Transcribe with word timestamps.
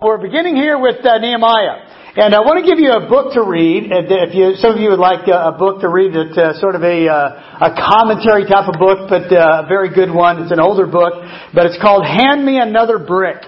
We're 0.00 0.22
beginning 0.22 0.54
here 0.54 0.78
with 0.78 1.04
uh, 1.04 1.18
Nehemiah. 1.18 2.14
And 2.14 2.30
I 2.30 2.38
want 2.46 2.62
to 2.62 2.66
give 2.70 2.78
you 2.78 2.94
a 2.94 3.10
book 3.10 3.34
to 3.34 3.42
read. 3.42 3.90
If 3.90 4.30
you, 4.30 4.54
some 4.62 4.70
of 4.70 4.78
you 4.78 4.94
would 4.94 5.02
like 5.02 5.26
a, 5.26 5.50
book 5.58 5.82
to 5.82 5.90
read, 5.90 6.14
it's 6.14 6.38
uh, 6.38 6.54
sort 6.62 6.78
of 6.78 6.86
a, 6.86 7.10
uh, 7.10 7.66
a 7.66 7.74
commentary 7.74 8.46
type 8.46 8.70
of 8.70 8.78
book, 8.78 9.10
but 9.10 9.26
uh, 9.34 9.66
a 9.66 9.66
very 9.66 9.90
good 9.90 10.14
one. 10.14 10.38
It's 10.38 10.54
an 10.54 10.62
older 10.62 10.86
book, 10.86 11.18
but 11.50 11.66
it's 11.66 11.82
called 11.82 12.06
Hand 12.06 12.46
Me 12.46 12.62
Another 12.62 13.02
Brick 13.02 13.42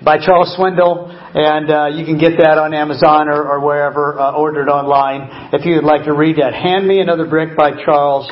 by 0.00 0.24
Charles 0.24 0.56
Swindoll. 0.56 1.12
And 1.36 1.68
uh, 1.68 1.92
you 1.92 2.08
can 2.08 2.16
get 2.16 2.40
that 2.40 2.56
on 2.56 2.72
Amazon 2.72 3.28
or, 3.28 3.44
or 3.44 3.60
wherever, 3.60 4.16
uh, 4.16 4.32
ordered 4.40 4.72
online 4.72 5.52
if 5.52 5.68
you 5.68 5.76
would 5.76 5.84
like 5.84 6.08
to 6.08 6.16
read 6.16 6.40
that. 6.40 6.56
Hand 6.56 6.88
Me 6.88 7.04
Another 7.04 7.28
Brick 7.28 7.52
by 7.60 7.76
Charles 7.84 8.24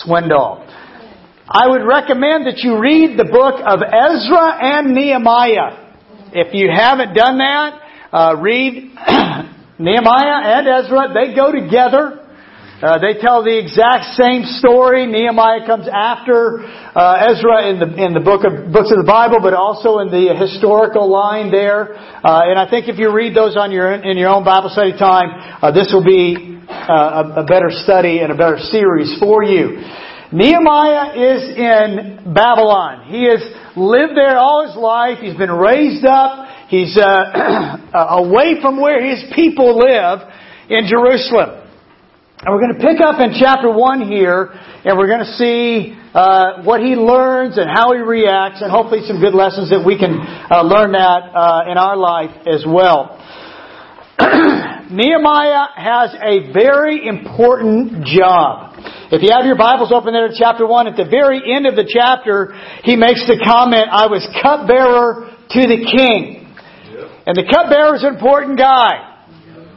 Swindoll. 0.00 0.64
I 1.44 1.68
would 1.68 1.84
recommend 1.84 2.48
that 2.48 2.64
you 2.64 2.80
read 2.80 3.20
the 3.20 3.28
book 3.28 3.60
of 3.60 3.84
Ezra 3.84 4.64
and 4.64 4.96
Nehemiah. 4.96 5.89
If 6.32 6.54
you 6.54 6.70
haven't 6.70 7.14
done 7.14 7.38
that, 7.38 7.80
uh, 8.12 8.36
read 8.38 8.94
Nehemiah 9.78 10.40
and 10.46 10.68
Ezra. 10.68 11.10
They 11.10 11.34
go 11.34 11.50
together. 11.50 12.22
Uh, 12.80 12.96
they 12.96 13.20
tell 13.20 13.44
the 13.44 13.52
exact 13.58 14.16
same 14.16 14.44
story. 14.62 15.04
Nehemiah 15.06 15.66
comes 15.66 15.86
after 15.90 16.64
uh, 16.94 17.28
Ezra 17.28 17.68
in 17.68 17.76
the 17.82 17.88
in 17.98 18.14
the 18.14 18.24
book 18.24 18.46
of 18.46 18.72
books 18.72 18.88
of 18.88 18.96
the 18.96 19.06
Bible, 19.06 19.36
but 19.42 19.52
also 19.52 19.98
in 19.98 20.08
the 20.08 20.32
historical 20.32 21.10
line 21.10 21.50
there. 21.50 21.92
Uh, 21.92 22.48
and 22.48 22.56
I 22.58 22.70
think 22.70 22.88
if 22.88 22.96
you 22.96 23.12
read 23.12 23.34
those 23.36 23.56
on 23.56 23.70
your 23.70 23.92
in 23.92 24.16
your 24.16 24.30
own 24.30 24.44
Bible 24.44 24.70
study 24.70 24.96
time, 24.96 25.28
uh, 25.60 25.72
this 25.72 25.90
will 25.92 26.04
be 26.04 26.56
uh, 26.70 27.36
a, 27.36 27.42
a 27.42 27.44
better 27.44 27.68
study 27.68 28.20
and 28.20 28.32
a 28.32 28.36
better 28.36 28.56
series 28.70 29.18
for 29.18 29.42
you. 29.44 29.76
Nehemiah 30.32 31.10
is 31.18 31.42
in 31.58 32.32
Babylon. 32.32 33.10
He 33.10 33.24
has 33.26 33.42
lived 33.76 34.16
there 34.16 34.38
all 34.38 34.66
his 34.66 34.76
life. 34.76 35.18
He's 35.20 35.36
been 35.36 35.50
raised 35.50 36.04
up. 36.04 36.46
He's 36.68 36.96
uh, 36.96 37.78
away 38.22 38.62
from 38.62 38.80
where 38.80 39.02
his 39.04 39.24
people 39.34 39.76
live 39.76 40.20
in 40.68 40.86
Jerusalem. 40.86 41.66
And 42.40 42.54
we're 42.54 42.60
going 42.62 42.78
to 42.78 42.80
pick 42.80 43.02
up 43.02 43.20
in 43.20 43.36
chapter 43.38 43.70
1 43.70 44.08
here, 44.08 44.48
and 44.84 44.96
we're 44.96 45.08
going 45.08 45.26
to 45.26 45.34
see 45.36 45.98
uh, 46.14 46.62
what 46.62 46.80
he 46.80 46.94
learns 46.96 47.58
and 47.58 47.68
how 47.68 47.92
he 47.92 47.98
reacts, 47.98 48.62
and 48.62 48.70
hopefully 48.70 49.02
some 49.06 49.20
good 49.20 49.34
lessons 49.34 49.68
that 49.68 49.84
we 49.84 49.98
can 49.98 50.14
uh, 50.14 50.62
learn 50.62 50.92
that 50.92 51.20
uh, 51.36 51.70
in 51.70 51.76
our 51.76 51.98
life 51.98 52.30
as 52.46 52.64
well. 52.64 53.19
Nehemiah 54.90 55.72
has 55.76 56.12
a 56.20 56.52
very 56.52 57.06
important 57.06 58.04
job. 58.04 58.76
If 59.08 59.22
you 59.22 59.30
have 59.32 59.46
your 59.46 59.56
Bibles 59.56 59.92
open 59.92 60.12
there 60.12 60.28
to 60.28 60.34
chapter 60.36 60.66
1, 60.66 60.86
at 60.88 60.96
the 60.96 61.08
very 61.08 61.40
end 61.40 61.64
of 61.66 61.74
the 61.74 61.88
chapter, 61.88 62.52
he 62.84 62.96
makes 62.96 63.24
the 63.24 63.40
comment, 63.40 63.88
I 63.88 64.06
was 64.06 64.22
cupbearer 64.42 65.30
to 65.56 65.60
the 65.66 65.80
king. 65.88 66.52
And 67.26 67.32
the 67.32 67.48
cupbearer 67.48 67.96
is 67.96 68.04
an 68.04 68.12
important 68.12 68.58
guy. 68.58 69.24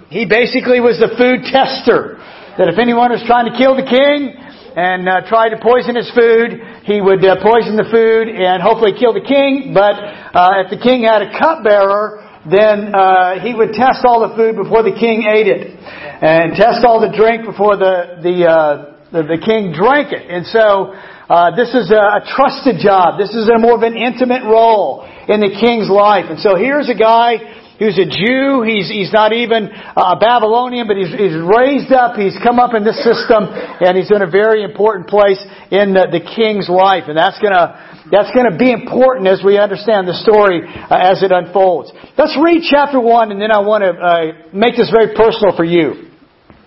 He 0.09 0.25
basically 0.27 0.83
was 0.83 0.99
the 0.99 1.15
food 1.15 1.47
tester. 1.47 2.19
That 2.59 2.69
if 2.69 2.77
anyone 2.77 3.09
was 3.09 3.23
trying 3.25 3.49
to 3.49 3.55
kill 3.57 3.73
the 3.73 3.87
king 3.87 4.37
and 4.75 5.07
uh, 5.07 5.25
tried 5.25 5.55
to 5.55 5.59
poison 5.61 5.95
his 5.95 6.09
food, 6.13 6.59
he 6.83 7.01
would 7.01 7.23
uh, 7.23 7.41
poison 7.41 7.79
the 7.79 7.87
food 7.89 8.29
and 8.29 8.61
hopefully 8.61 8.93
kill 8.93 9.13
the 9.13 9.25
king. 9.25 9.71
But 9.73 9.97
uh, 9.97 10.61
if 10.61 10.69
the 10.69 10.81
king 10.81 11.07
had 11.07 11.25
a 11.25 11.33
cupbearer, 11.33 12.22
then 12.49 12.91
uh, 12.93 13.39
he 13.39 13.53
would 13.53 13.71
test 13.71 14.03
all 14.03 14.27
the 14.27 14.35
food 14.35 14.55
before 14.55 14.83
the 14.83 14.91
king 14.91 15.23
ate 15.23 15.47
it, 15.47 15.79
and 15.79 16.55
test 16.55 16.83
all 16.83 16.99
the 16.99 17.11
drink 17.15 17.45
before 17.45 17.77
the 17.77 18.19
the 18.19 18.35
uh, 18.43 18.93
the, 19.11 19.23
the 19.23 19.39
king 19.39 19.71
drank 19.71 20.11
it. 20.11 20.27
And 20.27 20.45
so 20.45 20.91
uh, 21.29 21.55
this 21.55 21.71
is 21.71 21.87
a, 21.93 22.19
a 22.19 22.21
trusted 22.27 22.83
job. 22.83 23.15
This 23.17 23.31
is 23.31 23.47
a 23.47 23.57
more 23.57 23.75
of 23.79 23.83
an 23.83 23.95
intimate 23.95 24.43
role 24.43 25.07
in 25.29 25.39
the 25.39 25.55
king's 25.55 25.87
life. 25.87 26.27
And 26.27 26.39
so 26.39 26.55
here's 26.59 26.89
a 26.89 26.97
guy 26.97 27.62
who's 27.79 27.97
a 27.97 28.05
Jew. 28.05 28.63
He's, 28.65 28.89
he's 28.89 29.11
not 29.11 29.33
even 29.33 29.69
a 29.71 30.15
Babylonian, 30.19 30.87
but 30.87 30.97
he's, 30.97 31.09
he's 31.09 31.37
raised 31.37 31.91
up. 31.91 32.15
He's 32.15 32.37
come 32.43 32.59
up 32.59 32.73
in 32.73 32.83
this 32.83 32.97
system, 33.03 33.49
and 33.49 33.97
he's 33.97 34.11
in 34.11 34.21
a 34.21 34.29
very 34.29 34.63
important 34.63 35.07
place 35.07 35.41
in 35.71 35.93
the, 35.93 36.07
the 36.11 36.21
king's 36.21 36.69
life. 36.69 37.05
And 37.07 37.17
that's 37.17 37.39
going 37.39 37.53
to 37.53 37.93
that's 38.11 38.29
to 38.35 38.57
be 38.57 38.71
important 38.71 39.27
as 39.27 39.41
we 39.43 39.57
understand 39.57 40.07
the 40.07 40.13
story 40.13 40.61
uh, 40.61 40.91
as 40.91 41.23
it 41.23 41.31
unfolds. 41.31 41.91
Let's 42.17 42.37
read 42.37 42.61
chapter 42.69 42.99
1, 42.99 43.31
and 43.31 43.41
then 43.41 43.51
I 43.51 43.59
want 43.59 43.83
to 43.83 43.91
uh, 43.95 44.49
make 44.53 44.75
this 44.75 44.91
very 44.91 45.15
personal 45.15 45.55
for 45.55 45.63
you. 45.63 46.11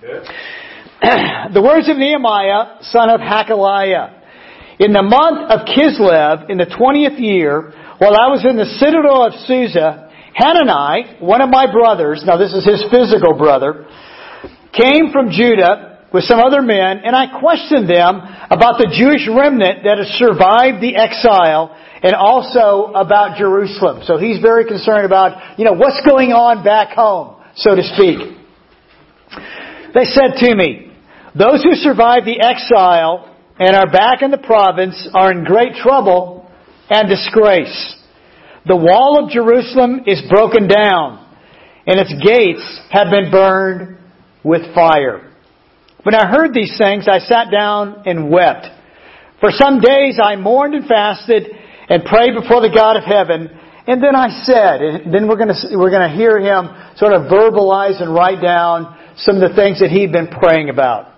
Okay. 0.02 0.26
the 1.52 1.62
words 1.62 1.88
of 1.88 1.98
Nehemiah, 1.98 2.80
son 2.82 3.10
of 3.10 3.20
Hakaliah. 3.20 4.16
In 4.78 4.92
the 4.92 5.02
month 5.02 5.50
of 5.50 5.68
Kislev, 5.68 6.50
in 6.50 6.58
the 6.58 6.66
twentieth 6.66 7.18
year, 7.18 7.72
while 7.98 8.12
I 8.12 8.28
was 8.28 8.44
in 8.44 8.56
the 8.56 8.68
citadel 8.76 9.24
of 9.24 9.32
Susa, 9.46 10.05
Hanani, 10.36 11.16
one 11.20 11.40
of 11.40 11.48
my 11.48 11.70
brothers, 11.70 12.22
now 12.26 12.36
this 12.36 12.52
is 12.52 12.64
his 12.64 12.84
physical 12.90 13.32
brother, 13.32 13.88
came 14.76 15.10
from 15.10 15.30
Judah 15.30 15.96
with 16.12 16.24
some 16.24 16.40
other 16.40 16.60
men, 16.60 17.00
and 17.04 17.16
I 17.16 17.40
questioned 17.40 17.88
them 17.88 18.20
about 18.52 18.76
the 18.76 18.92
Jewish 18.92 19.24
remnant 19.26 19.82
that 19.84 19.96
has 19.96 20.08
survived 20.20 20.84
the 20.84 20.94
exile 20.94 21.74
and 22.02 22.14
also 22.14 22.92
about 22.92 23.38
Jerusalem. 23.38 24.04
So 24.04 24.18
he's 24.18 24.40
very 24.40 24.66
concerned 24.66 25.04
about, 25.04 25.58
you 25.58 25.64
know, 25.64 25.72
what's 25.72 26.00
going 26.06 26.30
on 26.30 26.62
back 26.62 26.94
home, 26.94 27.42
so 27.56 27.74
to 27.74 27.82
speak. 27.96 28.20
They 29.96 30.04
said 30.04 30.36
to 30.44 30.54
me, 30.54 30.92
those 31.34 31.64
who 31.64 31.74
survived 31.74 32.26
the 32.26 32.40
exile 32.40 33.34
and 33.58 33.74
are 33.74 33.90
back 33.90 34.20
in 34.20 34.30
the 34.30 34.38
province 34.38 35.08
are 35.14 35.32
in 35.32 35.44
great 35.44 35.74
trouble 35.80 36.50
and 36.90 37.08
disgrace. 37.08 37.96
The 38.66 38.76
wall 38.76 39.22
of 39.22 39.30
Jerusalem 39.30 40.02
is 40.06 40.22
broken 40.28 40.66
down 40.66 41.22
and 41.86 42.00
its 42.00 42.12
gates 42.18 42.66
have 42.90 43.10
been 43.10 43.30
burned 43.30 43.98
with 44.42 44.74
fire. 44.74 45.32
When 46.02 46.14
I 46.14 46.26
heard 46.26 46.52
these 46.52 46.76
things, 46.76 47.06
I 47.06 47.18
sat 47.18 47.50
down 47.50 48.02
and 48.06 48.28
wept. 48.30 48.66
For 49.40 49.50
some 49.52 49.78
days 49.78 50.18
I 50.22 50.34
mourned 50.34 50.74
and 50.74 50.86
fasted 50.86 51.46
and 51.88 52.04
prayed 52.04 52.34
before 52.34 52.60
the 52.60 52.74
God 52.74 52.96
of 52.96 53.04
heaven. 53.04 53.50
And 53.86 54.02
then 54.02 54.16
I 54.16 54.42
said, 54.42 54.82
and 54.82 55.14
then 55.14 55.28
we're 55.28 55.38
going 55.38 55.54
to, 55.54 55.76
we're 55.78 55.94
going 55.94 56.10
to 56.10 56.16
hear 56.16 56.38
him 56.38 56.66
sort 56.96 57.12
of 57.12 57.30
verbalize 57.30 58.02
and 58.02 58.12
write 58.12 58.42
down 58.42 58.98
some 59.16 59.36
of 59.36 59.48
the 59.48 59.54
things 59.54 59.78
that 59.78 59.90
he'd 59.90 60.10
been 60.10 60.26
praying 60.26 60.70
about. 60.70 61.14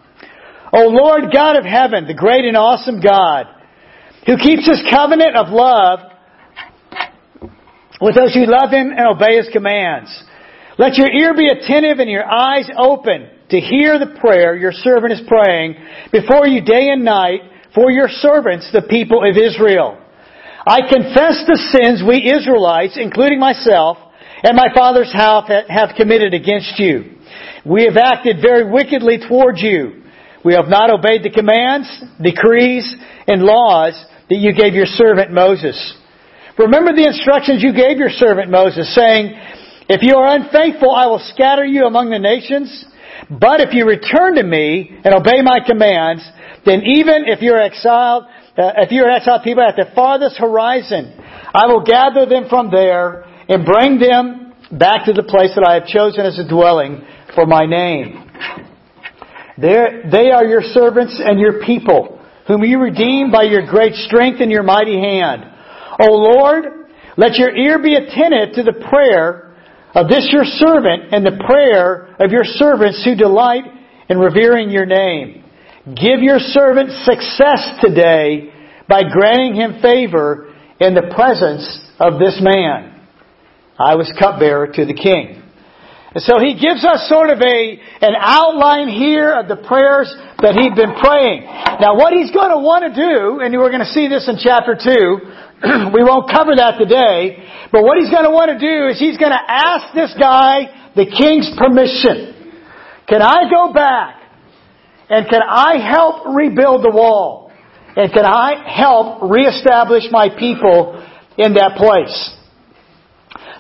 O 0.73 0.89
Lord 0.89 1.33
God 1.33 1.57
of 1.57 1.65
heaven, 1.65 2.07
the 2.07 2.13
great 2.13 2.45
and 2.45 2.59
awesome 2.59 3.01
God, 3.01 3.47
who 4.27 4.37
keeps 4.37 4.69
his 4.69 4.85
covenant 4.93 5.35
of 5.35 5.49
love 5.49 6.08
with 8.01 8.15
those 8.15 8.35
who 8.35 8.47
love 8.47 8.71
him 8.71 8.91
and 8.91 9.07
obey 9.07 9.37
his 9.37 9.49
commands. 9.53 10.11
Let 10.79 10.95
your 10.95 11.11
ear 11.11 11.35
be 11.35 11.49
attentive 11.49 11.99
and 11.99 12.09
your 12.09 12.25
eyes 12.25 12.71
open 12.77 13.29
to 13.51 13.61
hear 13.61 13.99
the 13.99 14.19
prayer 14.21 14.55
your 14.55 14.73
servant 14.73 15.13
is 15.13 15.23
praying 15.27 15.75
before 16.13 16.47
you 16.47 16.61
day 16.61 16.89
and 16.91 17.05
night 17.05 17.41
for 17.75 17.91
your 17.91 18.09
servants, 18.09 18.71
the 18.73 18.83
people 18.83 19.29
of 19.29 19.37
Israel. 19.37 19.99
I 20.67 20.81
confess 20.83 21.43
the 21.47 21.59
sins 21.73 22.03
we 22.07 22.31
Israelites, 22.31 22.99
including 23.01 23.41
myself, 23.41 23.97
and 24.43 24.57
my 24.57 24.69
father's 24.75 25.13
house 25.13 25.51
have 25.69 25.97
committed 25.97 26.35
against 26.35 26.79
you. 26.79 27.17
We 27.65 27.85
have 27.85 27.97
acted 27.97 28.37
very 28.41 28.71
wickedly 28.71 29.19
toward 29.29 29.59
you. 29.59 30.05
We 30.45 30.55
have 30.55 30.69
not 30.69 30.91
obeyed 30.91 31.25
the 31.25 31.31
commands, 31.31 31.89
decrees, 32.23 32.87
and 33.27 33.43
laws 33.43 33.95
that 34.29 34.37
you 34.37 34.53
gave 34.53 34.75
your 34.75 34.87
servant 34.87 35.33
Moses. 35.33 35.77
Remember 36.59 36.93
the 36.93 37.07
instructions 37.07 37.63
you 37.63 37.73
gave 37.73 37.99
your 37.99 38.11
servant 38.11 38.51
Moses, 38.51 38.93
saying, 38.95 39.33
If 39.89 40.03
you 40.03 40.17
are 40.17 40.35
unfaithful, 40.35 40.91
I 40.91 41.07
will 41.07 41.23
scatter 41.33 41.65
you 41.65 41.87
among 41.87 42.11
the 42.11 42.19
nations. 42.19 42.85
But 43.31 43.61
if 43.61 43.75
you 43.75 43.87
return 43.87 44.35
to 44.37 44.43
me 44.43 44.91
and 45.05 45.15
obey 45.15 45.43
my 45.43 45.59
commands, 45.65 46.27
then 46.67 46.83
even 46.83 47.27
if 47.27 47.43
you're 47.43 47.61
exiled, 47.61 48.25
uh, 48.57 48.73
if 48.79 48.91
you're 48.91 49.11
exiled 49.11 49.43
people 49.45 49.63
at 49.63 49.77
the 49.77 49.87
farthest 49.95 50.39
horizon, 50.39 51.15
I 51.55 51.67
will 51.67 51.85
gather 51.85 52.27
them 52.27 52.49
from 52.49 52.71
there 52.71 53.23
and 53.49 53.65
bring 53.65 53.99
them 53.99 54.55
back 54.73 55.07
to 55.07 55.13
the 55.13 55.23
place 55.23 55.53
that 55.55 55.65
I 55.67 55.75
have 55.75 55.87
chosen 55.87 56.27
as 56.27 56.39
a 56.39 56.49
dwelling 56.49 57.07
for 57.35 57.47
my 57.47 57.67
name. 57.67 58.25
They're, 59.57 60.09
they 60.11 60.31
are 60.31 60.45
your 60.45 60.63
servants 60.63 61.21
and 61.23 61.39
your 61.39 61.65
people, 61.65 62.21
whom 62.47 62.63
you 62.63 62.79
redeemed 62.79 63.33
by 63.33 63.45
your 63.45 63.67
great 63.67 63.95
strength 63.95 64.41
and 64.41 64.51
your 64.51 64.63
mighty 64.63 64.99
hand. 64.99 65.55
O 66.01 66.13
Lord, 66.13 66.65
let 67.17 67.35
your 67.35 67.55
ear 67.55 67.83
be 67.83 67.95
attentive 67.95 68.55
to 68.55 68.63
the 68.63 68.85
prayer 68.89 69.57
of 69.95 70.09
this 70.09 70.29
your 70.33 70.45
servant 70.45 71.13
and 71.13 71.25
the 71.25 71.43
prayer 71.47 72.15
of 72.21 72.31
your 72.31 72.45
servants 72.45 73.05
who 73.05 73.15
delight 73.15 73.65
in 74.09 74.19
revering 74.19 74.71
your 74.71 74.87
name. 74.87 75.45
Give 75.87 76.21
your 76.21 76.39
servant 76.39 76.91
success 77.05 77.81
today 77.81 78.53
by 78.89 79.03
granting 79.03 79.55
him 79.55 79.81
favor 79.83 80.55
in 80.81 80.95
the 80.95 81.13
presence 81.15 81.81
of 81.99 82.19
this 82.19 82.39
man. 82.41 83.07
I 83.79 83.95
was 83.97 84.13
cupbearer 84.19 84.69
to 84.69 84.85
the 84.85 84.95
king. 84.95 85.43
And 86.15 86.25
so 86.25 86.41
he 86.41 86.57
gives 86.57 86.85
us 86.89 87.05
sort 87.05 87.29
of 87.29 87.37
a, 87.45 87.61
an 88.01 88.17
outline 88.17 88.89
here 88.89 89.37
of 89.37 89.45
the 89.45 89.61
prayers 89.61 90.09
that 90.41 90.57
he'd 90.57 90.73
been 90.73 90.97
praying. 90.97 91.45
Now 91.85 92.01
what 92.01 92.17
he's 92.17 92.33
going 92.33 92.49
to 92.49 92.61
want 92.65 92.89
to 92.89 92.93
do, 92.97 93.45
and 93.45 93.53
we're 93.53 93.69
going 93.69 93.85
to 93.85 93.93
see 93.93 94.09
this 94.09 94.25
in 94.25 94.41
chapter 94.41 94.73
2, 94.73 94.89
we 95.93 96.01
won't 96.01 96.33
cover 96.33 96.57
that 96.57 96.81
today, 96.81 97.45
but 97.69 97.85
what 97.85 98.01
he's 98.01 98.09
going 98.09 98.25
to 98.25 98.33
want 98.33 98.49
to 98.49 98.57
do 98.57 98.89
is 98.89 98.97
he's 98.97 99.21
going 99.21 99.37
to 99.37 99.45
ask 99.45 99.93
this 99.93 100.15
guy 100.17 100.93
the 100.97 101.05
king's 101.05 101.53
permission. 101.61 102.57
Can 103.05 103.21
I 103.21 103.45
go 103.53 103.73
back? 103.73 104.17
And 105.11 105.29
can 105.29 105.41
I 105.45 105.77
help 105.77 106.25
rebuild 106.37 106.85
the 106.85 106.93
wall? 106.93 107.53
And 107.97 108.13
can 108.13 108.25
I 108.25 108.65
help 108.65 109.29
reestablish 109.29 110.05
my 110.11 110.29
people 110.29 111.05
in 111.37 111.55
that 111.55 111.77
place? 111.77 112.17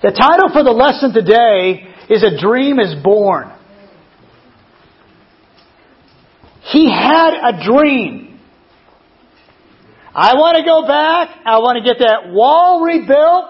The 0.00 0.12
title 0.14 0.48
for 0.52 0.62
the 0.62 0.70
lesson 0.70 1.12
today 1.12 1.88
is 2.08 2.22
A 2.22 2.40
Dream 2.40 2.78
is 2.78 2.94
Born. 3.02 3.52
He 6.72 6.90
had 6.90 7.32
a 7.34 7.64
dream. 7.64 8.38
I 10.14 10.34
want 10.34 10.56
to 10.56 10.64
go 10.64 10.87
back. 10.87 11.28
I 11.44 11.58
want 11.58 11.78
to 11.78 11.84
get 11.84 11.99
that 12.00 12.32
wall 12.32 12.82
rebuilt. 12.82 13.44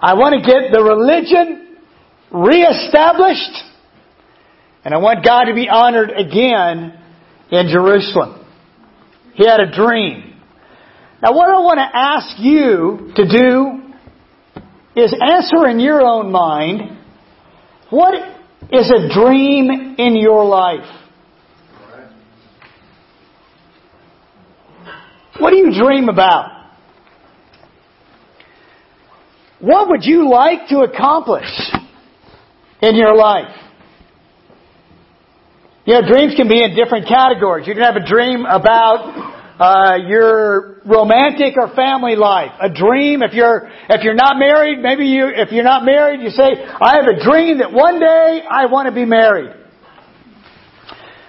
I 0.00 0.14
want 0.14 0.34
to 0.34 0.40
get 0.40 0.70
the 0.72 0.82
religion 0.82 1.76
reestablished. 2.30 3.64
And 4.84 4.94
I 4.94 4.98
want 4.98 5.24
God 5.24 5.44
to 5.44 5.54
be 5.54 5.68
honored 5.68 6.10
again 6.10 6.98
in 7.50 7.68
Jerusalem. 7.68 8.46
He 9.34 9.46
had 9.46 9.60
a 9.60 9.70
dream. 9.74 10.40
Now 11.22 11.32
what 11.34 11.50
I 11.50 11.58
want 11.58 11.78
to 11.78 11.90
ask 11.92 12.38
you 12.38 13.12
to 13.16 13.28
do 13.28 13.77
is 14.98 15.14
answer 15.20 15.68
in 15.68 15.80
your 15.80 16.00
own 16.00 16.32
mind, 16.32 16.98
what 17.90 18.14
is 18.72 18.90
a 18.90 19.12
dream 19.14 19.96
in 19.98 20.16
your 20.16 20.44
life? 20.44 20.86
What 25.38 25.50
do 25.50 25.56
you 25.56 25.72
dream 25.72 26.08
about? 26.08 26.58
What 29.60 29.88
would 29.88 30.04
you 30.04 30.28
like 30.28 30.68
to 30.68 30.80
accomplish 30.80 31.48
in 32.80 32.96
your 32.96 33.16
life? 33.16 33.54
You 35.84 35.94
know, 35.94 36.06
dreams 36.06 36.34
can 36.36 36.48
be 36.48 36.62
in 36.62 36.76
different 36.76 37.08
categories. 37.08 37.66
You 37.66 37.74
can 37.74 37.82
have 37.82 37.96
a 37.96 38.06
dream 38.06 38.44
about 38.44 39.37
uh, 39.58 39.96
your 40.06 40.80
romantic 40.84 41.54
or 41.56 41.74
family 41.74 42.14
life. 42.14 42.52
A 42.60 42.68
dream. 42.68 43.22
If 43.22 43.32
you're 43.34 43.68
if 43.88 44.04
you're 44.04 44.14
not 44.14 44.38
married, 44.38 44.78
maybe 44.80 45.06
you 45.06 45.26
if 45.28 45.50
you're 45.50 45.64
not 45.64 45.84
married, 45.84 46.20
you 46.20 46.30
say, 46.30 46.44
"I 46.44 46.96
have 46.96 47.06
a 47.06 47.22
dream 47.22 47.58
that 47.58 47.72
one 47.72 47.98
day 47.98 48.42
I 48.48 48.66
want 48.66 48.86
to 48.86 48.94
be 48.94 49.04
married." 49.04 49.54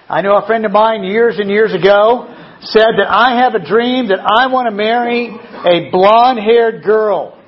I 0.08 0.22
know 0.22 0.36
a 0.36 0.46
friend 0.46 0.64
of 0.66 0.72
mine 0.72 1.04
years 1.04 1.38
and 1.38 1.48
years 1.48 1.72
ago 1.72 2.34
said 2.62 2.98
that 2.98 3.06
I 3.08 3.42
have 3.42 3.54
a 3.54 3.64
dream 3.64 4.08
that 4.08 4.18
I 4.18 4.48
want 4.48 4.66
to 4.68 4.74
marry 4.74 5.28
a 5.28 5.90
blonde-haired 5.90 6.84
girl 6.84 7.38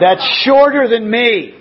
that's 0.00 0.22
shorter 0.44 0.88
than 0.88 1.10
me. 1.10 1.54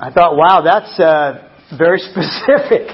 I 0.00 0.10
thought, 0.12 0.36
wow, 0.36 0.62
that's 0.62 1.00
uh, 1.00 1.51
very 1.76 1.98
specific. 2.10 2.88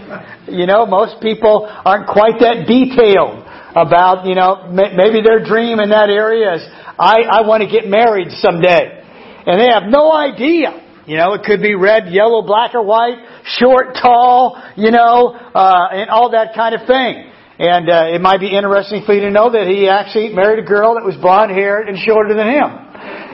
You 0.49 0.67
know, 0.67 0.87
most 0.87 1.21
people 1.21 1.67
aren't 1.67 2.09
quite 2.09 2.41
that 2.41 2.67
detailed 2.67 3.45
about, 3.77 4.27
you 4.27 4.35
know, 4.35 4.71
maybe 4.71 5.21
their 5.23 5.45
dream 5.45 5.81
in 5.81 5.91
that 5.91 6.11
area 6.11 6.55
is, 6.55 6.63
I, 6.99 7.23
I 7.31 7.47
want 7.47 7.63
to 7.63 7.69
get 7.69 7.89
married 7.89 8.29
someday. 8.41 9.03
And 9.47 9.61
they 9.61 9.69
have 9.73 9.85
no 9.87 10.13
idea. 10.13 10.85
You 11.07 11.17
know, 11.17 11.33
it 11.33 11.43
could 11.43 11.63
be 11.63 11.75
red, 11.75 12.09
yellow, 12.13 12.43
black 12.43 12.75
or 12.75 12.83
white, 12.83 13.17
short, 13.45 13.97
tall, 14.01 14.61
you 14.77 14.91
know, 14.91 15.33
uh, 15.33 15.89
and 15.93 16.11
all 16.11 16.33
that 16.33 16.55
kind 16.55 16.75
of 16.75 16.87
thing. 16.87 17.28
And 17.59 17.91
uh, 17.91 18.15
it 18.15 18.21
might 18.21 18.39
be 18.39 18.55
interesting 18.55 19.03
for 19.05 19.15
you 19.15 19.23
to 19.23 19.31
know 19.31 19.51
that 19.51 19.67
he 19.67 19.89
actually 19.89 20.33
married 20.33 20.63
a 20.63 20.67
girl 20.67 20.95
that 20.95 21.05
was 21.05 21.17
blonde 21.17 21.51
haired 21.51 21.89
and 21.89 21.99
shorter 21.99 22.35
than 22.35 22.47
him 22.47 22.89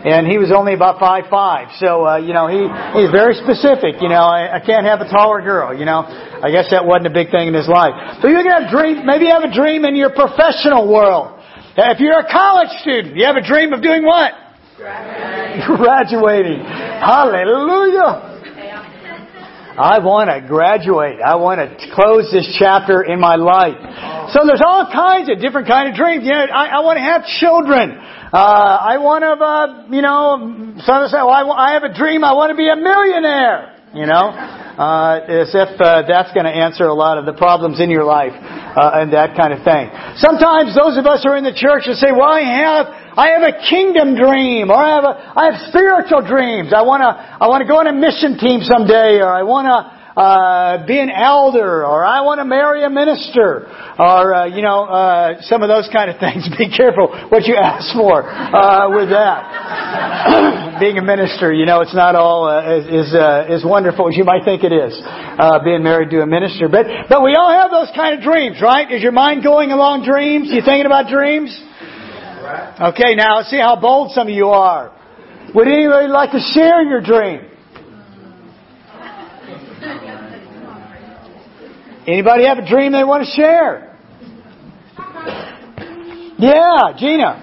and 0.04 0.28
he 0.28 0.36
was 0.36 0.52
only 0.52 0.76
about 0.76 1.00
five 1.00 1.24
five. 1.32 1.72
So 1.80 2.04
uh, 2.04 2.16
you 2.20 2.36
know 2.36 2.46
he 2.46 2.60
he's 3.00 3.10
very 3.10 3.34
specific. 3.40 4.04
You 4.04 4.12
know 4.12 4.20
I, 4.20 4.56
I 4.56 4.60
can't 4.60 4.84
have 4.84 5.00
a 5.00 5.08
taller 5.08 5.40
girl. 5.40 5.72
You 5.72 5.88
know 5.88 6.04
I 6.04 6.52
guess 6.52 6.68
that 6.70 6.84
wasn't 6.84 7.08
a 7.08 7.14
big 7.16 7.32
thing 7.32 7.48
in 7.48 7.56
his 7.56 7.68
life. 7.68 8.20
So 8.20 8.28
you're 8.28 8.44
gonna 8.44 8.68
have 8.68 8.70
dream. 8.70 9.08
Maybe 9.08 9.26
you 9.26 9.32
have 9.32 9.48
a 9.48 9.54
dream 9.54 9.84
in 9.88 9.96
your 9.96 10.12
professional 10.12 10.92
world. 10.92 11.40
If 11.76 11.98
you're 11.98 12.20
a 12.20 12.30
college 12.30 12.70
student, 12.84 13.16
you 13.16 13.24
have 13.24 13.36
a 13.36 13.42
dream 13.42 13.72
of 13.72 13.82
doing 13.82 14.04
what? 14.04 14.32
Graduating. 14.76 15.64
Graduating. 15.80 16.60
Hallelujah. 17.00 18.33
I 19.74 19.98
want 19.98 20.30
to 20.30 20.38
graduate. 20.46 21.18
I 21.18 21.34
want 21.34 21.58
to 21.58 21.66
close 21.90 22.30
this 22.30 22.46
chapter 22.58 23.02
in 23.02 23.18
my 23.18 23.34
life. 23.34 23.74
So 24.30 24.46
there's 24.46 24.62
all 24.62 24.86
kinds 24.86 25.26
of 25.26 25.42
different 25.42 25.66
kind 25.66 25.90
of 25.90 25.98
dreams. 25.98 26.22
You 26.22 26.30
know, 26.30 26.46
I, 26.46 26.78
I 26.78 26.80
want 26.86 26.98
to 26.98 27.06
have 27.06 27.26
children. 27.42 27.90
Uh, 27.90 28.38
I 28.38 29.02
want 29.02 29.26
to, 29.26 29.34
uh, 29.34 29.90
you 29.90 30.02
know, 30.02 30.78
some 30.86 31.02
of 31.02 31.10
say, 31.10 31.18
well, 31.18 31.34
I, 31.34 31.42
I 31.42 31.68
have 31.74 31.82
a 31.82 31.90
dream. 31.90 32.22
I 32.22 32.38
want 32.38 32.54
to 32.54 32.58
be 32.58 32.70
a 32.70 32.78
millionaire. 32.78 33.74
You 33.94 34.06
know, 34.10 34.26
uh, 34.34 35.22
as 35.22 35.54
if 35.54 35.70
uh, 35.78 36.02
that's 36.02 36.34
going 36.34 36.46
to 36.46 36.54
answer 36.54 36.82
a 36.82 36.94
lot 36.94 37.14
of 37.14 37.30
the 37.30 37.34
problems 37.38 37.78
in 37.78 37.94
your 37.94 38.02
life 38.02 38.34
uh, 38.34 38.98
and 38.98 39.14
that 39.14 39.38
kind 39.38 39.54
of 39.54 39.62
thing. 39.62 39.86
Sometimes 40.18 40.74
those 40.74 40.98
of 40.98 41.06
us 41.06 41.22
who 41.22 41.30
are 41.30 41.38
in 41.38 41.46
the 41.46 41.54
church 41.54 41.86
will 41.86 41.94
say, 41.94 42.10
"Well, 42.10 42.26
I 42.26 42.42
have, 42.42 42.90
I 43.16 43.30
have 43.30 43.42
a 43.42 43.54
kingdom 43.70 44.14
dream, 44.14 44.70
or 44.70 44.76
I 44.76 44.94
have 44.94 45.04
a, 45.04 45.14
I 45.38 45.42
have 45.50 45.68
spiritual 45.70 46.26
dreams. 46.26 46.72
I 46.74 46.82
want 46.82 47.02
to, 47.02 47.10
I 47.14 47.46
want 47.48 47.62
to 47.62 47.68
go 47.68 47.78
on 47.78 47.86
a 47.86 47.94
mission 47.94 48.38
team 48.38 48.60
someday, 48.62 49.22
or 49.22 49.28
I 49.28 49.42
want 49.42 49.66
to." 49.66 50.04
uh, 50.16 50.86
be 50.86 50.98
an 50.98 51.10
elder, 51.10 51.84
or 51.84 52.04
I 52.04 52.20
want 52.22 52.38
to 52.38 52.44
marry 52.44 52.84
a 52.84 52.90
minister, 52.90 53.66
or 53.98 54.34
uh, 54.34 54.46
you 54.46 54.62
know 54.62 54.86
uh, 54.86 55.42
some 55.42 55.62
of 55.62 55.68
those 55.68 55.90
kind 55.92 56.10
of 56.10 56.20
things. 56.20 56.46
Be 56.58 56.70
careful 56.70 57.10
what 57.28 57.46
you 57.46 57.56
ask 57.56 57.90
for 57.94 58.22
uh, 58.22 58.94
with 58.94 59.10
that. 59.10 60.78
being 60.80 60.98
a 60.98 61.02
minister, 61.02 61.52
you 61.52 61.66
know, 61.66 61.80
it's 61.80 61.94
not 61.94 62.14
all 62.14 62.46
uh, 62.46 62.62
as 62.62 63.10
uh, 63.14 63.46
as 63.50 63.64
wonderful 63.66 64.08
as 64.08 64.16
you 64.16 64.24
might 64.24 64.44
think 64.44 64.62
it 64.62 64.72
is. 64.72 64.94
Uh, 65.04 65.58
being 65.64 65.82
married 65.82 66.10
to 66.10 66.22
a 66.22 66.26
minister, 66.26 66.68
but 66.68 66.86
but 67.08 67.22
we 67.22 67.34
all 67.34 67.50
have 67.50 67.70
those 67.70 67.90
kind 67.96 68.14
of 68.14 68.22
dreams, 68.22 68.62
right? 68.62 68.90
Is 68.90 69.02
your 69.02 69.12
mind 69.12 69.42
going 69.42 69.72
along 69.72 70.06
dreams? 70.06 70.46
You 70.50 70.62
thinking 70.62 70.86
about 70.86 71.10
dreams? 71.10 71.50
Okay, 72.44 73.14
now 73.14 73.36
let's 73.36 73.48
see 73.50 73.58
how 73.58 73.80
bold 73.80 74.12
some 74.12 74.28
of 74.28 74.34
you 74.34 74.48
are. 74.48 74.92
Would 75.54 75.66
anybody 75.66 76.08
like 76.08 76.30
to 76.32 76.40
share 76.40 76.82
your 76.82 77.00
dream? 77.00 77.40
Anybody 82.06 82.44
have 82.44 82.58
a 82.58 82.68
dream 82.68 82.92
they 82.92 83.02
want 83.02 83.24
to 83.24 83.30
share? 83.30 83.96
Yeah, 86.36 86.92
Gina. 86.98 87.40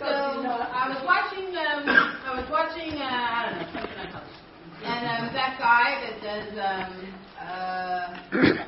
So 0.00 0.06
I 0.06 0.88
was 0.88 0.98
watching. 1.04 1.54
Um, 1.54 1.86
I 1.86 2.34
was 2.34 2.50
watching. 2.50 2.98
Uh, 2.98 3.04
I 3.04 3.62
don't 3.62 3.70
know 3.70 3.86
something 3.86 4.10
else. 4.12 4.34
And 4.82 5.06
um, 5.06 5.34
that 5.34 5.56
guy 5.60 6.00
that 6.02 6.20
does. 6.20 6.50
Um, 6.58 7.14
uh, 7.38 8.06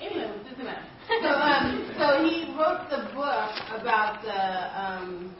anyway, 0.00 0.30
it 0.30 0.44
doesn't 0.44 0.64
matter. 0.64 0.86
So, 1.08 1.28
um, 1.28 1.85
so 1.98 2.22
he 2.24 2.52
wrote 2.58 2.88
the 2.90 3.08
book 3.14 3.50
about 3.80 4.22
the 4.22 4.80
um, 4.80 5.34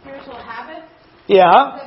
spiritual 0.00 0.36
habits. 0.36 0.86
Yeah. 1.26 1.78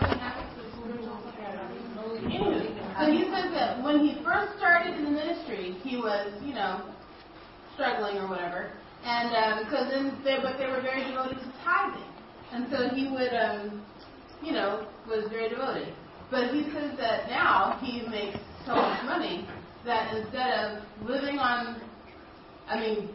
So 2.99 3.11
he 3.11 3.23
says 3.25 3.53
that 3.53 3.83
when 3.83 3.99
he 3.99 4.17
first 4.23 4.57
started 4.57 4.97
in 4.97 5.05
the 5.05 5.11
ministry, 5.11 5.77
he 5.83 5.97
was, 5.97 6.33
you 6.43 6.55
know, 6.55 6.89
struggling 7.75 8.17
or 8.17 8.27
whatever, 8.27 8.71
and 9.05 9.29
because 9.63 9.93
um, 9.93 10.17
then 10.17 10.21
they, 10.23 10.37
but 10.41 10.57
they 10.57 10.65
were 10.65 10.81
very 10.81 11.03
devoted 11.03 11.37
to 11.37 11.53
tithing, 11.63 12.09
and 12.51 12.65
so 12.71 12.89
he 12.95 13.07
would, 13.11 13.33
um, 13.33 13.85
you 14.41 14.51
know, 14.51 14.87
was 15.07 15.29
very 15.29 15.49
devoted. 15.49 15.93
But 16.31 16.49
he 16.51 16.63
says 16.73 16.97
that 16.97 17.29
now 17.29 17.77
he 17.81 18.01
makes 18.07 18.39
so 18.65 18.75
much 18.75 19.05
money 19.05 19.47
that 19.85 20.13
instead 20.15 20.51
of 20.57 20.83
living 21.07 21.37
on, 21.37 21.79
I 22.67 22.79
mean, 22.79 23.09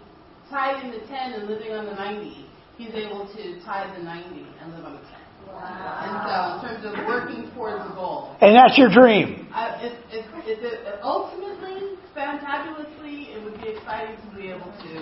tithing 0.53 0.93
the 0.93 1.01
10 1.09 1.33
and 1.33 1.49
living 1.49 1.73
on 1.73 1.87
the 1.87 1.97
90, 1.97 2.45
he's 2.77 2.93
able 2.93 3.25
to 3.25 3.43
tithe 3.65 3.97
the 3.97 4.05
90 4.05 4.45
and 4.61 4.77
live 4.77 4.85
on 4.85 4.93
the 4.93 5.01
10. 5.01 5.09
And 5.49 6.15
so, 6.29 6.37
in 6.37 6.59
terms 6.61 6.83
of 6.85 6.93
working 7.09 7.51
towards 7.57 7.81
a 7.85 7.95
goal. 7.95 8.37
And 8.41 8.55
that's 8.55 8.77
your 8.77 8.89
dream. 8.89 9.49
Uh, 9.53 9.81
it, 9.81 9.97
it, 10.13 10.25
it, 10.47 10.59
it, 10.63 11.01
ultimately, 11.03 11.97
fantabulously, 12.17 13.37
it 13.37 13.43
would 13.43 13.61
be 13.61 13.77
exciting 13.77 14.17
to 14.17 14.37
be 14.37 14.49
able 14.49 14.71
to. 14.71 14.93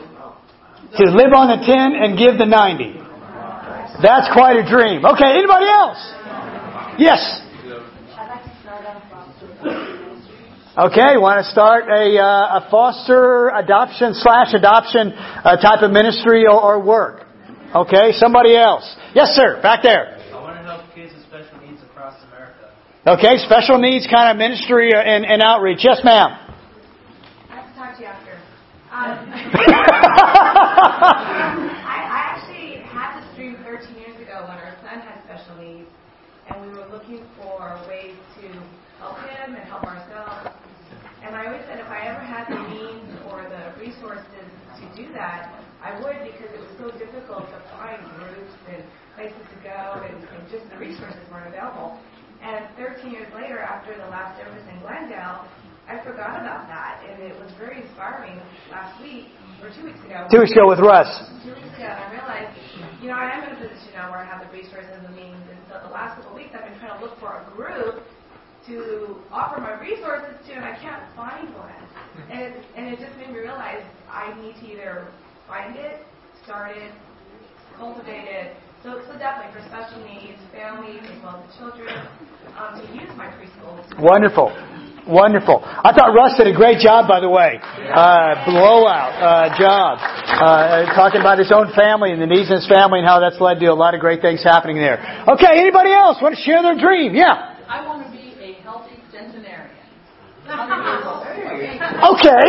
To 0.96 1.04
live 1.12 1.34
on 1.34 1.50
the 1.50 1.60
10 1.66 1.76
and 1.76 2.18
give 2.18 2.38
the 2.38 2.46
90. 2.46 2.98
That's 4.02 4.32
quite 4.32 4.56
a 4.56 4.66
dream. 4.66 5.04
Okay, 5.04 5.34
anybody 5.34 5.66
else? 5.66 6.00
Yes. 6.98 7.20
Okay, 10.80 11.20
want 11.20 11.44
to 11.44 11.50
start 11.52 11.92
a, 11.92 12.16
uh, 12.16 12.64
a 12.64 12.68
foster 12.72 13.52
adoption 13.52 14.16
slash 14.16 14.56
adoption 14.56 15.12
uh, 15.12 15.60
type 15.60 15.84
of 15.84 15.92
ministry 15.92 16.48
or, 16.48 16.56
or 16.56 16.80
work? 16.80 17.28
Okay, 17.76 18.16
somebody 18.16 18.56
else. 18.56 18.88
Yes, 19.12 19.36
sir. 19.36 19.60
Back 19.60 19.84
there. 19.84 20.16
I 20.32 20.40
want 20.40 20.56
to 20.56 20.64
help 20.64 20.88
kids 20.96 21.12
with 21.12 21.20
special 21.28 21.60
needs 21.60 21.84
across 21.84 22.16
America. 22.32 22.72
Okay, 23.04 23.36
special 23.44 23.76
needs 23.76 24.08
kind 24.08 24.32
of 24.32 24.40
ministry 24.40 24.96
and, 24.96 25.28
and 25.28 25.44
outreach. 25.44 25.84
Yes, 25.84 26.00
ma'am. 26.00 26.32
I 26.32 27.60
have 27.60 27.68
to 27.68 27.76
talk 27.76 28.00
to 28.00 28.00
you 28.00 28.08
after. 28.08 28.40
Um, 28.90 29.30
I, 29.36 29.46
I 31.84 32.20
actually 32.32 32.80
had 32.88 33.20
this 33.20 33.28
dream 33.36 33.56
13 33.62 33.96
years 33.96 34.16
ago 34.16 34.48
when 34.48 34.56
our 34.58 34.74
son 34.82 34.98
had 34.98 35.22
special 35.28 35.62
needs, 35.62 35.88
and 36.48 36.60
we 36.60 36.68
were 36.72 36.88
looking 36.88 37.22
for 37.36 37.78
ways 37.86 38.16
to 38.40 38.48
help 38.98 39.16
him 39.18 39.54
and 39.54 39.64
help 39.68 39.84
ourselves. 39.84 40.59
And 41.30 41.38
I 41.38 41.46
always 41.46 41.62
said 41.70 41.78
if 41.78 41.86
I 41.86 42.10
ever 42.10 42.26
had 42.26 42.50
the 42.50 42.58
means 42.74 43.06
or 43.30 43.46
the 43.46 43.70
resources 43.78 44.50
to 44.82 44.84
do 44.98 45.14
that, 45.14 45.62
I 45.78 45.94
would 46.02 46.26
because 46.26 46.50
it 46.50 46.58
was 46.58 46.74
so 46.74 46.90
difficult 46.98 47.46
to 47.54 47.58
find 47.70 48.02
groups 48.18 48.50
and 48.66 48.82
places 49.14 49.38
to 49.38 49.56
go, 49.62 50.02
and, 50.02 50.18
and 50.26 50.42
just 50.50 50.66
the 50.74 50.78
resources 50.82 51.22
weren't 51.30 51.46
available. 51.46 52.02
And 52.42 52.66
13 52.74 53.14
years 53.14 53.30
later, 53.30 53.62
after 53.62 53.94
the 53.94 54.10
last 54.10 54.42
service 54.42 54.66
in 54.74 54.82
Glendale, 54.82 55.46
I 55.86 56.02
forgot 56.02 56.42
about 56.42 56.66
that, 56.66 56.98
and 57.06 57.22
it 57.22 57.38
was 57.38 57.54
very 57.62 57.78
inspiring 57.78 58.34
last 58.66 58.98
week 58.98 59.30
or 59.62 59.70
two 59.70 59.86
weeks 59.86 60.02
ago. 60.02 60.26
Two 60.34 60.42
weeks 60.42 60.50
ago 60.50 60.66
with 60.66 60.82
Russ. 60.82 61.14
Two 61.46 61.54
weeks 61.54 61.78
ago, 61.78 61.94
and 61.94 62.02
I 62.02 62.08
realized, 62.10 62.58
you 62.98 63.06
know, 63.06 63.14
I 63.14 63.38
am 63.38 63.46
in 63.46 63.54
a 63.54 63.58
position 63.70 63.94
now 63.94 64.10
where 64.10 64.18
I 64.18 64.26
have 64.26 64.42
the 64.42 64.50
resources 64.50 64.90
and 64.98 65.06
the 65.06 65.14
means, 65.14 65.46
and 65.46 65.62
so 65.70 65.78
the 65.78 65.94
last 65.94 66.18
couple 66.18 66.34
of 66.34 66.42
weeks 66.42 66.58
I've 66.58 66.66
been 66.66 66.74
trying 66.82 66.98
to 66.98 67.02
look 67.06 67.14
for 67.22 67.38
a 67.38 67.46
group 67.54 68.02
to 68.66 69.16
offer 69.30 69.60
my 69.60 69.80
resources 69.80 70.36
to, 70.46 70.52
and 70.52 70.64
I 70.64 70.76
can't 70.80 71.02
find 71.16 71.48
one. 71.54 71.72
And 72.30 72.40
it, 72.40 72.64
and 72.76 72.86
it 72.88 72.98
just 72.98 73.16
made 73.16 73.30
me 73.30 73.38
realize 73.38 73.82
I 74.10 74.34
need 74.40 74.54
to 74.60 74.72
either 74.72 75.08
find 75.48 75.76
it, 75.76 76.02
start 76.44 76.76
it, 76.76 76.92
cultivate 77.76 78.28
it. 78.28 78.56
So, 78.82 79.00
so 79.06 79.18
definitely 79.18 79.52
for 79.52 79.66
special 79.68 80.00
needs, 80.04 80.40
families, 80.52 81.04
as 81.04 81.22
well 81.22 81.36
as 81.36 81.44
the 81.48 81.52
children, 81.58 81.92
um, 82.56 82.80
to 82.80 82.84
use 82.96 83.10
my 83.16 83.28
preschools. 83.28 83.84
Wonderful. 84.00 84.52
Wonderful. 85.06 85.64
I 85.64 85.92
thought 85.92 86.12
Russ 86.14 86.36
did 86.36 86.46
a 86.46 86.54
great 86.54 86.78
job, 86.78 87.08
by 87.08 87.20
the 87.20 87.28
way. 87.28 87.58
Uh, 87.60 88.44
blowout 88.44 89.12
uh, 89.16 89.58
job. 89.58 89.98
Uh, 90.00 90.86
talking 90.94 91.20
about 91.20 91.38
his 91.38 91.52
own 91.52 91.72
family 91.76 92.12
and 92.12 92.20
the 92.20 92.28
needs 92.28 92.50
of 92.50 92.60
his 92.60 92.68
family 92.68 93.00
and 93.00 93.08
how 93.08 93.18
that's 93.20 93.40
led 93.40 93.58
to 93.60 93.66
a 93.66 93.74
lot 93.74 93.94
of 93.94 94.00
great 94.00 94.20
things 94.20 94.42
happening 94.44 94.76
there. 94.76 95.00
Okay, 95.28 95.50
anybody 95.56 95.92
else 95.92 96.16
want 96.20 96.36
to 96.36 96.40
share 96.40 96.62
their 96.62 96.76
dream? 96.76 97.14
Yeah. 97.14 97.56
I 97.68 97.84
want 97.86 98.06
to 98.06 98.12
be 98.12 98.32
a 98.40 98.52
healthy 98.62 98.96
centenarian. 99.10 99.76
Okay. 102.00 102.46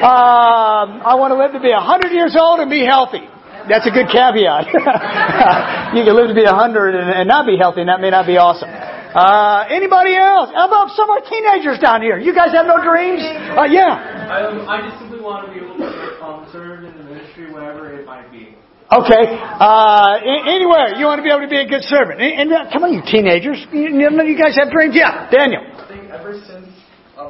Um, 0.00 1.04
I 1.04 1.12
want 1.20 1.36
to 1.36 1.38
live 1.38 1.52
to 1.52 1.60
be 1.60 1.68
100 1.68 2.12
years 2.12 2.32
old 2.38 2.60
and 2.60 2.70
be 2.72 2.80
healthy. 2.80 3.28
That's 3.68 3.86
a 3.86 3.92
good 3.92 4.08
caveat. 4.08 4.66
you 5.94 6.02
can 6.02 6.16
live 6.16 6.32
to 6.32 6.38
be 6.38 6.48
100 6.48 6.96
and, 6.96 7.10
and 7.12 7.28
not 7.28 7.46
be 7.46 7.60
healthy, 7.60 7.84
and 7.84 7.90
that 7.92 8.00
may 8.00 8.10
not 8.10 8.26
be 8.26 8.40
awesome. 8.40 8.72
Uh, 8.72 9.68
anybody 9.68 10.16
else? 10.16 10.48
How 10.56 10.66
about 10.66 10.96
some 10.96 11.12
of 11.12 11.20
our 11.20 11.24
teenagers 11.28 11.78
down 11.78 12.00
here? 12.00 12.16
You 12.18 12.32
guys 12.34 12.56
have 12.56 12.64
no 12.64 12.80
dreams? 12.80 13.20
Uh, 13.20 13.68
yeah. 13.68 14.32
I, 14.32 14.48
I 14.48 14.88
just 14.88 14.98
simply 14.98 15.20
want 15.20 15.46
to 15.46 15.52
be 15.52 15.60
able 15.60 15.76
to 15.76 15.92
um, 16.24 16.48
serve 16.50 16.88
in 16.88 16.96
the 16.96 17.04
ministry, 17.04 17.52
wherever 17.52 17.92
it 17.92 18.08
might 18.08 18.32
be. 18.32 18.56
Okay. 18.88 19.24
Uh, 19.36 20.16
anywhere 20.48 20.96
you 20.96 21.04
want 21.04 21.20
to 21.20 21.24
be 21.24 21.28
able 21.28 21.44
to 21.44 21.52
be 21.52 21.60
a 21.60 21.68
good 21.68 21.84
servant. 21.84 22.20
And, 22.20 22.48
and 22.48 22.52
uh, 22.52 22.72
come 22.72 22.88
on, 22.88 22.96
you 22.96 23.04
teenagers. 23.04 23.60
You, 23.70 23.92
you 23.92 24.36
guys 24.40 24.56
have 24.56 24.72
dreams? 24.72 24.96
Yeah. 24.96 25.28
Daniel. 25.28 25.60
I 25.60 25.88
think 25.88 26.08
ever 26.08 26.40
since 26.48 26.71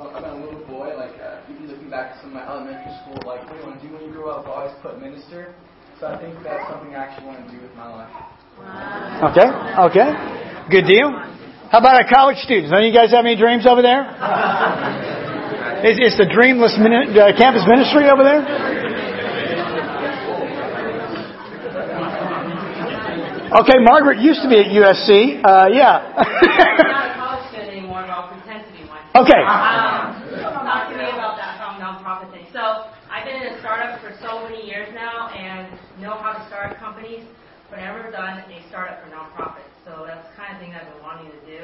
I've 0.00 0.24
been 0.24 0.32
a 0.32 0.44
little 0.44 0.64
boy, 0.64 0.96
like 0.96 1.12
uh, 1.20 1.44
even 1.52 1.68
looking 1.68 1.90
back 1.90 2.14
to 2.14 2.20
some 2.24 2.30
of 2.32 2.40
my 2.40 2.46
elementary 2.48 2.92
school, 3.04 3.20
like 3.28 3.44
what 3.44 3.52
do 3.52 3.60
you 3.60 3.66
want 3.68 3.76
to 3.80 3.88
do 3.88 3.92
when 3.92 4.02
you 4.08 4.12
grow 4.12 4.30
up? 4.32 4.48
I've 4.48 4.72
always 4.72 4.74
put 4.80 4.96
minister. 5.00 5.52
So 6.00 6.06
I 6.08 6.16
think 6.16 6.34
that's 6.42 6.64
something 6.72 6.94
I 6.96 7.04
actually 7.04 7.26
want 7.28 7.44
to 7.44 7.52
do 7.52 7.60
with 7.60 7.74
my 7.76 7.88
life. 7.92 8.10
Okay. 9.32 9.48
Okay. 9.92 10.08
Good 10.72 10.86
deal. 10.88 11.12
How 11.68 11.78
about 11.80 12.00
our 12.00 12.08
college 12.08 12.40
students? 12.40 12.70
None 12.72 12.84
of 12.84 12.88
you 12.88 12.94
guys 12.96 13.12
have 13.12 13.24
any 13.24 13.36
dreams 13.36 13.66
over 13.66 13.82
there? 13.82 14.08
Is, 15.82 15.98
is 15.98 16.14
the 16.14 16.30
dreamless 16.30 16.78
mini- 16.78 17.10
uh, 17.18 17.34
campus 17.34 17.66
ministry 17.66 18.06
over 18.06 18.22
there? 18.22 18.38
Okay, 23.50 23.82
Margaret 23.82 24.22
used 24.22 24.40
to 24.42 24.48
be 24.48 24.62
at 24.62 24.70
USC. 24.70 25.42
Uh, 25.44 25.68
yeah. 25.74 26.06
I'm 26.22 26.86
not 26.86 27.10
a 27.10 27.14
college 27.18 27.50
student 27.50 27.68
anymore, 27.68 28.06
but 28.06 28.14
I'll 28.14 28.30
pretend 28.30 28.64
to 28.64 28.72
be 28.72 28.88
one. 28.88 29.01
Okay. 29.16 29.42
Um, 29.44 30.16
talk 30.64 30.88
to 30.88 30.96
me 30.96 31.04
about 31.12 31.36
that 31.36 31.60
um, 31.60 31.76
nonprofit 31.76 32.32
thing. 32.32 32.46
So 32.52 32.88
I've 33.12 33.28
been 33.28 33.44
in 33.44 33.52
a 33.52 33.60
startup 33.60 34.00
for 34.00 34.16
so 34.24 34.48
many 34.48 34.64
years 34.64 34.88
now 34.94 35.28
and 35.36 35.68
know 36.00 36.16
how 36.16 36.32
to 36.32 36.42
start 36.48 36.78
companies, 36.80 37.28
but 37.68 37.78
I've 37.78 37.92
never 37.92 38.10
done 38.10 38.40
a 38.40 38.58
startup 38.68 39.04
for 39.04 39.12
nonprofits. 39.12 39.68
So 39.84 40.08
that's 40.08 40.24
the 40.30 40.34
kind 40.36 40.56
of 40.56 40.58
thing 40.64 40.72
I've 40.72 40.88
been 40.88 41.02
wanting 41.02 41.28
to 41.28 41.40
do. 41.44 41.60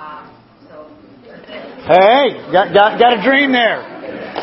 Um, 0.00 0.32
so. 0.72 0.88
Hey, 1.84 2.40
got, 2.48 2.72
got, 2.72 2.96
got 2.96 3.12
a 3.12 3.20
dream 3.20 3.52
there. 3.52 3.84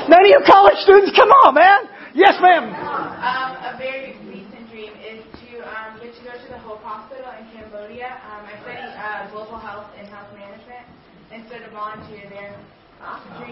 None 0.06 0.22
of 0.22 0.30
you 0.30 0.38
college 0.46 0.78
students, 0.86 1.18
come 1.18 1.30
on, 1.42 1.56
man. 1.56 1.90
Yes, 2.14 2.38
ma'am. 2.42 2.70
Um, 2.70 3.50
a 3.66 3.74
very 3.78 4.18
recent 4.30 4.70
dream 4.70 4.94
is 5.02 5.26
to 5.42 5.66
um, 5.66 5.98
get 6.02 6.14
to 6.14 6.22
go 6.22 6.34
to 6.38 6.48
the 6.54 6.60
Hope 6.62 6.82
Hospital 6.86 7.34
in 7.40 7.46
Cambodia. 7.50 8.22
Um, 8.30 8.46
I 8.46 8.54
study 8.62 8.78
uh, 8.78 9.32
global 9.32 9.58
health 9.58 9.90
and 9.98 10.08
health 10.08 10.30
management 10.34 10.86
to. 11.78 12.18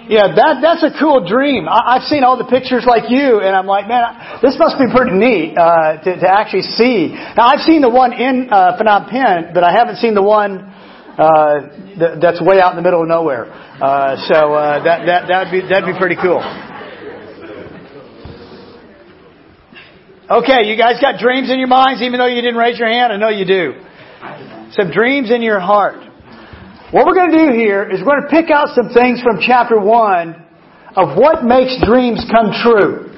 Yeah, 0.08 0.38
that 0.38 0.62
that's 0.62 0.84
a 0.86 0.94
cool 1.00 1.26
dream. 1.26 1.66
I, 1.68 1.98
I've 1.98 2.06
seen 2.06 2.24
all 2.24 2.38
the 2.38 2.46
pictures 2.46 2.86
like 2.86 3.10
you, 3.10 3.42
and 3.42 3.56
I'm 3.56 3.66
like, 3.66 3.88
man, 3.88 4.42
this 4.42 4.54
must 4.60 4.78
be 4.78 4.86
pretty 4.94 5.18
neat 5.18 5.58
uh, 5.58 5.98
to 6.04 6.10
to 6.22 6.28
actually 6.30 6.62
see. 6.78 7.10
Now, 7.10 7.50
I've 7.50 7.66
seen 7.66 7.82
the 7.82 7.90
one 7.90 8.14
in 8.14 8.50
uh, 8.52 8.78
Phnom 8.78 9.10
Penh, 9.10 9.54
but 9.54 9.64
I 9.64 9.72
haven't 9.74 9.98
seen 9.98 10.14
the 10.14 10.22
one 10.22 10.62
uh, 11.18 11.98
that, 11.98 12.20
that's 12.22 12.42
way 12.42 12.62
out 12.62 12.72
in 12.72 12.78
the 12.78 12.86
middle 12.86 13.02
of 13.02 13.08
nowhere. 13.08 13.50
Uh, 13.50 14.18
so 14.30 14.54
uh, 14.54 14.84
that 14.84 15.06
that 15.06 15.22
that'd 15.28 15.50
be 15.50 15.62
that'd 15.66 15.90
be 15.90 15.98
pretty 15.98 16.18
cool. 16.22 16.42
Okay, 20.30 20.66
you 20.70 20.78
guys 20.78 21.02
got 21.02 21.18
dreams 21.18 21.50
in 21.50 21.58
your 21.58 21.70
minds, 21.70 22.02
even 22.02 22.20
though 22.20 22.30
you 22.30 22.42
didn't 22.42 22.58
raise 22.58 22.78
your 22.78 22.90
hand. 22.90 23.14
I 23.14 23.18
know 23.18 23.30
you 23.30 23.46
do. 23.46 23.74
Some 24.72 24.92
dreams 24.92 25.32
in 25.32 25.42
your 25.42 25.60
heart. 25.60 26.02
What 26.96 27.06
we're 27.06 27.20
going 27.20 27.32
to 27.36 27.52
do 27.52 27.52
here 27.52 27.84
is 27.84 28.00
we're 28.00 28.16
going 28.16 28.24
to 28.24 28.32
pick 28.32 28.50
out 28.50 28.70
some 28.72 28.88
things 28.88 29.20
from 29.20 29.44
chapter 29.44 29.78
1 29.78 30.96
of 30.96 31.20
what 31.20 31.44
makes 31.44 31.76
dreams 31.84 32.24
come 32.32 32.56
true. 32.64 33.12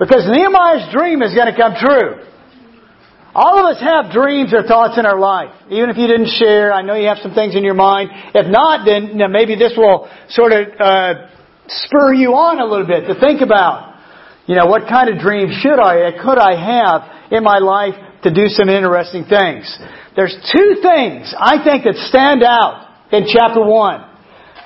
Because 0.00 0.24
Nehemiah's 0.24 0.88
dream 0.90 1.20
is 1.20 1.34
going 1.34 1.52
to 1.52 1.54
come 1.54 1.76
true. 1.76 2.24
All 3.34 3.60
of 3.60 3.76
us 3.76 3.82
have 3.82 4.10
dreams 4.10 4.54
or 4.54 4.62
thoughts 4.62 4.96
in 4.96 5.04
our 5.04 5.20
life. 5.20 5.52
Even 5.68 5.90
if 5.90 5.98
you 5.98 6.06
didn't 6.06 6.32
share, 6.40 6.72
I 6.72 6.80
know 6.80 6.94
you 6.94 7.08
have 7.08 7.18
some 7.20 7.34
things 7.34 7.54
in 7.54 7.62
your 7.62 7.76
mind. 7.76 8.08
If 8.32 8.48
not, 8.48 8.88
then 8.88 9.20
maybe 9.30 9.54
this 9.54 9.74
will 9.76 10.08
sort 10.30 10.52
of 10.52 10.68
uh, 10.80 11.28
spur 11.68 12.14
you 12.14 12.32
on 12.32 12.58
a 12.58 12.64
little 12.64 12.86
bit 12.86 13.04
to 13.04 13.20
think 13.20 13.42
about, 13.42 14.00
you 14.46 14.56
know, 14.56 14.64
what 14.64 14.88
kind 14.88 15.10
of 15.12 15.20
dream 15.20 15.52
should 15.60 15.76
I, 15.76 16.08
could 16.24 16.38
I 16.38 16.56
have 16.56 17.32
in 17.32 17.44
my 17.44 17.58
life 17.58 18.00
to 18.22 18.30
do 18.30 18.46
some 18.48 18.68
interesting 18.68 19.24
things. 19.24 19.66
There's 20.14 20.34
two 20.52 20.78
things 20.82 21.34
I 21.34 21.62
think 21.64 21.84
that 21.84 21.96
stand 22.08 22.42
out 22.42 22.88
in 23.10 23.26
chapter 23.26 23.62
1 23.64 24.12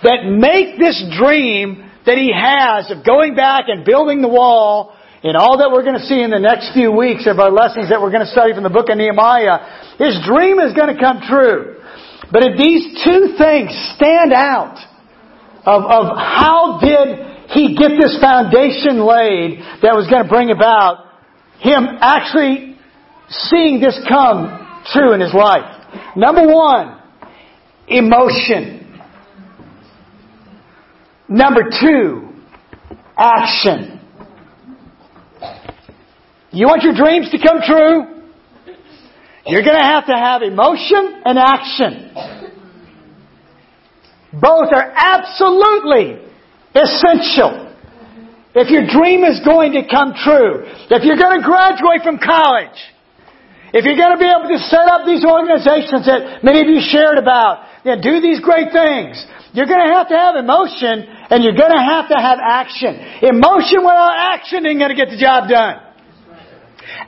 that 0.04 0.28
make 0.28 0.78
this 0.78 1.02
dream 1.18 1.88
that 2.04 2.18
he 2.18 2.30
has 2.30 2.90
of 2.92 3.04
going 3.04 3.34
back 3.34 3.64
and 3.66 3.84
building 3.84 4.20
the 4.20 4.28
wall 4.28 4.94
and 5.24 5.36
all 5.36 5.58
that 5.58 5.72
we're 5.72 5.82
going 5.82 5.98
to 5.98 6.06
see 6.06 6.20
in 6.22 6.30
the 6.30 6.38
next 6.38 6.70
few 6.76 6.92
weeks 6.92 7.26
of 7.26 7.40
our 7.40 7.50
lessons 7.50 7.88
that 7.90 8.00
we're 8.00 8.12
going 8.12 8.22
to 8.22 8.30
study 8.30 8.54
from 8.54 8.62
the 8.62 8.70
book 8.70 8.86
of 8.92 8.96
Nehemiah, 9.00 9.98
his 9.98 10.20
dream 10.22 10.60
is 10.60 10.76
going 10.76 10.92
to 10.92 11.00
come 11.00 11.24
true. 11.26 11.80
But 12.30 12.44
if 12.44 12.54
these 12.60 13.02
two 13.02 13.34
things 13.34 13.72
stand 13.96 14.30
out 14.30 14.78
of, 15.64 15.82
of 15.82 16.04
how 16.14 16.78
did 16.78 17.50
he 17.50 17.74
get 17.74 17.96
this 17.98 18.18
foundation 18.20 19.02
laid 19.02 19.58
that 19.82 19.96
was 19.96 20.06
going 20.06 20.22
to 20.22 20.30
bring 20.30 20.50
about 20.50 21.10
him 21.58 21.98
actually 21.98 22.75
seeing 23.28 23.80
this 23.80 23.98
come 24.08 24.82
true 24.92 25.12
in 25.12 25.20
his 25.20 25.34
life. 25.34 25.86
Number 26.16 26.46
one, 26.46 27.00
emotion. 27.88 29.00
Number 31.28 31.62
two, 31.80 32.28
action. 33.16 34.00
You 36.52 36.66
want 36.66 36.82
your 36.82 36.94
dreams 36.94 37.30
to 37.30 37.38
come 37.38 37.60
true? 37.66 38.16
You're 39.46 39.62
going 39.62 39.78
to 39.78 39.84
have 39.84 40.06
to 40.06 40.14
have 40.14 40.42
emotion 40.42 41.22
and 41.24 41.38
action. 41.38 42.12
Both 44.32 44.72
are 44.72 44.92
absolutely 44.94 46.18
essential. 46.74 47.74
If 48.54 48.70
your 48.70 48.86
dream 48.86 49.22
is 49.24 49.40
going 49.44 49.72
to 49.72 49.82
come 49.90 50.14
true, 50.16 50.64
if 50.90 51.04
you're 51.04 51.16
going 51.18 51.40
to 51.40 51.46
graduate 51.46 52.02
from 52.02 52.18
college, 52.18 52.76
if 53.74 53.82
you're 53.82 53.98
going 53.98 54.14
to 54.14 54.22
be 54.22 54.28
able 54.28 54.50
to 54.50 54.60
set 54.70 54.86
up 54.86 55.06
these 55.06 55.24
organizations 55.24 56.06
that 56.06 56.44
many 56.46 56.62
of 56.62 56.68
you 56.68 56.78
shared 56.78 57.18
about, 57.18 57.66
and 57.86 58.02
do 58.02 58.18
these 58.20 58.42
great 58.42 58.74
things, 58.74 59.14
you're 59.54 59.70
going 59.70 59.80
to 59.80 59.94
have 59.94 60.10
to 60.10 60.18
have 60.18 60.34
emotion 60.34 61.06
and 61.30 61.46
you're 61.46 61.56
going 61.56 61.70
to 61.70 61.84
have 61.86 62.10
to 62.10 62.18
have 62.18 62.42
action. 62.42 62.98
Emotion 63.22 63.86
without 63.86 64.18
action 64.34 64.66
ain't 64.66 64.82
going 64.82 64.90
to 64.90 64.98
get 64.98 65.08
the 65.08 65.16
job 65.16 65.48
done. 65.48 65.86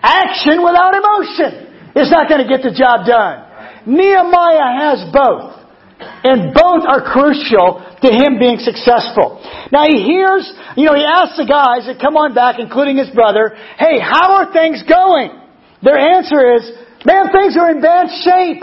Action 0.03 0.62
without 0.62 0.95
emotion 0.95 1.93
is 1.99 2.11
not 2.15 2.31
going 2.31 2.47
to 2.47 2.49
get 2.49 2.62
the 2.62 2.71
job 2.71 3.07
done. 3.07 3.43
Nehemiah 3.91 4.71
has 4.87 4.99
both. 5.11 5.59
And 5.99 6.55
both 6.55 6.87
are 6.87 7.03
crucial 7.03 7.83
to 7.83 8.09
him 8.09 8.38
being 8.38 8.62
successful. 8.62 9.43
Now 9.75 9.83
he 9.83 10.07
hears, 10.07 10.47
you 10.79 10.87
know, 10.87 10.95
he 10.95 11.03
asks 11.03 11.35
the 11.35 11.47
guys 11.47 11.91
that 11.91 11.99
come 11.99 12.15
on 12.15 12.35
back, 12.35 12.62
including 12.62 12.97
his 12.97 13.11
brother, 13.11 13.59
hey, 13.77 13.99
how 13.99 14.38
are 14.38 14.53
things 14.53 14.83
going? 14.87 15.48
Their 15.82 15.99
answer 15.99 16.56
is, 16.56 16.70
man, 17.04 17.30
things 17.32 17.56
are 17.56 17.70
in 17.70 17.80
bad 17.80 18.08
shape. 18.23 18.62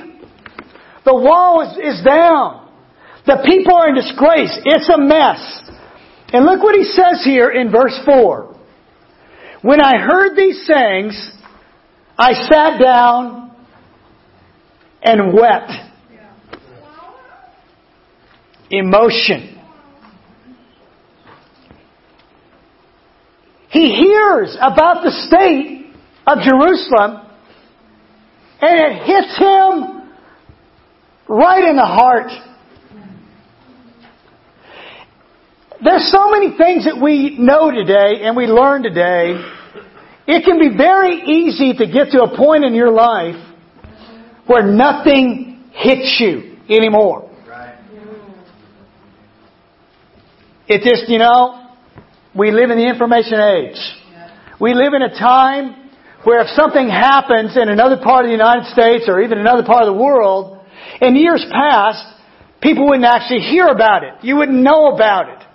The 1.05 1.13
wall 1.13 1.61
is, 1.61 1.77
is 1.77 2.03
down. 2.03 2.69
The 3.25 3.41
people 3.45 3.73
are 3.75 3.89
in 3.89 3.95
disgrace. 3.95 4.59
It's 4.65 4.89
a 4.89 4.97
mess. 4.97 5.61
And 6.33 6.45
look 6.45 6.61
what 6.61 6.75
he 6.75 6.83
says 6.83 7.23
here 7.23 7.49
in 7.49 7.71
verse 7.71 7.97
4. 8.05 8.55
When 9.61 9.81
I 9.81 9.97
heard 9.97 10.35
these 10.35 10.67
things, 10.67 11.31
I 12.17 12.33
sat 12.33 12.79
down 12.79 13.55
and 15.01 15.33
wept. 15.33 15.71
Emotion. 18.69 19.51
He 23.69 23.93
hears 23.93 24.55
about 24.61 25.03
the 25.03 25.11
state 25.27 25.74
of 26.27 26.39
Jerusalem 26.39 27.25
and 28.61 28.79
it 28.79 29.03
hits 29.05 29.37
him 29.37 30.09
right 31.27 31.63
in 31.63 31.75
the 31.75 31.85
heart. 31.85 32.31
There's 35.83 36.09
so 36.11 36.31
many 36.31 36.57
things 36.57 36.85
that 36.85 36.99
we 37.01 37.37
know 37.37 37.69
today 37.69 38.23
and 38.23 38.35
we 38.35 38.45
learn 38.45 38.81
today. 38.81 39.35
It 40.27 40.43
can 40.43 40.57
be 40.57 40.75
very 40.75 41.21
easy 41.21 41.73
to 41.73 41.85
get 41.85 42.11
to 42.11 42.23
a 42.23 42.35
point 42.35 42.63
in 42.63 42.73
your 42.73 42.91
life 42.91 43.35
where 44.47 44.63
nothing 44.63 45.69
hits 45.73 46.17
you 46.19 46.57
anymore. 46.69 47.29
It 50.67 50.81
just, 50.81 51.07
you 51.09 51.19
know, 51.19 51.69
we 52.33 52.51
live 52.51 52.71
in 52.71 52.77
the 52.77 52.87
information 52.87 53.39
age. 53.39 53.77
We 54.59 54.73
live 54.73 54.93
in 54.93 55.03
a 55.03 55.09
time 55.09 55.84
where 56.25 56.41
if 56.41 56.49
something 56.57 56.89
happens 56.89 57.55
in 57.55 57.69
another 57.69 57.97
part 58.01 58.25
of 58.25 58.29
the 58.29 58.35
United 58.35 58.65
States 58.73 59.05
or 59.07 59.21
even 59.21 59.37
another 59.37 59.63
part 59.63 59.87
of 59.87 59.93
the 59.93 60.01
world, 60.01 60.59
in 60.99 61.15
years 61.15 61.45
past, 61.51 62.03
people 62.61 62.89
wouldn't 62.89 63.05
actually 63.05 63.41
hear 63.41 63.67
about 63.67 64.03
it. 64.03 64.13
You 64.23 64.35
wouldn't 64.37 64.57
know 64.57 64.93
about 64.93 65.29
it. 65.29 65.45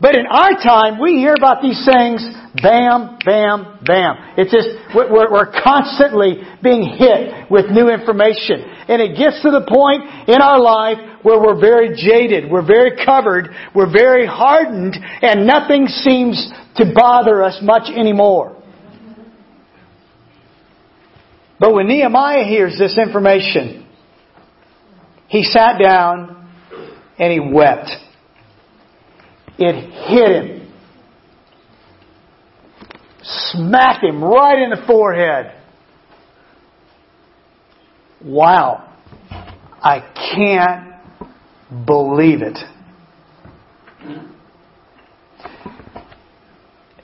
But 0.00 0.16
in 0.16 0.26
our 0.26 0.58
time, 0.58 0.98
we 0.98 1.22
hear 1.22 1.34
about 1.38 1.62
these 1.62 1.78
things, 1.86 2.26
bam, 2.60 3.18
bam, 3.24 3.78
bam. 3.86 4.34
It's 4.36 4.50
just, 4.50 4.66
we're, 4.96 5.30
we're 5.30 5.52
constantly 5.62 6.42
being 6.60 6.82
hit 6.82 7.48
with 7.48 7.70
new 7.70 7.88
information. 7.88 8.66
And 8.88 9.00
it 9.00 9.16
gets 9.16 9.40
to 9.42 9.50
the 9.52 9.62
point 9.62 10.28
in 10.28 10.42
our 10.42 10.58
life 10.58 10.98
where 11.22 11.38
we're 11.38 11.60
very 11.60 11.94
jaded, 11.94 12.50
we're 12.50 12.66
very 12.66 12.98
covered, 13.04 13.50
we're 13.76 13.92
very 13.92 14.26
hardened, 14.26 14.96
and 15.22 15.46
nothing 15.46 15.86
seems 15.86 16.50
to 16.76 16.92
bother 16.92 17.44
us 17.44 17.60
much 17.62 17.88
anymore. 17.88 18.61
But 21.62 21.74
when 21.74 21.86
Nehemiah 21.86 22.42
hears 22.42 22.76
this 22.76 22.98
information, 22.98 23.86
he 25.28 25.44
sat 25.44 25.78
down 25.80 26.50
and 27.20 27.32
he 27.32 27.38
wept. 27.38 27.88
It 29.58 29.74
hit 30.08 30.30
him. 30.32 30.72
Smacked 33.22 34.02
him 34.02 34.24
right 34.24 34.60
in 34.60 34.70
the 34.70 34.84
forehead. 34.88 35.52
Wow. 38.24 38.92
I 39.80 40.00
can't 40.34 41.86
believe 41.86 42.42
it. 42.42 42.58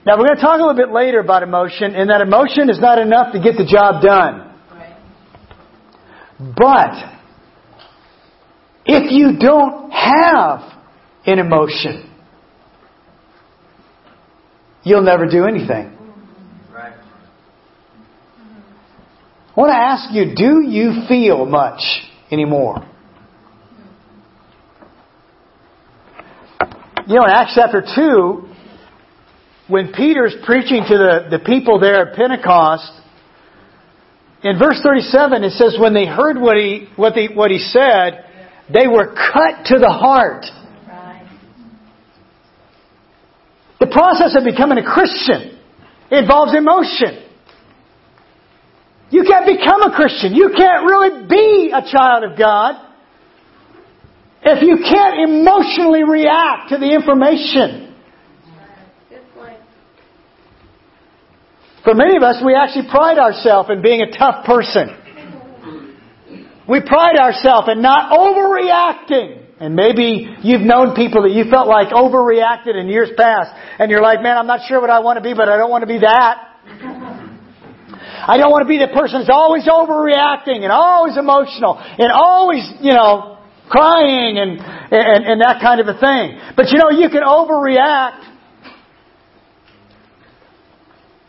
Now 0.04 0.18
we're 0.18 0.26
going 0.26 0.34
to 0.34 0.42
talk 0.42 0.58
a 0.58 0.64
little 0.64 0.74
bit 0.74 0.90
later 0.90 1.20
about 1.20 1.44
emotion, 1.44 1.94
and 1.94 2.10
that 2.10 2.22
emotion 2.22 2.68
is 2.68 2.80
not 2.80 2.98
enough 2.98 3.32
to 3.34 3.40
get 3.40 3.56
the 3.56 3.64
job 3.64 4.02
done. 4.02 4.47
But 6.38 6.94
if 8.86 9.10
you 9.10 9.38
don't 9.38 9.90
have 9.90 10.60
an 11.26 11.38
emotion, 11.38 12.10
you'll 14.84 15.02
never 15.02 15.26
do 15.26 15.44
anything. 15.44 15.96
I 19.56 19.60
want 19.60 19.72
to 19.72 19.76
ask 19.76 20.14
you, 20.14 20.36
do 20.36 20.62
you 20.64 21.06
feel 21.08 21.44
much 21.44 21.80
anymore? 22.30 22.86
You 27.08 27.16
know, 27.16 27.24
in 27.24 27.30
Acts 27.30 27.54
chapter 27.56 27.82
2, 27.82 28.48
when 29.66 29.92
Peter's 29.92 30.36
preaching 30.46 30.84
to 30.86 30.96
the, 30.96 31.38
the 31.38 31.38
people 31.40 31.80
there 31.80 32.08
at 32.08 32.16
Pentecost, 32.16 32.92
in 34.42 34.58
verse 34.58 34.80
37 34.82 35.44
it 35.44 35.52
says, 35.52 35.76
when 35.78 35.94
they 35.94 36.06
heard 36.06 36.38
what 36.38 36.56
he, 36.56 36.88
what, 36.96 37.14
they, 37.14 37.26
what 37.26 37.50
he 37.50 37.58
said, 37.58 38.24
they 38.72 38.86
were 38.86 39.14
cut 39.14 39.66
to 39.66 39.78
the 39.78 39.90
heart. 39.90 40.44
The 43.80 43.86
process 43.86 44.36
of 44.36 44.44
becoming 44.44 44.78
a 44.78 44.84
Christian 44.84 45.58
involves 46.10 46.54
emotion. 46.54 47.24
You 49.10 49.24
can't 49.24 49.46
become 49.46 49.82
a 49.82 49.94
Christian. 49.94 50.34
You 50.34 50.52
can't 50.56 50.84
really 50.84 51.26
be 51.28 51.72
a 51.72 51.80
child 51.90 52.24
of 52.24 52.38
God 52.38 52.88
if 54.42 54.62
you 54.62 54.84
can't 54.84 55.30
emotionally 55.30 56.04
react 56.04 56.70
to 56.70 56.78
the 56.78 56.92
information. 56.92 57.87
For 61.88 61.94
many 61.94 62.18
of 62.18 62.22
us, 62.22 62.44
we 62.44 62.52
actually 62.54 62.84
pride 62.90 63.16
ourselves 63.16 63.70
in 63.72 63.80
being 63.80 64.02
a 64.02 64.12
tough 64.12 64.44
person. 64.44 64.92
We 66.68 66.84
pride 66.84 67.16
ourselves 67.16 67.66
in 67.72 67.80
not 67.80 68.12
overreacting. 68.12 69.56
And 69.58 69.74
maybe 69.74 70.28
you've 70.42 70.60
known 70.60 70.94
people 70.94 71.22
that 71.22 71.32
you 71.32 71.48
felt 71.48 71.66
like 71.66 71.88
overreacted 71.88 72.76
in 72.76 72.88
years 72.88 73.08
past, 73.16 73.56
and 73.80 73.90
you're 73.90 74.02
like, 74.02 74.20
man, 74.20 74.36
I'm 74.36 74.46
not 74.46 74.68
sure 74.68 74.82
what 74.82 74.90
I 74.90 74.98
want 74.98 75.16
to 75.16 75.22
be, 75.22 75.32
but 75.32 75.48
I 75.48 75.56
don't 75.56 75.70
want 75.70 75.80
to 75.80 75.86
be 75.86 75.96
that. 76.00 76.60
I 78.28 78.36
don't 78.36 78.52
want 78.52 78.68
to 78.68 78.68
be 78.68 78.76
the 78.76 78.92
person 78.92 79.24
that's 79.24 79.32
always 79.32 79.64
overreacting 79.64 80.68
and 80.68 80.70
always 80.70 81.16
emotional 81.16 81.80
and 81.80 82.12
always, 82.12 82.68
you 82.82 82.92
know, 82.92 83.38
crying 83.70 84.36
and, 84.36 84.60
and, 84.60 85.24
and 85.24 85.40
that 85.40 85.56
kind 85.62 85.80
of 85.80 85.88
a 85.88 85.96
thing. 85.96 86.36
But 86.54 86.68
you 86.68 86.76
know, 86.76 86.90
you 86.92 87.08
can 87.08 87.24
overreact. 87.24 88.27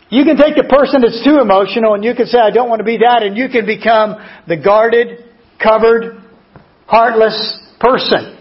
You 0.09 0.25
can 0.25 0.37
take 0.37 0.57
a 0.57 0.67
person 0.67 1.01
that's 1.01 1.23
too 1.23 1.39
emotional 1.39 1.93
and 1.93 2.03
you 2.03 2.15
can 2.15 2.25
say, 2.25 2.39
I 2.39 2.49
don't 2.49 2.67
want 2.67 2.79
to 2.79 2.85
be 2.85 2.97
that, 2.97 3.21
and 3.21 3.37
you 3.37 3.47
can 3.47 3.65
become 3.65 4.17
the 4.47 4.57
guarded, 4.57 5.23
covered, 5.61 6.23
heartless 6.87 7.37
person 7.79 8.35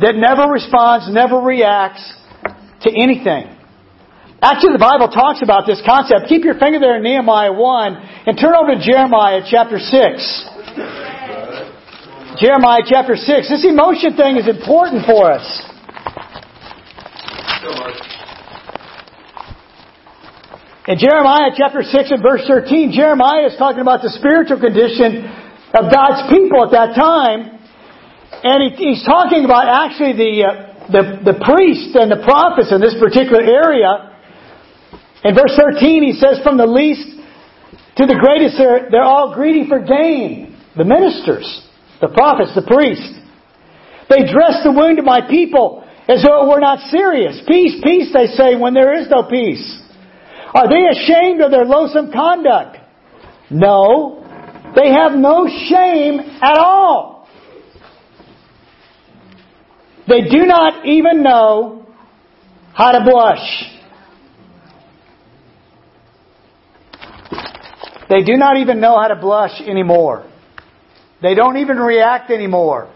that 0.00 0.14
never 0.16 0.50
responds, 0.50 1.06
never 1.08 1.38
reacts 1.38 2.02
to 2.82 2.90
anything. 2.90 3.54
Actually, 4.42 4.76
the 4.76 4.82
Bible 4.82 5.08
talks 5.08 5.40
about 5.42 5.64
this 5.64 5.80
concept. 5.86 6.28
Keep 6.28 6.44
your 6.44 6.58
finger 6.58 6.78
there 6.78 6.96
in 6.96 7.02
Nehemiah 7.02 7.52
1 7.52 7.94
and 8.26 8.36
turn 8.36 8.52
over 8.52 8.74
to 8.74 8.80
Jeremiah 8.82 9.40
chapter 9.48 9.78
6. 9.78 9.94
Jeremiah 12.36 12.84
chapter 12.84 13.16
6. 13.16 13.48
This 13.48 13.64
emotion 13.64 14.12
thing 14.12 14.36
is 14.36 14.44
important 14.44 15.06
for 15.06 15.32
us. 15.32 15.46
In 20.86 21.02
Jeremiah 21.02 21.50
chapter 21.50 21.82
6 21.82 22.14
and 22.14 22.22
verse 22.22 22.46
13, 22.46 22.94
Jeremiah 22.94 23.50
is 23.50 23.58
talking 23.58 23.82
about 23.82 24.06
the 24.06 24.14
spiritual 24.14 24.62
condition 24.62 25.26
of 25.74 25.90
God's 25.90 26.30
people 26.30 26.62
at 26.62 26.70
that 26.78 26.94
time. 26.94 27.58
And 28.46 28.62
he, 28.62 28.94
he's 28.94 29.02
talking 29.02 29.42
about 29.42 29.66
actually 29.66 30.14
the, 30.14 30.32
uh, 30.46 30.50
the, 30.86 31.02
the 31.34 31.36
priests 31.42 31.98
and 31.98 32.06
the 32.06 32.22
prophets 32.22 32.70
in 32.70 32.78
this 32.78 32.94
particular 33.02 33.42
area. 33.42 34.14
In 35.26 35.34
verse 35.34 35.58
13, 35.58 36.06
he 36.06 36.14
says, 36.22 36.38
From 36.46 36.54
the 36.54 36.70
least 36.70 37.18
to 37.98 38.06
the 38.06 38.14
greatest, 38.14 38.54
they're, 38.54 38.86
they're 38.86 39.02
all 39.02 39.34
greedy 39.34 39.66
for 39.66 39.82
gain. 39.82 40.54
The 40.78 40.86
ministers, 40.86 41.66
the 41.98 42.14
prophets, 42.14 42.54
the 42.54 42.62
priests. 42.62 43.10
They 44.06 44.22
dress 44.22 44.62
the 44.62 44.70
wound 44.70 45.02
of 45.02 45.04
my 45.04 45.26
people 45.26 45.82
as 46.06 46.22
though 46.22 46.46
it 46.46 46.48
were 46.54 46.62
not 46.62 46.78
serious. 46.94 47.42
Peace, 47.42 47.74
peace, 47.82 48.14
they 48.14 48.30
say, 48.38 48.54
when 48.54 48.70
there 48.70 48.94
is 48.94 49.10
no 49.10 49.26
peace. 49.26 49.82
Are 50.56 50.70
they 50.70 50.86
ashamed 50.88 51.42
of 51.42 51.50
their 51.50 51.66
loathsome 51.66 52.10
conduct? 52.10 52.78
No. 53.50 54.22
They 54.74 54.88
have 54.90 55.12
no 55.12 55.46
shame 55.46 56.18
at 56.18 56.56
all. 56.56 57.28
They 60.08 60.22
do 60.22 60.46
not 60.46 60.86
even 60.86 61.22
know 61.22 61.86
how 62.72 62.92
to 62.92 63.04
blush. 63.04 63.64
They 68.08 68.22
do 68.22 68.38
not 68.38 68.56
even 68.56 68.80
know 68.80 68.98
how 68.98 69.08
to 69.08 69.16
blush 69.16 69.60
anymore. 69.60 70.26
They 71.20 71.34
don't 71.34 71.58
even 71.58 71.76
react 71.76 72.30
anymore. 72.30 72.90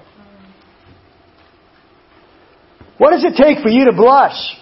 What 2.97 3.11
does 3.11 3.25
it 3.25 3.35
take 3.37 3.63
for 3.63 3.69
you 3.69 3.85
to 3.85 3.93
blush? 3.93 4.60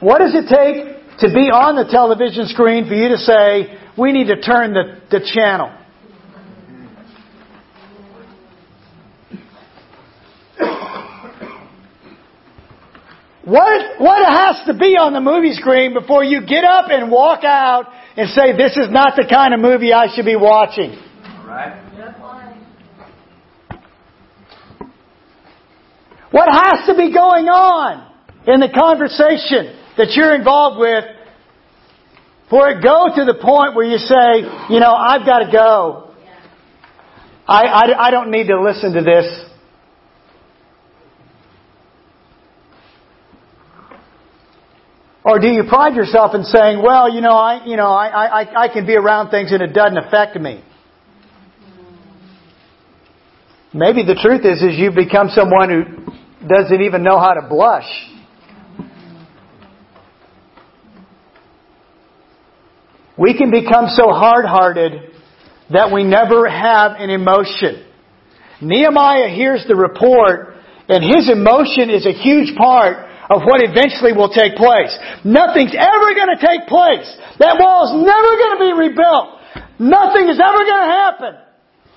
What 0.00 0.18
does 0.18 0.34
it 0.34 0.46
take 0.48 1.18
to 1.18 1.34
be 1.34 1.50
on 1.50 1.74
the 1.74 1.90
television 1.90 2.46
screen 2.46 2.86
for 2.86 2.94
you 2.94 3.08
to 3.08 3.18
say, 3.18 3.78
we 3.98 4.12
need 4.12 4.28
to 4.28 4.40
turn 4.40 4.72
the, 4.72 5.00
the 5.10 5.20
channel? 5.34 5.74
What, 13.44 13.98
what 13.98 14.28
has 14.28 14.66
to 14.66 14.74
be 14.74 14.94
on 14.94 15.14
the 15.14 15.22
movie 15.22 15.54
screen 15.54 15.94
before 15.94 16.22
you 16.22 16.46
get 16.46 16.64
up 16.64 16.90
and 16.90 17.10
walk 17.10 17.44
out 17.44 17.86
and 18.14 18.28
say, 18.28 18.54
this 18.54 18.76
is 18.76 18.90
not 18.90 19.16
the 19.16 19.26
kind 19.28 19.54
of 19.54 19.60
movie 19.60 19.92
I 19.92 20.14
should 20.14 20.26
be 20.26 20.36
watching? 20.36 20.90
Right? 21.46 21.84
What 26.30 26.48
has 26.52 26.86
to 26.86 26.94
be 26.94 27.12
going 27.12 27.46
on 27.46 28.12
in 28.46 28.60
the 28.60 28.68
conversation 28.68 29.77
that 29.98 30.12
you're 30.12 30.34
involved 30.34 30.78
with 30.78 31.04
for 32.48 32.70
it 32.70 32.82
go 32.82 33.08
to 33.14 33.24
the 33.24 33.34
point 33.34 33.74
where 33.74 33.84
you 33.84 33.98
say, 33.98 34.72
you 34.72 34.80
know, 34.80 34.94
I've 34.94 35.26
got 35.26 35.40
to 35.40 35.52
go. 35.52 36.14
I, 37.46 37.62
I, 37.62 38.06
I 38.06 38.10
don't 38.10 38.30
need 38.30 38.46
to 38.48 38.60
listen 38.60 38.94
to 38.94 39.02
this. 39.02 39.44
Or 45.24 45.38
do 45.38 45.48
you 45.48 45.64
pride 45.68 45.94
yourself 45.94 46.34
in 46.34 46.44
saying, 46.44 46.82
well, 46.82 47.12
you 47.12 47.20
know, 47.20 47.36
I, 47.36 47.66
you 47.66 47.76
know, 47.76 47.88
I, 47.88 48.42
I, 48.42 48.62
I 48.64 48.68
can 48.72 48.86
be 48.86 48.94
around 48.94 49.30
things 49.30 49.52
and 49.52 49.60
it 49.60 49.74
doesn't 49.74 49.98
affect 49.98 50.36
me? 50.36 50.64
Maybe 53.74 54.02
the 54.04 54.14
truth 54.14 54.46
is, 54.46 54.62
is 54.62 54.78
you've 54.78 54.94
become 54.94 55.28
someone 55.28 55.68
who 55.68 56.48
doesn't 56.48 56.80
even 56.80 57.02
know 57.02 57.18
how 57.18 57.34
to 57.34 57.46
blush. 57.46 57.84
We 63.18 63.36
can 63.36 63.50
become 63.50 63.88
so 63.88 64.14
hard-hearted 64.14 64.92
that 65.70 65.92
we 65.92 66.04
never 66.04 66.48
have 66.48 66.92
an 66.98 67.10
emotion. 67.10 67.84
Nehemiah 68.62 69.28
hears 69.28 69.64
the 69.68 69.76
report 69.76 70.54
and 70.88 71.04
his 71.04 71.28
emotion 71.28 71.90
is 71.90 72.06
a 72.06 72.16
huge 72.16 72.56
part 72.56 73.04
of 73.28 73.44
what 73.44 73.60
eventually 73.60 74.16
will 74.16 74.32
take 74.32 74.56
place. 74.56 74.96
Nothing's 75.24 75.76
ever 75.76 76.08
going 76.16 76.32
to 76.32 76.40
take 76.40 76.64
place. 76.64 77.04
That 77.38 77.60
wall 77.60 77.90
is 77.90 77.94
never 78.00 78.30
going 78.40 78.54
to 78.56 78.62
be 78.64 78.72
rebuilt. 78.88 79.28
Nothing 79.78 80.32
is 80.32 80.40
ever 80.40 80.62
going 80.64 80.84
to 80.86 80.92
happen. 80.94 81.32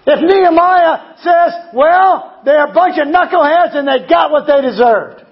If 0.06 0.20
Nehemiah 0.20 1.16
says, 1.24 1.72
well, 1.74 2.42
they're 2.44 2.68
a 2.68 2.74
bunch 2.74 3.00
of 3.00 3.08
knuckleheads 3.08 3.78
and 3.78 3.88
they 3.88 4.08
got 4.10 4.32
what 4.32 4.46
they 4.46 4.62
deserved. 4.62 5.24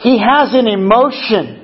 He 0.00 0.18
has 0.18 0.52
an 0.52 0.66
emotion, 0.66 1.63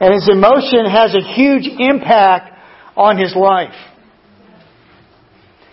and 0.00 0.14
his 0.14 0.28
emotion 0.28 0.88
has 0.88 1.14
a 1.14 1.20
huge 1.20 1.68
impact 1.78 2.56
on 2.96 3.18
his 3.18 3.36
life. 3.36 3.76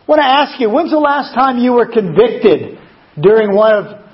I 0.04 0.06
want 0.08 0.20
to 0.20 0.28
ask 0.28 0.60
you, 0.60 0.70
when's 0.70 0.92
the 0.92 1.00
last 1.00 1.34
time 1.34 1.58
you 1.58 1.74
were 1.74 1.88
convicted 1.88 2.80
during 3.20 3.56
one 3.56 3.74
of 3.74 4.08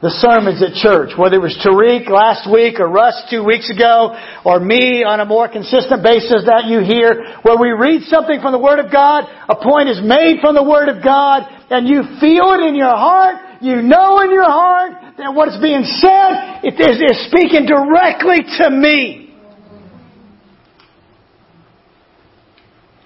the 0.00 0.10
sermons 0.16 0.64
at 0.64 0.72
church, 0.80 1.12
whether 1.18 1.36
it 1.36 1.44
was 1.44 1.52
Tariq 1.60 2.08
last 2.08 2.48
week 2.48 2.80
or 2.80 2.88
Russ 2.88 3.20
two 3.28 3.44
weeks 3.44 3.68
ago 3.68 4.16
or 4.48 4.58
me 4.58 5.04
on 5.04 5.20
a 5.20 5.28
more 5.28 5.44
consistent 5.44 6.00
basis 6.02 6.48
that 6.48 6.64
you 6.72 6.80
hear, 6.80 7.36
where 7.44 7.60
we 7.60 7.76
read 7.76 8.08
something 8.08 8.40
from 8.40 8.56
the 8.56 8.58
Word 8.58 8.80
of 8.80 8.88
God, 8.88 9.28
a 9.28 9.60
point 9.60 9.92
is 9.92 10.00
made 10.00 10.40
from 10.40 10.56
the 10.56 10.64
Word 10.64 10.88
of 10.88 11.04
God, 11.04 11.44
and 11.68 11.86
you 11.86 12.00
feel 12.16 12.56
it 12.56 12.64
in 12.64 12.74
your 12.74 12.96
heart, 12.96 13.60
you 13.60 13.82
know 13.82 14.24
in 14.24 14.32
your 14.32 14.48
heart 14.48 15.20
that 15.20 15.36
what 15.36 15.52
is 15.52 15.60
being 15.60 15.84
said 15.84 16.64
is 16.64 17.28
speaking 17.28 17.68
directly 17.68 18.40
to 18.56 18.72
me. 18.72 19.29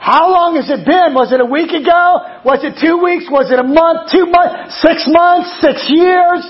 How 0.05 0.31
long 0.31 0.57
has 0.57 0.69
it 0.69 0.85
been? 0.85 1.15
Was 1.15 1.33
it 1.33 1.41
a 1.41 1.47
week 1.47 1.71
ago? 1.71 2.21
Was 2.45 2.61
it 2.61 2.77
two 2.77 3.01
weeks? 3.03 3.25
Was 3.33 3.51
it 3.51 3.59
a 3.59 3.65
month? 3.65 4.13
Two 4.13 4.27
months? 4.27 4.77
Six 4.85 5.09
months? 5.09 5.49
Six 5.65 5.89
years? 5.89 6.45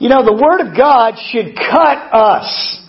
You 0.00 0.08
know, 0.08 0.24
the 0.24 0.34
Word 0.34 0.66
of 0.66 0.76
God 0.76 1.14
should 1.30 1.54
cut 1.54 1.98
us. 2.12 2.82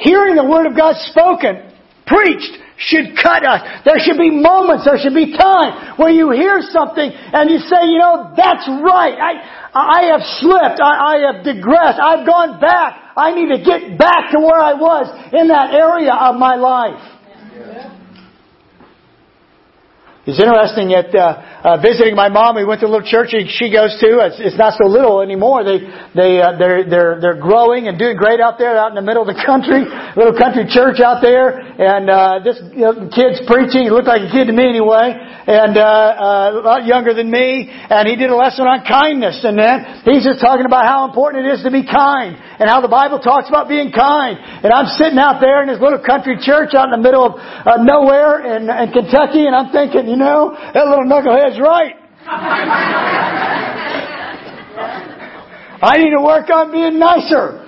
Hearing 0.00 0.36
the 0.36 0.44
Word 0.44 0.66
of 0.66 0.76
God 0.76 0.96
spoken, 1.08 1.72
preached, 2.06 2.52
should 2.76 3.16
cut 3.20 3.44
us. 3.44 3.84
There 3.84 3.98
should 3.98 4.18
be 4.18 4.30
moments, 4.30 4.84
there 4.84 4.98
should 4.98 5.14
be 5.14 5.36
time 5.36 5.96
where 5.98 6.10
you 6.10 6.30
hear 6.30 6.60
something 6.62 7.10
and 7.10 7.50
you 7.50 7.58
say, 7.58 7.86
you 7.86 7.98
know, 7.98 8.32
that's 8.36 8.66
right. 8.68 9.14
I, 9.14 9.32
I 9.74 10.00
have 10.12 10.22
slipped. 10.40 10.80
I, 10.80 11.16
I 11.16 11.32
have 11.32 11.44
digressed. 11.44 12.00
I've 12.00 12.26
gone 12.26 12.60
back. 12.60 13.12
I 13.16 13.34
need 13.34 13.52
to 13.52 13.60
get 13.60 13.98
back 13.98 14.32
to 14.32 14.40
where 14.40 14.60
I 14.60 14.72
was 14.72 15.08
in 15.32 15.48
that 15.48 15.74
area 15.74 16.12
of 16.12 16.36
my 16.36 16.56
life. 16.56 17.11
It's 20.22 20.38
interesting 20.38 20.94
at 20.94 21.10
uh, 21.10 21.66
uh, 21.66 21.82
visiting 21.82 22.14
my 22.14 22.30
mom. 22.30 22.54
We 22.54 22.62
went 22.62 22.78
to 22.82 22.86
a 22.86 22.92
little 22.94 23.02
church 23.02 23.34
she 23.34 23.74
goes 23.74 23.98
to. 23.98 24.22
It's, 24.22 24.38
it's 24.38 24.54
not 24.54 24.78
so 24.78 24.86
little 24.86 25.18
anymore. 25.18 25.66
They 25.66 25.82
they 26.14 26.38
uh, 26.38 26.54
they're 26.62 26.86
they're 26.86 27.14
they're 27.18 27.40
growing 27.42 27.90
and 27.90 27.98
doing 27.98 28.14
great 28.14 28.38
out 28.38 28.54
there, 28.54 28.78
out 28.78 28.94
in 28.94 28.94
the 28.94 29.02
middle 29.02 29.26
of 29.26 29.34
the 29.34 29.42
country. 29.42 29.82
Little 30.12 30.36
country 30.36 30.68
church 30.68 31.00
out 31.00 31.24
there, 31.24 31.56
and 31.56 32.04
uh, 32.04 32.44
this 32.44 32.60
you 32.76 32.84
know, 32.84 33.08
kid's 33.08 33.40
preaching. 33.48 33.88
He 33.88 33.90
looked 33.90 34.06
like 34.06 34.20
a 34.20 34.30
kid 34.30 34.44
to 34.46 34.52
me 34.52 34.68
anyway, 34.68 35.16
and 35.16 35.72
uh, 35.72 35.80
uh, 35.80 36.60
a 36.60 36.62
lot 36.62 36.84
younger 36.84 37.16
than 37.16 37.32
me. 37.32 37.72
And 37.72 38.04
he 38.04 38.14
did 38.14 38.28
a 38.28 38.36
lesson 38.36 38.68
on 38.68 38.84
kindness, 38.84 39.40
and 39.40 39.56
then 39.56 40.04
he's 40.04 40.20
just 40.20 40.44
talking 40.44 40.68
about 40.68 40.84
how 40.84 41.08
important 41.08 41.48
it 41.48 41.56
is 41.56 41.64
to 41.64 41.72
be 41.72 41.82
kind, 41.82 42.36
and 42.36 42.68
how 42.68 42.84
the 42.84 42.92
Bible 42.92 43.24
talks 43.24 43.48
about 43.48 43.72
being 43.72 43.88
kind. 43.88 44.36
And 44.36 44.68
I'm 44.68 44.86
sitting 45.00 45.16
out 45.16 45.40
there 45.40 45.64
in 45.64 45.72
this 45.72 45.80
little 45.80 46.04
country 46.04 46.36
church 46.36 46.76
out 46.76 46.92
in 46.92 46.94
the 46.94 47.00
middle 47.00 47.24
of 47.24 47.40
uh, 47.40 47.80
nowhere 47.80 48.44
in, 48.44 48.68
in 48.68 48.92
Kentucky, 48.92 49.48
and 49.48 49.56
I'm 49.56 49.72
thinking 49.72 50.11
you 50.12 50.20
know, 50.20 50.52
that 50.52 50.84
little 50.92 51.08
knucklehead's 51.08 51.56
right. 51.56 51.96
I 55.80 55.96
need 55.96 56.12
to 56.12 56.20
work 56.20 56.52
on 56.52 56.70
being 56.70 57.00
nicer 57.00 57.64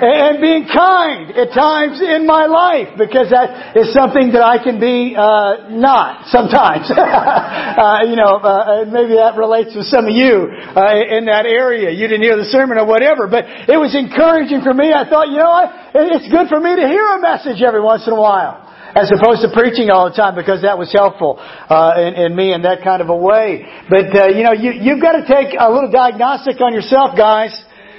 and 0.00 0.40
being 0.40 0.64
kind 0.64 1.36
at 1.36 1.52
times 1.52 2.00
in 2.00 2.24
my 2.24 2.48
life 2.48 2.96
because 2.96 3.28
that 3.28 3.76
is 3.76 3.92
something 3.92 4.32
that 4.32 4.40
I 4.40 4.56
can 4.64 4.80
be 4.80 5.12
uh, 5.12 5.68
not 5.76 6.24
sometimes. 6.32 6.88
uh, 6.96 8.00
you 8.08 8.16
know, 8.16 8.40
uh, 8.40 8.88
maybe 8.88 9.20
that 9.20 9.36
relates 9.36 9.76
to 9.76 9.84
some 9.84 10.08
of 10.08 10.16
you 10.16 10.48
uh, 10.72 11.04
in 11.04 11.28
that 11.28 11.44
area. 11.44 11.92
You 11.92 12.08
didn't 12.08 12.24
hear 12.24 12.40
the 12.40 12.48
sermon 12.48 12.80
or 12.80 12.88
whatever, 12.88 13.28
but 13.28 13.44
it 13.44 13.76
was 13.76 13.92
encouraging 13.92 14.64
for 14.64 14.72
me. 14.72 14.88
I 14.88 15.04
thought, 15.04 15.28
you 15.28 15.36
know, 15.36 15.52
what? 15.52 15.68
it's 16.16 16.32
good 16.32 16.48
for 16.48 16.64
me 16.64 16.80
to 16.80 16.88
hear 16.88 17.04
a 17.04 17.20
message 17.20 17.60
every 17.60 17.84
once 17.84 18.08
in 18.08 18.16
a 18.16 18.20
while 18.20 18.63
as 18.94 19.10
opposed 19.10 19.42
to 19.42 19.50
preaching 19.50 19.90
all 19.90 20.06
the 20.08 20.14
time 20.14 20.38
because 20.38 20.62
that 20.62 20.78
was 20.78 20.92
helpful 20.94 21.36
uh, 21.38 21.98
in, 21.98 22.14
in 22.14 22.30
me 22.36 22.54
in 22.54 22.62
that 22.62 22.86
kind 22.86 23.02
of 23.02 23.10
a 23.10 23.16
way. 23.16 23.66
But 23.90 24.14
uh, 24.14 24.28
you 24.30 24.46
know, 24.46 24.54
you, 24.54 24.70
you've 24.70 25.02
got 25.02 25.18
to 25.18 25.26
take 25.26 25.58
a 25.58 25.66
little 25.66 25.90
diagnostic 25.90 26.62
on 26.62 26.72
yourself, 26.72 27.18
guys. 27.18 27.50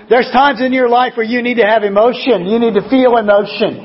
There's 0.07 0.31
times 0.31 0.61
in 0.61 0.71
your 0.71 0.87
life 0.87 1.13
where 1.19 1.25
you 1.25 1.41
need 1.41 1.55
to 1.55 1.67
have 1.67 1.83
emotion. 1.83 2.47
You 2.47 2.59
need 2.59 2.79
to 2.79 2.87
feel 2.87 3.17
emotion 3.17 3.83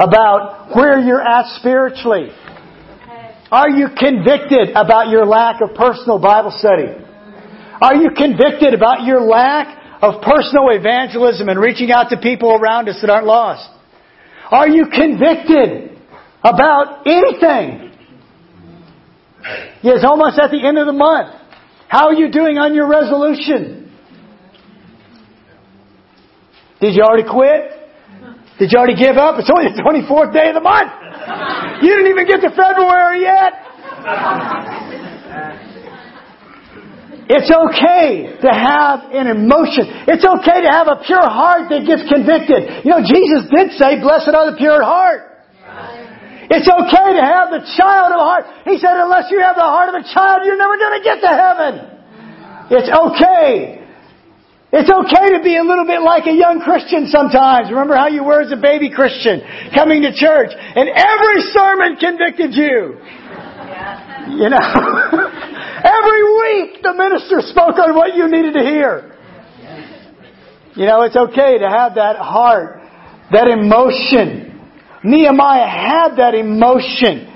about 0.00 0.74
where 0.74 0.98
you're 0.98 1.20
at 1.20 1.52
spiritually. 1.60 2.32
Are 3.52 3.68
you 3.68 3.88
convicted 3.92 4.70
about 4.72 5.12
your 5.12 5.26
lack 5.26 5.60
of 5.60 5.76
personal 5.76 6.18
Bible 6.18 6.54
study? 6.56 6.88
Are 7.82 7.94
you 7.94 8.10
convicted 8.16 8.72
about 8.72 9.04
your 9.04 9.20
lack 9.20 10.00
of 10.00 10.22
personal 10.22 10.70
evangelism 10.70 11.48
and 11.50 11.60
reaching 11.60 11.90
out 11.90 12.08
to 12.10 12.16
people 12.16 12.56
around 12.56 12.88
us 12.88 12.98
that 13.02 13.10
aren't 13.10 13.26
lost? 13.26 13.68
Are 14.50 14.68
you 14.68 14.86
convicted 14.86 15.91
about 16.44 17.06
anything. 17.06 17.90
It's 19.82 20.04
almost 20.04 20.38
at 20.38 20.50
the 20.50 20.62
end 20.62 20.78
of 20.78 20.86
the 20.86 20.92
month. 20.92 21.34
How 21.88 22.08
are 22.08 22.14
you 22.14 22.30
doing 22.30 22.58
on 22.58 22.74
your 22.74 22.88
resolution? 22.88 23.90
Did 26.80 26.94
you 26.94 27.02
already 27.02 27.28
quit? 27.28 27.82
Did 28.58 28.70
you 28.70 28.78
already 28.78 28.98
give 28.98 29.16
up? 29.16 29.38
It's 29.38 29.50
only 29.50 29.70
the 29.70 29.82
24th 29.82 30.32
day 30.32 30.50
of 30.50 30.54
the 30.54 30.62
month. 30.62 30.90
You 31.82 31.90
didn't 31.90 32.10
even 32.10 32.26
get 32.26 32.40
to 32.46 32.50
February 32.54 33.22
yet. 33.22 33.52
It's 37.28 37.50
okay 37.50 38.38
to 38.42 38.50
have 38.50 39.10
an 39.14 39.26
emotion. 39.26 39.88
It's 40.06 40.26
okay 40.26 40.58
to 40.62 40.70
have 40.70 40.86
a 40.86 41.02
pure 41.06 41.26
heart 41.26 41.70
that 41.70 41.86
gets 41.86 42.02
convicted. 42.06 42.84
You 42.84 42.92
know, 42.92 43.02
Jesus 43.02 43.48
did 43.50 43.72
say, 43.78 44.02
blessed 44.02 44.34
are 44.34 44.50
the 44.50 44.56
pure 44.58 44.82
heart. 44.82 45.31
It's 46.50 46.66
okay 46.66 47.08
to 47.14 47.22
have 47.22 47.50
the 47.54 47.62
child 47.78 48.10
of 48.10 48.18
the 48.18 48.24
heart. 48.24 48.44
He 48.64 48.78
said, 48.78 48.98
unless 48.98 49.30
you 49.30 49.40
have 49.40 49.54
the 49.54 49.66
heart 49.66 49.92
of 49.92 49.96
a 50.00 50.04
child, 50.06 50.42
you're 50.44 50.58
never 50.58 50.76
going 50.76 50.98
to 50.98 51.04
get 51.04 51.20
to 51.22 51.32
heaven. 51.32 51.72
It's 52.70 52.88
okay 52.88 53.82
It's 54.72 54.88
okay 54.88 55.36
to 55.36 55.44
be 55.44 55.60
a 55.60 55.62
little 55.62 55.84
bit 55.84 56.00
like 56.00 56.24
a 56.24 56.32
young 56.32 56.64
Christian 56.64 57.06
sometimes. 57.06 57.68
Remember 57.68 57.94
how 57.94 58.08
you 58.08 58.24
were 58.24 58.40
as 58.40 58.50
a 58.52 58.56
baby 58.56 58.88
Christian 58.88 59.44
coming 59.76 60.00
to 60.00 60.16
church 60.16 60.48
and 60.56 60.88
every 60.88 61.38
sermon 61.52 62.00
convicted 62.00 62.56
you. 62.56 62.96
You 64.32 64.48
know, 64.48 64.64
every 65.84 66.24
week 66.24 66.80
the 66.80 66.94
minister 66.96 67.44
spoke 67.52 67.76
on 67.76 67.94
what 67.94 68.16
you 68.16 68.24
needed 68.32 68.54
to 68.54 68.64
hear. 68.64 69.12
You 70.74 70.86
know, 70.86 71.02
it's 71.02 71.16
okay 71.16 71.58
to 71.58 71.68
have 71.68 71.96
that 71.96 72.16
heart, 72.16 72.80
that 73.30 73.48
emotion. 73.48 74.51
Nehemiah 75.04 75.66
had 75.66 76.16
that 76.16 76.34
emotion. 76.34 77.28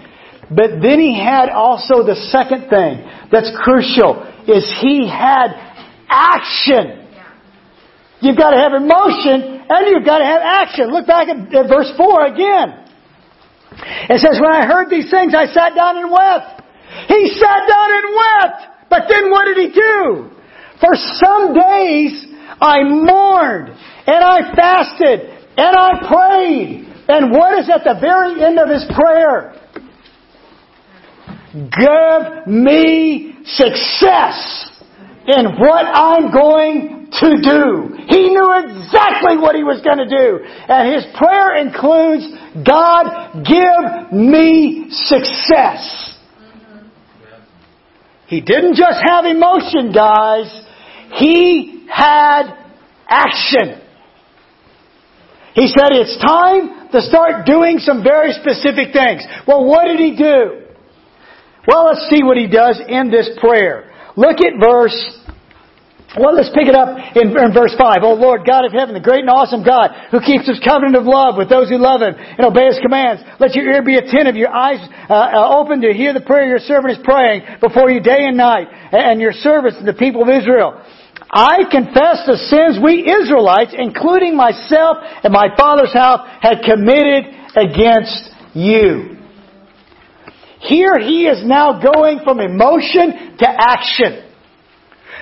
But 0.51 0.79
then 0.81 1.01
he 1.01 1.19
had 1.19 1.51
also 1.51 2.07
the 2.07 2.15
second 2.31 2.71
thing 2.71 3.03
that's 3.33 3.51
crucial 3.63 4.23
is 4.47 4.63
he 4.81 5.09
had 5.09 5.51
action. 6.09 7.03
You've 8.21 8.39
got 8.39 8.51
to 8.51 8.59
have 8.59 8.73
emotion 8.73 9.67
and 9.69 9.83
you've 9.91 10.07
got 10.07 10.19
to 10.19 10.25
have 10.25 10.41
action. 10.43 10.91
Look 10.93 11.07
back 11.07 11.29
at, 11.29 11.37
at 11.53 11.67
verse 11.69 11.91
4 11.97 12.27
again. 12.27 12.87
It 14.09 14.23
says, 14.23 14.39
When 14.41 14.55
I 14.55 14.65
heard 14.65 14.89
these 14.89 15.11
things, 15.11 15.35
I 15.35 15.47
sat 15.47 15.75
down 15.75 15.99
and 15.99 16.11
wept. 16.11 16.63
He 17.09 17.29
sat 17.35 17.63
down 17.67 17.89
and 17.91 18.07
wept. 18.15 18.61
But 18.89 19.03
then 19.11 19.31
what 19.31 19.45
did 19.47 19.59
he 19.59 19.75
do? 19.75 20.31
For 20.81 20.95
some 20.95 21.53
days 21.55 22.25
I 22.61 22.85
mourned 22.85 23.69
and 24.07 24.23
I 24.23 24.55
fasted 24.55 25.21
and 25.57 25.77
I 25.77 25.91
prayed. 26.07 26.96
And 27.09 27.31
what 27.31 27.59
is 27.59 27.71
at 27.71 27.85
the 27.85 27.99
very 28.01 28.43
end 28.43 28.59
of 28.59 28.69
his 28.69 28.85
prayer? 28.95 29.55
Give 31.53 32.47
me 32.47 33.37
success 33.45 34.71
in 35.27 35.57
what 35.59 35.87
I'm 35.87 36.31
going 36.33 37.09
to 37.13 37.31
do. 37.41 37.97
He 38.09 38.29
knew 38.29 38.53
exactly 38.59 39.39
what 39.39 39.55
he 39.55 39.63
was 39.63 39.81
going 39.83 39.99
to 39.99 40.09
do. 40.09 40.45
And 40.69 40.95
his 40.95 41.07
prayer 41.17 41.57
includes, 41.57 42.27
God, 42.67 43.45
give 43.45 44.13
me 44.13 44.87
success. 44.91 46.15
He 48.27 48.41
didn't 48.41 48.75
just 48.75 48.99
have 49.09 49.25
emotion, 49.25 49.93
guys. 49.93 50.65
He 51.15 51.87
had 51.89 52.53
action. 53.09 53.81
He 55.55 55.69
said 55.69 55.93
it's 55.93 56.19
time 56.19 56.76
to 56.97 57.03
start 57.03 57.45
doing 57.45 57.79
some 57.79 58.03
very 58.03 58.33
specific 58.33 58.93
things. 58.93 59.23
Well, 59.47 59.65
what 59.69 59.85
did 59.85 60.01
he 60.01 60.17
do? 60.17 60.65
Well, 61.69 61.87
let's 61.87 62.09
see 62.09 62.25
what 62.25 62.37
he 62.37 62.49
does 62.49 62.81
in 62.89 63.11
this 63.11 63.29
prayer. 63.39 63.93
Look 64.17 64.41
at 64.41 64.59
verse 64.59 64.97
well, 66.17 66.33
let's 66.33 66.49
pick 66.57 66.65
it 66.65 66.75
up 66.75 66.97
in, 67.13 67.37
in, 67.37 67.53
verse 67.53 67.77
5. 67.77 68.01
Oh 68.01 68.17
Lord, 68.17 68.49
God 68.49 68.65
of 68.65 68.73
heaven, 68.73 68.95
the 68.97 69.05
great 69.05 69.21
and 69.21 69.29
awesome 69.29 69.61
God, 69.61 69.93
who 70.09 70.25
keeps 70.25 70.49
his 70.49 70.57
covenant 70.65 70.97
of 70.97 71.05
love 71.05 71.37
with 71.37 71.53
those 71.53 71.69
who 71.69 71.77
love 71.77 72.01
him 72.01 72.17
and 72.17 72.47
obey 72.47 72.73
his 72.73 72.81
commands. 72.81 73.21
Let 73.37 73.53
your 73.53 73.69
ear 73.69 73.85
be 73.85 74.01
attentive, 74.01 74.33
your 74.33 74.49
eyes 74.49 74.81
uh, 75.11 75.13
uh, 75.13 75.61
open 75.61 75.83
to 75.83 75.93
hear 75.93 76.15
the 76.17 76.25
prayer 76.25 76.49
your 76.49 76.65
servant 76.65 76.97
is 76.97 77.05
praying 77.05 77.45
before 77.61 77.91
you 77.91 78.01
day 78.01 78.25
and 78.25 78.37
night, 78.37 78.65
and 78.93 79.21
your 79.21 79.33
servants 79.33 79.77
and 79.77 79.87
the 79.87 79.99
people 79.99 80.23
of 80.23 80.33
Israel. 80.33 80.81
I 81.31 81.65
confess 81.71 82.23
the 82.27 82.37
sins 82.37 82.79
we 82.83 83.03
Israelites, 83.03 83.75
including 83.77 84.37
myself 84.37 84.99
and 85.25 85.33
my 85.33 85.49
father's 85.57 85.93
house, 85.93 86.27
had 86.41 86.63
committed 86.63 87.27
against 87.57 88.31
you. 88.55 89.17
Here 90.61 90.99
he 90.99 91.27
is 91.27 91.45
now 91.45 91.81
going 91.81 92.21
from 92.25 92.41
emotion 92.41 93.37
to 93.39 93.47
action. 93.49 94.25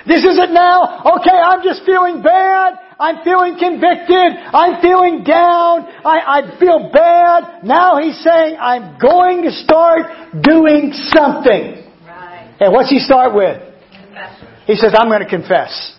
This 0.06 0.24
isn't 0.24 0.52
now, 0.52 1.00
okay, 1.16 1.34
I'm 1.34 1.62
just 1.62 1.84
feeling 1.86 2.22
bad. 2.22 2.74
I'm 3.00 3.24
feeling 3.24 3.56
convicted. 3.58 4.36
I'm 4.52 4.80
feeling 4.80 5.24
down. 5.24 5.88
I, 6.04 6.44
I 6.44 6.58
feel 6.60 6.90
bad. 6.92 7.64
Now 7.64 7.98
he's 8.00 8.22
saying, 8.22 8.56
I'm 8.60 8.98
going 8.98 9.42
to 9.42 9.50
start 9.50 10.42
doing 10.42 10.92
something. 10.92 11.82
Right. 12.06 12.54
And 12.60 12.72
what's 12.72 12.90
he 12.90 12.98
start 12.98 13.34
with? 13.34 13.73
He 14.66 14.74
says, 14.76 14.94
I'm 14.96 15.08
going 15.08 15.22
to 15.22 15.28
confess. 15.28 15.96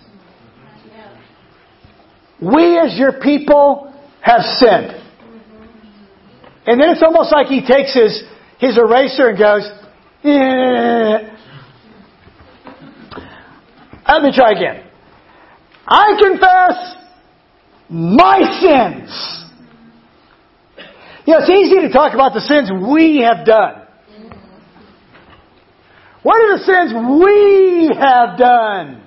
We 2.41 2.77
as 2.77 2.97
your 2.97 3.19
people 3.21 3.93
have 4.21 4.41
sinned. 4.59 4.91
And 6.67 6.81
then 6.81 6.89
it's 6.89 7.03
almost 7.03 7.31
like 7.31 7.47
he 7.47 7.61
takes 7.61 7.93
his, 7.93 8.23
his 8.59 8.77
eraser 8.77 9.29
and 9.29 9.37
goes, 9.37 9.69
eh. 10.23 11.31
Let 14.07 14.21
me 14.21 14.31
try 14.33 14.51
again. 14.51 14.83
I 15.87 16.19
confess 16.19 16.95
my 17.89 18.39
sins. 18.61 19.45
You 21.25 21.33
know, 21.33 21.39
it's 21.41 21.49
easy 21.49 21.87
to 21.87 21.93
talk 21.93 22.13
about 22.13 22.33
the 22.33 22.41
sins 22.41 22.71
we 22.71 23.21
have 23.21 23.45
done. 23.45 23.84
What 26.25 26.41
are 26.41 26.57
the 26.57 26.63
sins 26.65 26.89
we 27.21 27.93
have 28.01 28.39
done 28.39 28.99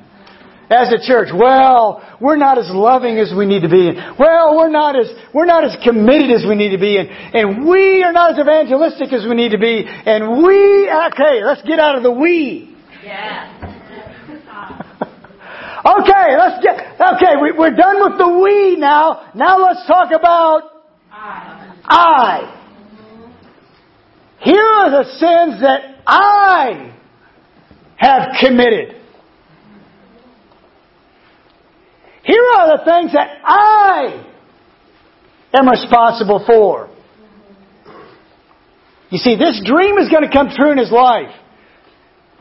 as 0.70 0.92
a 0.94 1.04
church? 1.04 1.30
Well, 1.34 1.98
we're 2.20 2.36
not 2.36 2.58
as 2.58 2.70
loving 2.70 3.18
as 3.18 3.34
we 3.36 3.44
need 3.44 3.62
to 3.62 3.68
be. 3.68 3.90
Well, 4.16 4.56
we're 4.56 4.70
not 4.70 4.94
as, 4.94 5.10
we're 5.34 5.44
not 5.44 5.64
as 5.64 5.76
committed 5.82 6.30
as 6.30 6.46
we 6.48 6.54
need 6.54 6.70
to 6.70 6.78
be. 6.78 6.96
And, 6.96 7.10
and 7.34 7.66
we 7.66 8.04
are 8.04 8.12
not 8.12 8.34
as 8.34 8.38
evangelistic 8.38 9.12
as 9.12 9.26
we 9.28 9.34
need 9.34 9.50
to 9.50 9.58
be. 9.58 9.82
And 9.84 10.46
we, 10.46 10.88
ah, 10.88 11.10
okay, 11.10 11.42
let's 11.42 11.62
get 11.62 11.80
out 11.80 11.96
of 11.96 12.04
the 12.04 12.12
we. 12.12 12.76
Yeah. 13.02 13.64
Okay, 15.78 16.36
let's 16.36 16.62
get, 16.62 17.00
okay, 17.00 17.34
we, 17.40 17.52
we're 17.56 17.74
done 17.74 18.02
with 18.02 18.18
the 18.18 18.28
we 18.42 18.76
now. 18.76 19.30
Now 19.34 19.58
let's 19.64 19.86
talk 19.86 20.10
about 20.12 20.62
I. 21.10 21.76
I. 21.84 22.64
Here 24.40 24.60
are 24.60 24.90
the 24.90 25.04
sins 25.18 25.62
that 25.62 26.02
I 26.06 26.97
have 27.98 28.30
committed. 28.40 28.94
Here 32.22 32.44
are 32.56 32.78
the 32.78 32.84
things 32.84 33.12
that 33.12 33.28
I 33.44 34.24
am 35.58 35.68
responsible 35.68 36.44
for. 36.46 36.90
You 39.10 39.18
see, 39.18 39.36
this 39.36 39.60
dream 39.64 39.96
is 39.98 40.10
going 40.10 40.28
to 40.28 40.32
come 40.32 40.50
true 40.54 40.70
in 40.70 40.78
his 40.78 40.92
life. 40.92 41.34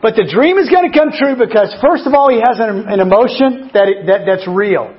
But 0.02 0.15
the 0.15 0.30
dream 0.30 0.58
is 0.58 0.70
going 0.70 0.91
to 0.91 0.98
come 0.98 1.10
true 1.12 1.36
because, 1.36 1.74
first 1.82 2.06
of 2.06 2.13
all, 2.13 2.30
he 2.30 2.38
has 2.38 2.60
an, 2.60 2.86
an 2.88 3.00
emotion 3.00 3.72
that, 3.74 3.88
it, 3.88 4.06
that 4.06 4.28
that's 4.28 4.48
real. 4.48 4.93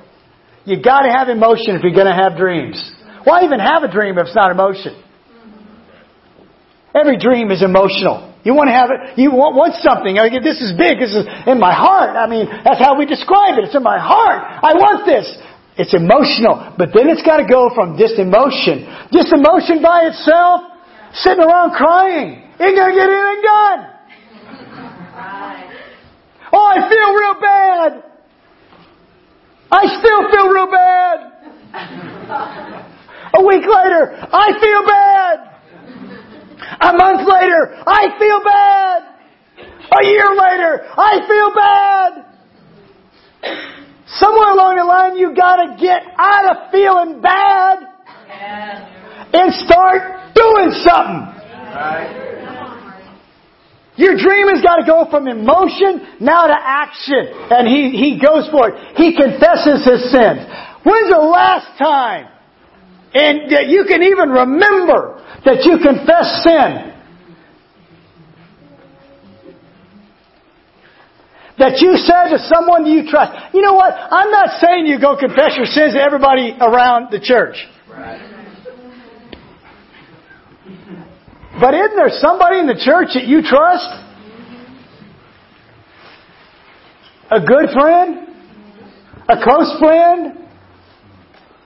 You 0.65 0.81
got 0.81 1.01
to 1.01 1.11
have 1.11 1.29
emotion 1.29 1.77
if 1.77 1.83
you're 1.83 1.95
going 1.95 2.11
to 2.11 2.13
have 2.13 2.35
dreams. 2.35 2.77
Why 3.23 3.43
even 3.45 3.59
have 3.59 3.83
a 3.83 3.91
dream 3.91 4.17
if 4.17 4.27
it's 4.27 4.35
not 4.35 4.51
emotion? 4.51 5.01
Every 6.93 7.17
dream 7.17 7.51
is 7.51 7.63
emotional. 7.63 8.35
You 8.43 8.55
want 8.55 8.71
to 8.71 8.75
have 8.75 8.89
it. 8.91 9.19
You 9.19 9.35
want, 9.35 9.55
want 9.55 9.75
something. 9.83 10.15
I 10.15 10.31
mean, 10.31 10.39
this 10.43 10.63
is 10.63 10.71
big. 10.71 10.99
This 10.99 11.11
is 11.11 11.27
in 11.43 11.59
my 11.59 11.75
heart. 11.75 12.15
I 12.15 12.23
mean, 12.23 12.47
that's 12.63 12.79
how 12.79 12.95
we 12.95 13.03
describe 13.03 13.59
it. 13.59 13.67
It's 13.67 13.75
in 13.75 13.83
my 13.83 13.99
heart. 13.99 14.39
I 14.39 14.71
want 14.79 15.03
this. 15.03 15.27
It's 15.79 15.93
emotional, 15.95 16.75
but 16.75 16.91
then 16.91 17.07
it's 17.07 17.23
got 17.23 17.37
to 17.37 17.47
go 17.47 17.71
from 17.75 17.95
just 17.95 18.19
emotion. 18.19 18.83
Just 19.11 19.31
emotion 19.31 19.79
by 19.83 20.11
itself, 20.11 20.75
sitting 21.15 21.39
around 21.39 21.71
crying, 21.71 22.43
ain't 22.59 22.75
gonna 22.75 22.95
get 22.95 23.07
anything 23.07 23.41
done. 23.43 23.79
Oh, 26.51 26.67
I 26.67 26.83
feel 26.89 27.13
real 27.15 27.35
bad. 27.39 28.03
I 29.71 29.83
still 29.99 30.29
feel 30.31 30.47
real 30.49 30.67
bad. 30.71 31.17
A 33.39 33.45
week 33.45 33.63
later, 33.63 34.17
I 34.33 34.51
feel 34.59 34.85
bad. 34.87 35.58
A 36.81 36.93
month 36.93 37.27
later, 37.27 37.75
I 37.85 38.07
feel 38.17 38.41
bad. 38.43 39.03
A 39.91 40.05
year 40.05 40.29
later, 40.31 40.85
I 40.95 41.19
feel 41.27 41.51
bad. 41.53 42.29
Somewhere 44.07 44.51
along 44.51 44.77
the 44.77 44.85
line, 44.85 45.17
you 45.17 45.35
gotta 45.35 45.75
get 45.79 46.03
out 46.17 46.45
of 46.49 46.71
feeling 46.71 47.21
bad 47.21 47.79
and 49.33 49.53
start 49.53 50.33
doing 50.33 50.71
something. 50.87 51.39
Your 53.99 54.15
dream 54.15 54.47
has 54.47 54.63
got 54.63 54.77
to 54.77 54.85
go 54.87 55.05
from 55.11 55.27
emotion 55.27 56.15
now 56.21 56.47
to 56.47 56.55
action. 56.55 57.27
And 57.51 57.67
he, 57.67 57.91
he 57.91 58.15
goes 58.15 58.47
for 58.49 58.71
it. 58.71 58.95
He 58.95 59.11
confesses 59.11 59.83
his 59.83 60.09
sins. 60.09 60.47
When's 60.87 61.11
the 61.11 61.19
last 61.19 61.77
time 61.77 62.31
and 63.13 63.51
that 63.51 63.67
you 63.67 63.85
can 63.87 64.03
even 64.03 64.29
remember 64.29 65.23
that 65.45 65.63
you 65.65 65.77
confess 65.77 66.43
sin? 66.43 66.93
That 71.57 71.81
you 71.81 71.97
said 71.97 72.29
to 72.29 72.39
someone 72.47 72.85
you 72.85 73.09
trust, 73.09 73.53
you 73.53 73.61
know 73.61 73.73
what? 73.73 73.93
I'm 73.93 74.31
not 74.31 74.61
saying 74.61 74.85
you 74.85 74.99
go 74.99 75.17
confess 75.17 75.57
your 75.57 75.65
sins 75.65 75.93
to 75.93 76.01
everybody 76.01 76.55
around 76.59 77.11
the 77.11 77.19
church. 77.19 77.57
But 81.59 81.73
isn't 81.73 81.95
there 81.97 82.09
somebody 82.09 82.59
in 82.59 82.67
the 82.67 82.79
church 82.79 83.09
that 83.15 83.25
you 83.27 83.41
trust? 83.41 83.89
A 87.31 87.41
good 87.41 87.69
friend? 87.73 88.29
a 89.29 89.37
close 89.43 89.77
friend, 89.79 90.48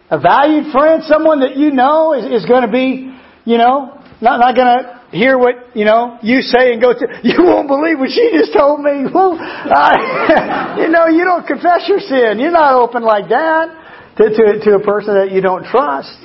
a 0.10 0.20
valued 0.20 0.72
friend, 0.72 1.04
someone 1.04 1.40
that 1.42 1.56
you 1.58 1.72
know 1.72 2.14
is, 2.14 2.44
is 2.44 2.46
going 2.46 2.64
to 2.64 2.72
be, 2.72 3.12
you 3.46 3.58
know, 3.58 4.00
not, 4.22 4.40
not 4.40 4.56
going 4.56 4.68
to 4.68 5.02
hear 5.12 5.38
what, 5.38 5.76
you 5.76 5.86
know, 5.86 6.18
you 6.22 6.42
say 6.42 6.74
and 6.74 6.82
go 6.82 6.94
to, 6.94 7.06
you 7.24 7.44
won't 7.44 7.68
believe 7.68 8.00
what 8.00 8.10
she 8.10 8.32
just 8.34 8.54
told 8.58 8.82
me. 8.82 9.06
Well, 9.14 9.38
I, 9.40 10.78
you 10.86 10.90
know, 10.90 11.08
you 11.08 11.24
don't 11.24 11.46
confess 11.46 11.88
your 11.88 12.00
sin. 12.00 12.40
You're 12.40 12.52
not 12.52 12.74
open 12.74 13.04
like 13.04 13.30
that 13.30 13.70
to, 14.18 14.24
to, 14.30 14.60
to 14.66 14.70
a 14.76 14.84
person 14.84 15.16
that 15.16 15.32
you 15.32 15.42
don't 15.42 15.66
trust. 15.66 16.18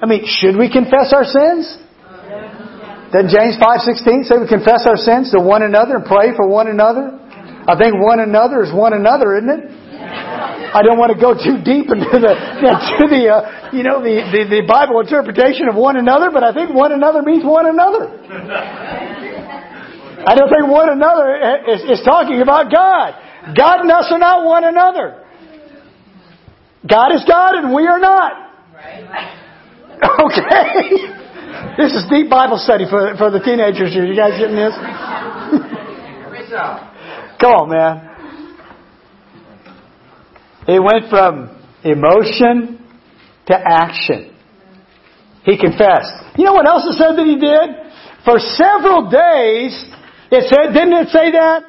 I 0.00 0.06
mean, 0.06 0.24
should 0.26 0.56
we 0.56 0.70
confess 0.70 1.12
our 1.12 1.24
sins? 1.24 1.76
Doesn't 3.10 3.32
James 3.32 3.56
5.16 3.56 4.28
say 4.28 4.36
we 4.38 4.46
confess 4.46 4.84
our 4.86 4.96
sins 4.96 5.32
to 5.32 5.40
one 5.40 5.62
another 5.62 5.96
and 5.96 6.04
pray 6.04 6.36
for 6.36 6.46
one 6.46 6.68
another? 6.68 7.18
I 7.66 7.76
think 7.76 7.96
one 7.96 8.20
another 8.20 8.62
is 8.62 8.72
one 8.72 8.92
another, 8.92 9.36
isn't 9.36 9.48
it? 9.48 9.87
I 10.74 10.82
don't 10.82 10.98
want 10.98 11.12
to 11.12 11.18
go 11.18 11.32
too 11.32 11.64
deep 11.64 11.88
into 11.88 12.18
the 12.20 12.32
into 12.60 13.04
the 13.08 13.22
uh, 13.32 13.72
you 13.72 13.82
know 13.82 14.04
the, 14.04 14.20
the 14.28 14.60
the 14.60 14.62
Bible 14.68 15.00
interpretation 15.00 15.68
of 15.68 15.76
one 15.76 15.96
another, 15.96 16.30
but 16.30 16.44
I 16.44 16.52
think 16.52 16.74
one 16.74 16.92
another 16.92 17.22
means 17.22 17.44
one 17.44 17.64
another. 17.64 18.12
I 20.18 20.34
don't 20.34 20.50
think 20.50 20.66
one 20.68 20.90
another 20.90 21.36
is, 21.68 21.98
is 21.98 22.04
talking 22.04 22.42
about 22.42 22.68
God. 22.74 23.14
God 23.56 23.80
and 23.80 23.90
us 23.90 24.10
are 24.10 24.18
not 24.18 24.44
one 24.44 24.64
another. 24.64 25.24
God 26.84 27.14
is 27.14 27.24
God 27.24 27.54
and 27.54 27.72
we 27.74 27.86
are 27.86 27.98
not. 27.98 28.32
Okay. 29.98 31.16
This 31.76 31.92
is 31.92 32.04
deep 32.10 32.30
Bible 32.30 32.58
study 32.58 32.84
for 32.88 33.16
for 33.16 33.30
the 33.30 33.40
teenagers 33.40 33.92
here. 33.92 34.04
You 34.04 34.14
guys 34.14 34.38
getting 34.38 34.54
this? 34.56 34.74
Come 37.40 37.52
on, 37.52 37.70
man. 37.70 38.17
It 40.68 40.80
went 40.84 41.08
from 41.08 41.48
emotion 41.82 42.76
to 43.46 43.56
action. 43.56 44.36
He 45.44 45.56
confessed. 45.56 46.36
You 46.36 46.44
know 46.44 46.52
what 46.52 46.68
else 46.68 46.84
it 46.84 47.00
said 47.00 47.16
that 47.16 47.24
he 47.24 47.40
did? 47.40 47.68
For 48.28 48.36
several 48.36 49.08
days, 49.08 49.72
it 50.28 50.44
said, 50.52 50.76
didn't 50.76 50.92
it 50.92 51.08
say 51.08 51.32
that? 51.32 51.64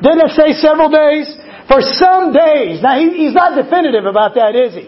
Didn't 0.00 0.30
it 0.30 0.32
say 0.38 0.54
several 0.62 0.86
days? 0.86 1.26
For 1.66 1.82
some 1.82 2.30
days. 2.30 2.78
Now, 2.78 2.94
he, 2.94 3.26
he's 3.26 3.34
not 3.34 3.58
definitive 3.58 4.06
about 4.06 4.38
that, 4.38 4.54
is 4.54 4.74
he? 4.74 4.86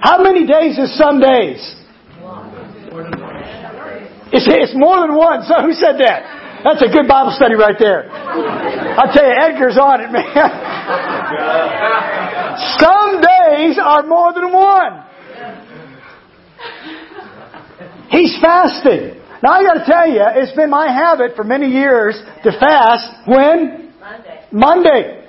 How 0.00 0.22
many 0.22 0.46
days 0.46 0.78
is 0.78 0.96
some 0.96 1.20
days? 1.20 1.60
It's, 4.32 4.48
it's 4.48 4.72
more 4.72 5.04
than 5.04 5.14
one. 5.14 5.44
So 5.44 5.60
who 5.60 5.76
said 5.76 6.00
that? 6.00 6.39
That's 6.62 6.82
a 6.82 6.88
good 6.92 7.08
Bible 7.08 7.32
study 7.34 7.54
right 7.54 7.76
there. 7.78 8.10
I 8.10 9.08
tell 9.12 9.24
you, 9.24 9.34
Edgar's 9.40 9.78
on 9.78 10.00
it, 10.00 10.12
man. 10.12 10.50
Some 12.78 13.20
days 13.20 13.78
are 13.82 14.02
more 14.06 14.34
than 14.34 14.52
one. 14.52 15.04
He's 18.10 18.36
fasting. 18.42 19.20
Now 19.42 19.52
I 19.52 19.62
gotta 19.62 19.84
tell 19.86 20.06
you, 20.06 20.22
it's 20.34 20.52
been 20.54 20.68
my 20.68 20.88
habit 20.88 21.34
for 21.34 21.44
many 21.44 21.68
years 21.68 22.20
to 22.44 22.52
fast 22.58 23.26
when? 23.26 23.94
Monday. 23.98 24.44
Monday. 24.52 25.28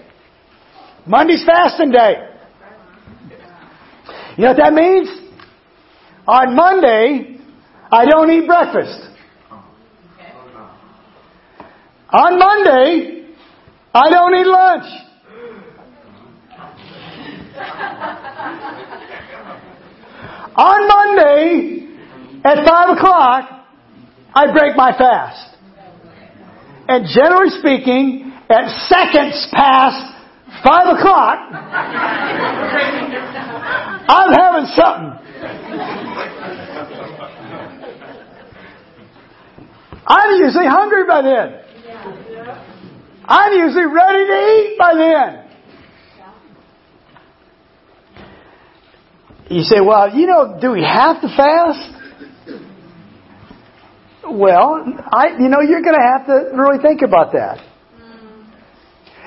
Monday's 1.05 1.45
fasting 1.45 1.91
day. 1.91 2.27
You 4.37 4.43
know 4.43 4.49
what 4.49 4.57
that 4.57 4.73
means? 4.73 5.07
On 6.27 6.55
Monday, 6.55 7.37
I 7.91 8.05
don't 8.05 8.29
eat 8.31 8.47
breakfast. 8.47 9.10
On 12.13 12.37
Monday, 12.37 13.25
I 13.93 14.09
don't 14.09 14.35
eat 14.35 14.47
lunch. 14.47 14.83
On 20.57 20.87
Monday, 20.89 21.87
at 22.43 22.67
5 22.67 22.97
o'clock, 22.97 23.65
I 24.33 24.51
break 24.51 24.75
my 24.75 24.91
fast. 24.97 25.55
And 26.89 27.07
generally 27.07 27.51
speaking, 27.59 28.33
at 28.49 28.67
seconds 28.89 29.47
past 29.53 30.13
5 30.65 30.97
o'clock, 30.97 31.37
I'm 34.09 34.33
having 34.33 34.65
something. 34.75 35.15
I'm 40.07 40.41
usually 40.41 40.67
hungry 40.67 41.05
by 41.07 41.21
then. 41.21 41.60
I'm 43.23 43.53
usually 43.53 43.85
ready 43.85 44.25
to 44.25 44.33
eat 44.33 44.75
by 44.79 44.95
then. 44.95 45.37
You 49.49 49.61
say, 49.63 49.81
well, 49.81 50.15
you 50.15 50.27
know, 50.27 50.57
do 50.61 50.71
we 50.71 50.81
have 50.81 51.19
to 51.21 51.27
fast? 51.27 51.91
Well, 54.23 54.85
I, 55.11 55.35
you 55.39 55.49
know, 55.49 55.59
you're 55.59 55.81
going 55.81 55.95
to 55.95 56.07
have 56.17 56.25
to 56.27 56.51
really 56.55 56.77
think 56.81 57.01
about 57.01 57.33
that. 57.33 57.59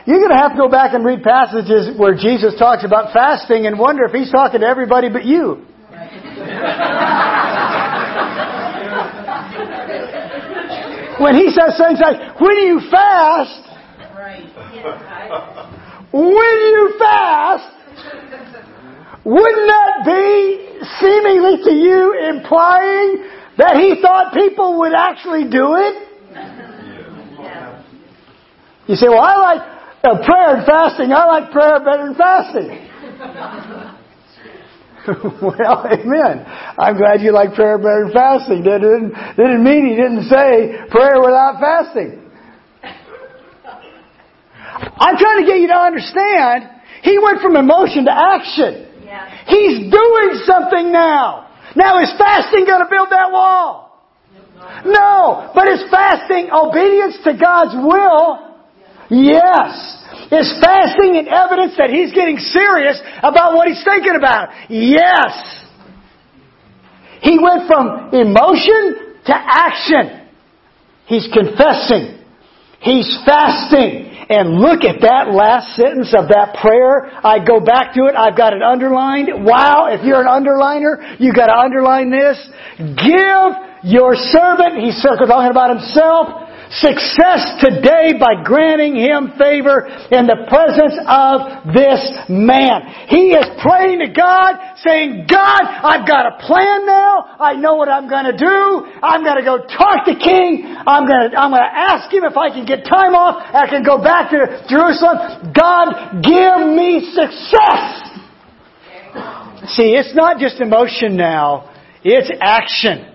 You're 0.07 0.19
going 0.19 0.31
to 0.31 0.37
have 0.37 0.53
to 0.53 0.59
go 0.59 0.69
back 0.69 0.95
and 0.95 1.05
read 1.05 1.23
passages 1.23 1.99
where 1.99 2.15
Jesus 2.15 2.55
talks 2.59 2.85
about 2.85 3.13
fasting 3.13 3.67
and 3.67 3.79
wonder 3.79 4.05
if 4.05 4.13
he's 4.13 4.31
talking 4.31 4.61
to 4.61 4.67
everybody 4.67 5.11
but 5.11 5.25
you. 5.25 5.67
when 11.21 11.35
he 11.37 11.51
says 11.51 11.77
things 11.79 12.01
like, 12.01 12.41
when 12.41 12.57
do 12.57 12.63
you 12.63 12.81
fast, 12.91 13.74
when 16.13 16.55
you 16.71 16.95
fast, 16.99 17.71
wouldn't 19.25 19.67
that 19.67 20.05
be 20.05 20.65
seemingly 21.01 21.63
to 21.65 21.73
you 21.73 22.13
implying 22.29 23.25
that 23.57 23.77
he 23.77 24.01
thought 24.03 24.35
people 24.35 24.79
would 24.81 24.93
actually 24.95 25.45
do 25.49 25.77
it? 25.77 26.09
You 28.87 28.97
say, 28.97 29.09
well, 29.09 29.23
I 29.23 29.37
like 29.37 29.63
uh, 30.05 30.27
prayer 30.27 30.57
and 30.57 30.67
fasting. 30.67 31.13
I 31.13 31.25
like 31.25 31.51
prayer 31.53 31.79
better 31.81 32.05
than 32.05 32.15
fasting. 32.17 32.91
well, 35.41 35.87
amen. 35.87 36.45
I'm 36.79 36.97
glad 36.97 37.23
you 37.23 37.33
like 37.33 37.55
prayer 37.55 37.79
better 37.79 38.05
than 38.05 38.13
fasting. 38.13 38.63
Didn't, 38.63 39.15
didn't 39.37 39.65
mean 39.65 39.87
he 39.89 39.97
didn't 39.97 40.25
say 40.29 40.85
prayer 40.91 41.21
without 41.21 41.61
fasting. 41.61 42.24
I'm 44.75 45.17
trying 45.17 45.41
to 45.41 45.47
get 45.47 45.61
you 45.61 45.69
to 45.69 45.79
understand, 45.79 46.71
he 47.03 47.19
went 47.19 47.41
from 47.41 47.57
emotion 47.57 48.05
to 48.07 48.15
action. 48.15 49.05
Yeah. 49.05 49.31
He's 49.47 49.91
doing 49.91 50.31
something 50.45 50.91
now. 50.91 51.51
Now 51.77 52.03
is 52.03 52.13
fasting 52.19 52.67
going 52.67 52.83
to 52.83 52.91
build 52.91 53.09
that 53.11 53.31
wall? 53.31 53.85
No. 54.85 55.51
But 55.55 55.69
is 55.69 55.85
fasting 55.91 56.51
obedience 56.51 57.19
to 57.25 57.37
God's 57.37 57.75
will? 57.77 58.57
Yes. 59.11 60.03
Is 60.33 60.55
fasting 60.61 61.17
an 61.17 61.29
evidence 61.29 61.75
that 61.79 61.91
he's 61.91 62.13
getting 62.13 62.39
serious 62.39 63.01
about 63.23 63.55
what 63.55 63.69
he's 63.69 63.83
thinking 63.85 64.15
about? 64.17 64.49
Yes. 64.69 65.65
He 67.21 67.39
went 67.39 67.67
from 67.67 68.11
emotion 68.13 69.21
to 69.27 69.35
action. 69.35 70.29
He's 71.07 71.29
confessing. 71.33 72.14
He's 72.85 73.09
fasting. 73.25 74.13
And 74.29 74.57
look 74.57 74.85
at 74.85 75.01
that 75.05 75.33
last 75.33 75.77
sentence 75.77 76.15
of 76.17 76.29
that 76.29 76.57
prayer. 76.61 77.13
I 77.21 77.45
go 77.45 77.61
back 77.61 77.93
to 77.95 78.09
it. 78.09 78.17
I've 78.17 78.37
got 78.37 78.53
it 78.53 78.63
underlined. 78.63 79.29
Wow, 79.45 79.89
if 79.93 80.05
you're 80.05 80.21
an 80.21 80.29
underliner, 80.29 81.21
you 81.21 81.33
got 81.33 81.53
to 81.53 81.57
underline 81.57 82.09
this. 82.09 82.41
Give 82.79 83.53
your 83.85 84.17
servant, 84.17 84.81
he's 84.81 84.97
talking 85.05 85.29
about 85.29 85.69
himself, 85.77 86.44
success 86.81 87.63
today 87.63 88.19
by 88.19 88.43
granting 88.43 88.97
him 88.97 89.33
favor 89.39 89.87
in 90.11 90.27
the 90.27 90.47
presence 90.51 90.97
of 91.07 91.71
this 91.71 92.03
man. 92.29 93.07
He 93.09 93.31
is 93.35 93.47
praying 93.63 94.01
to 94.01 94.11
God, 94.11 94.59
saying, 94.83 95.27
God, 95.31 95.63
I've 95.63 96.07
got 96.07 96.27
a 96.27 96.35
plan 96.43 96.87
now. 96.87 97.37
I 97.39 97.55
know 97.55 97.75
what 97.75 97.89
I'm 97.89 98.09
going 98.09 98.27
to 98.27 98.37
do. 98.37 98.87
I'm 99.03 99.23
going 99.23 99.39
to 99.39 99.47
go 99.47 99.59
talk 99.71 100.05
to 100.07 100.15
King. 100.19 100.67
I'm 100.87 101.07
going 101.07 101.31
to, 101.31 101.39
I'm 101.39 101.51
going 101.51 101.63
to 101.63 101.75
ask 101.75 102.13
him 102.13 102.25
if 102.25 102.37
I 102.37 102.51
can 102.51 102.67
get 102.67 102.85
time 102.85 103.15
off. 103.15 103.43
I 103.55 103.69
can 103.71 103.83
go 103.83 104.03
back 104.03 104.31
to 104.31 104.67
Jerusalem. 104.69 105.53
God, 105.55 106.23
give 106.23 106.67
me 106.75 107.15
success. 107.15 108.15
See, 109.79 109.95
it's 109.95 110.15
not 110.15 110.39
just 110.39 110.61
emotion 110.61 111.17
now. 111.17 111.71
It's 112.03 112.31
action. 112.41 113.14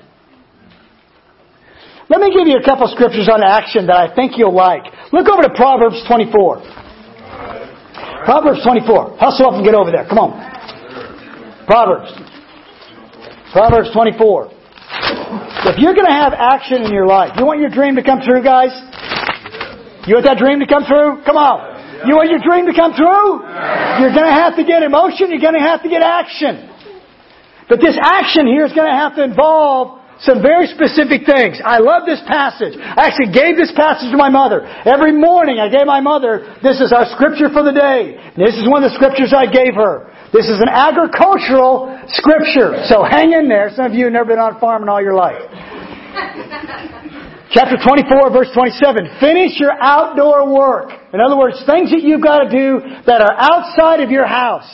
Let 2.09 2.21
me 2.21 2.33
give 2.33 2.49
you 2.49 2.57
a 2.57 2.65
couple 2.65 2.89
scriptures 2.89 3.29
on 3.29 3.45
action 3.45 3.85
that 3.85 3.95
I 3.95 4.09
think 4.09 4.33
you'll 4.33 4.55
like. 4.55 4.81
Look 5.13 5.29
over 5.29 5.45
to 5.45 5.53
Proverbs 5.53 6.01
24. 6.09 6.57
Proverbs 8.25 8.65
24. 8.65 9.17
Hustle 9.21 9.45
up 9.45 9.53
and 9.53 9.63
get 9.63 9.77
over 9.77 9.93
there. 9.93 10.09
Come 10.09 10.17
on. 10.17 10.33
Proverbs. 11.69 12.09
Proverbs 13.53 13.93
24. 13.93 14.49
If 15.69 15.77
you're 15.77 15.93
going 15.93 16.09
to 16.09 16.17
have 16.17 16.33
action 16.33 16.81
in 16.81 16.89
your 16.89 17.05
life, 17.05 17.37
you 17.37 17.45
want 17.45 17.61
your 17.61 17.69
dream 17.69 17.93
to 18.01 18.03
come 18.03 18.25
true, 18.25 18.41
guys? 18.41 18.73
You 20.09 20.17
want 20.17 20.25
that 20.25 20.41
dream 20.41 20.65
to 20.65 20.69
come 20.69 20.89
true? 20.89 21.21
Come 21.21 21.37
on. 21.37 22.09
You 22.09 22.17
want 22.17 22.33
your 22.33 22.41
dream 22.41 22.65
to 22.65 22.73
come 22.73 22.97
true? 22.97 23.45
You're 24.01 24.17
going 24.17 24.25
to 24.25 24.33
have 24.33 24.57
to 24.57 24.65
get 24.65 24.81
emotion. 24.81 25.29
You're 25.29 25.45
going 25.45 25.53
to 25.53 25.61
have 25.61 25.85
to 25.85 25.89
get 25.89 26.01
action. 26.01 26.73
But 27.69 27.85
this 27.85 27.93
action 28.01 28.49
here 28.49 28.65
is 28.65 28.73
going 28.73 28.89
to 28.89 28.97
have 28.97 29.13
to 29.13 29.23
involve 29.23 29.98
some 30.21 30.43
very 30.43 30.67
specific 30.67 31.23
things. 31.23 31.63
I 31.63 31.79
love 31.79 32.03
this 32.03 32.19
passage. 32.27 32.75
I 32.75 33.07
actually 33.07 33.31
gave 33.31 33.55
this 33.55 33.71
passage 33.71 34.11
to 34.11 34.19
my 34.19 34.29
mother. 34.29 34.67
Every 34.83 35.15
morning 35.15 35.59
I 35.59 35.71
gave 35.71 35.87
my 35.87 36.01
mother, 36.01 36.59
this 36.61 36.79
is 36.83 36.91
our 36.91 37.07
scripture 37.15 37.47
for 37.47 37.63
the 37.63 37.71
day. 37.71 38.19
This 38.35 38.59
is 38.59 38.67
one 38.67 38.83
of 38.83 38.91
the 38.91 38.95
scriptures 38.99 39.31
I 39.31 39.47
gave 39.47 39.79
her. 39.79 40.11
This 40.35 40.45
is 40.45 40.59
an 40.59 40.69
agricultural 40.69 42.03
scripture. 42.11 42.83
So 42.91 43.01
hang 43.01 43.31
in 43.31 43.47
there. 43.47 43.71
Some 43.73 43.87
of 43.87 43.93
you 43.95 44.11
have 44.11 44.13
never 44.13 44.35
been 44.35 44.43
on 44.43 44.55
a 44.55 44.59
farm 44.59 44.83
in 44.83 44.89
all 44.89 45.01
your 45.01 45.15
life. 45.15 45.39
Chapter 47.51 47.81
24, 47.81 48.29
verse 48.29 48.51
27. 48.53 49.17
Finish 49.19 49.57
your 49.57 49.73
outdoor 49.81 50.53
work. 50.53 50.91
In 51.13 51.19
other 51.19 51.35
words, 51.35 51.57
things 51.65 51.89
that 51.89 52.03
you've 52.03 52.21
got 52.21 52.45
to 52.45 52.49
do 52.51 52.79
that 53.07 53.25
are 53.25 53.33
outside 53.33 54.01
of 54.01 54.11
your 54.11 54.27
house. 54.27 54.69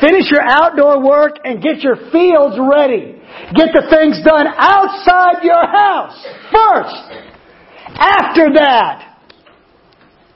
Finish 0.00 0.30
your 0.30 0.42
outdoor 0.42 1.02
work 1.04 1.38
and 1.44 1.62
get 1.62 1.80
your 1.80 1.96
fields 2.10 2.56
ready. 2.58 3.20
Get 3.54 3.70
the 3.74 3.86
things 3.90 4.20
done 4.24 4.46
outside 4.46 5.42
your 5.42 5.64
house 5.66 6.18
first. 6.50 7.24
After 7.94 8.52
that, 8.54 9.18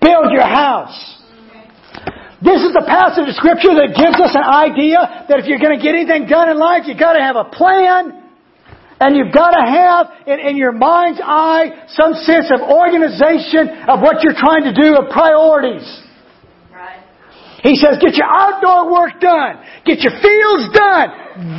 build 0.01 0.31
your 0.31 0.47
house. 0.47 1.19
This 2.39 2.63
is 2.63 2.71
the 2.71 2.87
passage 2.87 3.27
of 3.27 3.35
scripture 3.35 3.75
that 3.75 3.99
gives 3.99 4.15
us 4.15 4.31
an 4.39 4.47
idea 4.47 5.27
that 5.27 5.43
if 5.43 5.51
you're 5.51 5.59
going 5.59 5.75
to 5.75 5.83
get 5.83 5.99
anything 5.99 6.31
done 6.31 6.49
in 6.49 6.59
life, 6.59 6.87
you've 6.87 7.01
got 7.01 7.19
to 7.19 7.23
have 7.23 7.35
a 7.35 7.51
plan 7.51 8.31
and 9.01 9.17
you've 9.17 9.35
got 9.35 9.51
to 9.51 9.63
have 9.63 10.07
in, 10.27 10.39
in, 10.39 10.57
your 10.57 10.73
mind's 10.73 11.21
eye 11.23 11.87
some 11.95 12.15
sense 12.15 12.51
of 12.55 12.63
organization 12.63 13.87
of 13.87 14.03
what 14.03 14.23
you're 14.23 14.39
trying 14.39 14.67
to 14.67 14.75
do, 14.75 14.95
of 14.99 15.11
priorities. 15.11 15.87
He 17.63 17.75
says, 17.77 17.99
get 18.01 18.15
your 18.15 18.27
outdoor 18.27 18.93
work 18.93 19.21
done. 19.21 19.59
Get 19.85 20.01
your 20.01 20.13
fields 20.23 20.71
done. 20.73 21.09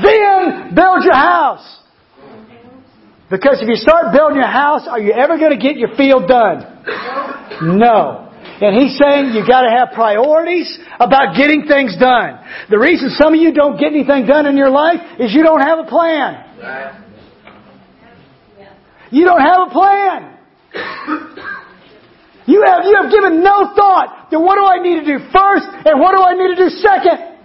Then 0.02 0.76
build 0.76 1.04
your 1.04 1.16
house. 1.16 1.80
Because 3.30 3.62
if 3.62 3.68
you 3.68 3.76
start 3.76 4.14
building 4.14 4.38
your 4.38 4.48
house, 4.48 4.88
are 4.90 5.00
you 5.00 5.12
ever 5.12 5.38
going 5.38 5.52
to 5.52 5.62
get 5.62 5.78
your 5.78 5.96
field 5.96 6.28
done? 6.28 6.64
No. 7.78 8.26
And 8.62 8.76
he's 8.76 8.98
saying 8.98 9.34
you 9.34 9.46
got 9.46 9.62
to 9.62 9.70
have 9.70 9.90
priorities 9.94 10.80
about 11.00 11.36
getting 11.38 11.66
things 11.68 11.96
done. 12.00 12.40
The 12.70 12.80
reason 12.80 13.10
some 13.12 13.34
of 13.34 13.40
you 13.40 13.54
don't 13.54 13.80
get 13.80 13.94
anything 13.94 14.26
done 14.26 14.46
in 14.48 14.58
your 14.58 14.70
life 14.70 15.00
is 15.20 15.34
you 15.34 15.44
don't 15.44 15.62
have 15.62 15.80
a 15.80 15.84
plan. 15.84 16.46
You 19.12 19.26
don't 19.26 19.42
have 19.42 19.68
a 19.68 19.72
plan. 19.72 20.38
You 22.50 22.66
have, 22.66 22.82
you 22.82 22.98
have 22.98 23.12
given 23.14 23.44
no 23.46 23.78
thought 23.78 24.34
to 24.34 24.40
what 24.42 24.58
do 24.58 24.66
I 24.66 24.82
need 24.82 25.06
to 25.06 25.06
do 25.06 25.22
first 25.30 25.70
and 25.86 26.02
what 26.02 26.18
do 26.18 26.22
I 26.26 26.34
need 26.34 26.58
to 26.58 26.60
do 26.66 26.70
second. 26.82 27.38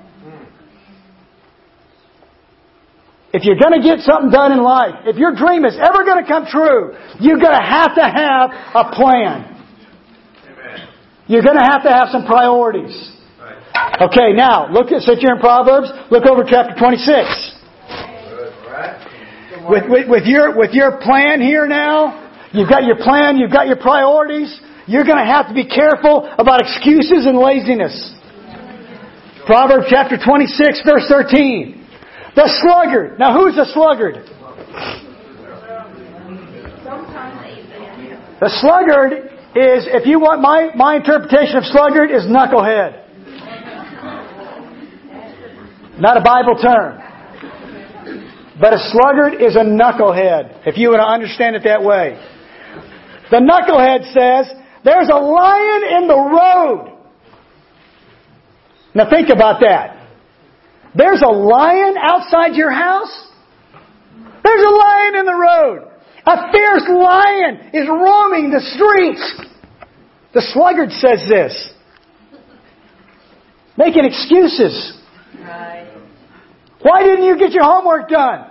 If 3.37 3.45
you're 3.45 3.61
going 3.61 3.77
to 3.77 3.85
get 3.85 4.01
something 4.01 4.31
done 4.31 4.53
in 4.53 4.63
life, 4.63 5.05
if 5.05 5.17
your 5.17 5.35
dream 5.35 5.67
is 5.67 5.77
ever 5.77 6.09
going 6.09 6.25
to 6.25 6.29
come 6.29 6.47
true, 6.47 6.97
you're 7.21 7.37
going 7.37 7.53
to 7.53 7.67
have 7.69 7.95
to 8.01 8.07
have 8.07 8.49
a 8.73 8.97
plan. 8.97 9.53
You're 11.27 11.43
going 11.43 11.59
to 11.59 11.69
have 11.69 11.83
to 11.83 11.91
have 11.93 12.09
some 12.09 12.25
priorities. 12.25 12.97
Okay, 14.01 14.33
now, 14.33 14.73
look 14.73 14.89
at, 14.91 15.03
sit 15.03 15.19
here 15.19 15.35
in 15.35 15.41
Proverbs, 15.41 15.93
look 16.11 16.25
over 16.25 16.45
chapter 16.49 16.73
26 16.79 17.55
with, 19.69 19.85
with, 19.89 20.09
with, 20.09 20.25
your, 20.25 20.57
with 20.57 20.73
your 20.73 21.01
plan 21.01 21.41
here 21.41 21.67
now, 21.67 22.49
you've 22.53 22.69
got 22.69 22.85
your 22.85 22.97
plan, 22.97 23.37
you've 23.37 23.53
got 23.53 23.67
your 23.67 23.77
priorities, 23.77 24.61
you're 24.87 25.05
going 25.05 25.19
to 25.19 25.25
have 25.25 25.49
to 25.49 25.55
be 25.55 25.67
careful 25.67 26.29
about 26.39 26.61
excuses 26.61 27.27
and 27.27 27.39
laziness. 27.39 28.15
Proverbs 29.47 29.87
chapter 29.91 30.17
26 30.17 30.83
verse 30.85 31.05
13. 31.09 31.87
The 32.35 32.51
sluggard. 32.63 33.19
Now 33.19 33.39
who's 33.39 33.55
the 33.55 33.67
sluggard? 33.73 34.17
The 38.41 38.51
sluggard 38.61 39.13
is, 39.55 39.87
if 39.89 40.07
you 40.07 40.19
want 40.19 40.43
my, 40.43 40.71
my 40.75 40.97
interpretation 40.97 41.57
of 41.57 41.65
sluggard, 41.65 42.11
is 42.11 42.25
knucklehead. 42.25 43.05
Not 45.99 46.17
a 46.17 46.21
Bible 46.21 46.59
term. 46.61 47.01
But 48.61 48.75
a 48.75 48.79
sluggard 48.91 49.41
is 49.41 49.57
a 49.57 49.65
knucklehead, 49.65 50.67
if 50.67 50.77
you 50.77 50.91
want 50.91 51.01
to 51.01 51.07
understand 51.07 51.57
it 51.57 51.63
that 51.65 51.83
way. 51.83 52.19
The 53.31 53.39
knucklehead 53.39 54.13
says, 54.13 54.64
there's 54.85 55.09
a 55.09 55.17
lion 55.17 56.03
in 56.03 56.09
the 56.09 56.15
road. 56.15 56.99
Now 58.95 59.11
think 59.11 59.31
about 59.31 59.61
that. 59.61 60.07
There's 60.95 61.23
a 61.23 61.31
lion 61.31 61.97
outside 62.01 62.55
your 62.55 62.71
house? 62.71 63.29
There's 64.45 64.65
a 64.65 64.71
lion 64.71 65.17
in 65.17 65.27
the 65.27 65.35
road. 65.35 65.91
A 66.27 66.53
fierce 66.53 66.85
lion 66.89 67.71
is 67.73 67.89
roaming 67.89 68.51
the 68.51 68.61
streets. 68.77 69.43
The 70.33 70.43
sluggard 70.53 70.91
says 70.91 71.25
this. 71.29 71.71
Making 73.77 74.05
excuses. 74.05 75.01
Right. 75.41 75.91
Why 76.83 77.03
didn't 77.03 77.25
you 77.25 77.39
get 77.39 77.53
your 77.53 77.65
homework 77.65 78.09
done? 78.09 78.51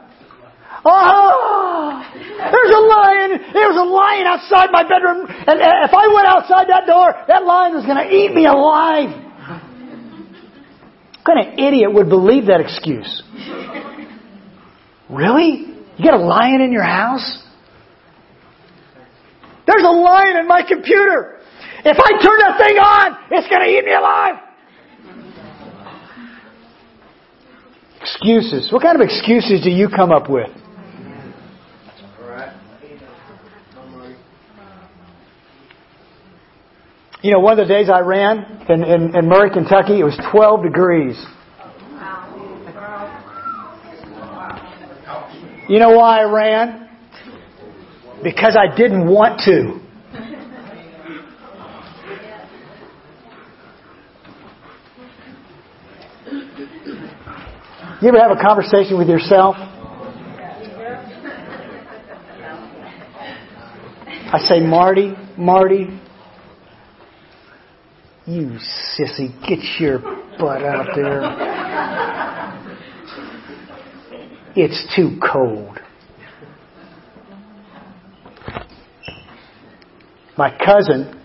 Oh, 0.85 2.03
there's 2.11 2.73
a 2.75 2.83
lion. 2.83 3.53
There 3.53 3.67
was 3.71 3.79
a 3.79 3.87
lion 3.87 4.27
outside 4.27 4.67
my 4.71 4.83
bedroom. 4.83 5.25
And 5.29 5.61
uh, 5.61 5.87
if 5.87 5.93
I 5.93 6.07
went 6.11 6.27
outside 6.27 6.67
that 6.67 6.85
door, 6.85 7.13
that 7.27 7.45
lion 7.45 7.73
was 7.73 7.85
going 7.85 8.03
to 8.03 8.09
eat 8.11 8.33
me 8.33 8.45
alive. 8.45 9.09
What 11.23 11.35
kind 11.35 11.47
of 11.47 11.53
idiot 11.57 11.93
would 11.93 12.09
believe 12.09 12.47
that 12.47 12.59
excuse? 12.59 13.23
Really? 15.09 15.71
You 15.95 16.03
got 16.03 16.15
a 16.15 16.25
lion 16.25 16.59
in 16.59 16.73
your 16.73 16.83
house? 16.83 17.41
There's 19.65 19.83
a 19.83 19.91
lion 19.91 20.35
in 20.35 20.47
my 20.47 20.63
computer. 20.67 21.39
If 21.85 21.97
I 21.97 22.11
turn 22.21 22.37
that 22.39 22.57
thing 22.59 22.77
on, 22.77 23.17
it's 23.31 23.47
going 23.47 23.61
to 23.61 23.69
eat 23.69 23.85
me 23.85 23.93
alive. 23.93 24.35
Excuses. 28.01 28.69
What 28.73 28.81
kind 28.81 28.99
of 28.99 29.01
excuses 29.01 29.63
do 29.63 29.69
you 29.69 29.87
come 29.87 30.11
up 30.11 30.29
with? 30.29 30.49
You 37.23 37.31
know, 37.31 37.39
one 37.39 37.57
of 37.57 37.65
the 37.65 37.73
days 37.73 37.89
I 37.89 38.01
ran 38.01 38.65
in, 38.67 38.83
in, 38.83 39.15
in 39.15 39.29
Murray, 39.29 39.49
Kentucky, 39.49 40.01
it 40.01 40.03
was 40.03 40.19
12 40.29 40.61
degrees. 40.61 41.15
You 45.69 45.79
know 45.79 45.91
why 45.91 46.19
I 46.19 46.23
ran? 46.23 46.89
Because 48.21 48.57
I 48.57 48.75
didn't 48.75 49.07
want 49.07 49.39
to. 49.45 49.79
You 58.01 58.09
ever 58.09 58.19
have 58.19 58.37
a 58.37 58.41
conversation 58.45 58.97
with 58.97 59.07
yourself? 59.07 59.55
I 64.27 64.39
say, 64.39 64.59
Marty, 64.59 65.13
Marty, 65.37 66.01
you 68.25 68.57
sissy, 68.97 69.31
get 69.47 69.59
your 69.79 69.99
butt 70.39 70.63
out 70.63 70.87
there. 70.95 71.21
It's 74.55 74.95
too 74.95 75.19
cold. 75.19 75.79
My 80.37 80.55
cousin 80.57 81.19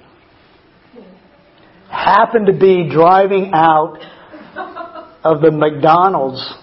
happened 1.90 2.46
to 2.46 2.52
be 2.52 2.88
driving 2.90 3.52
out 3.54 3.98
of 5.24 5.40
the 5.40 5.50
McDonald's 5.50 6.54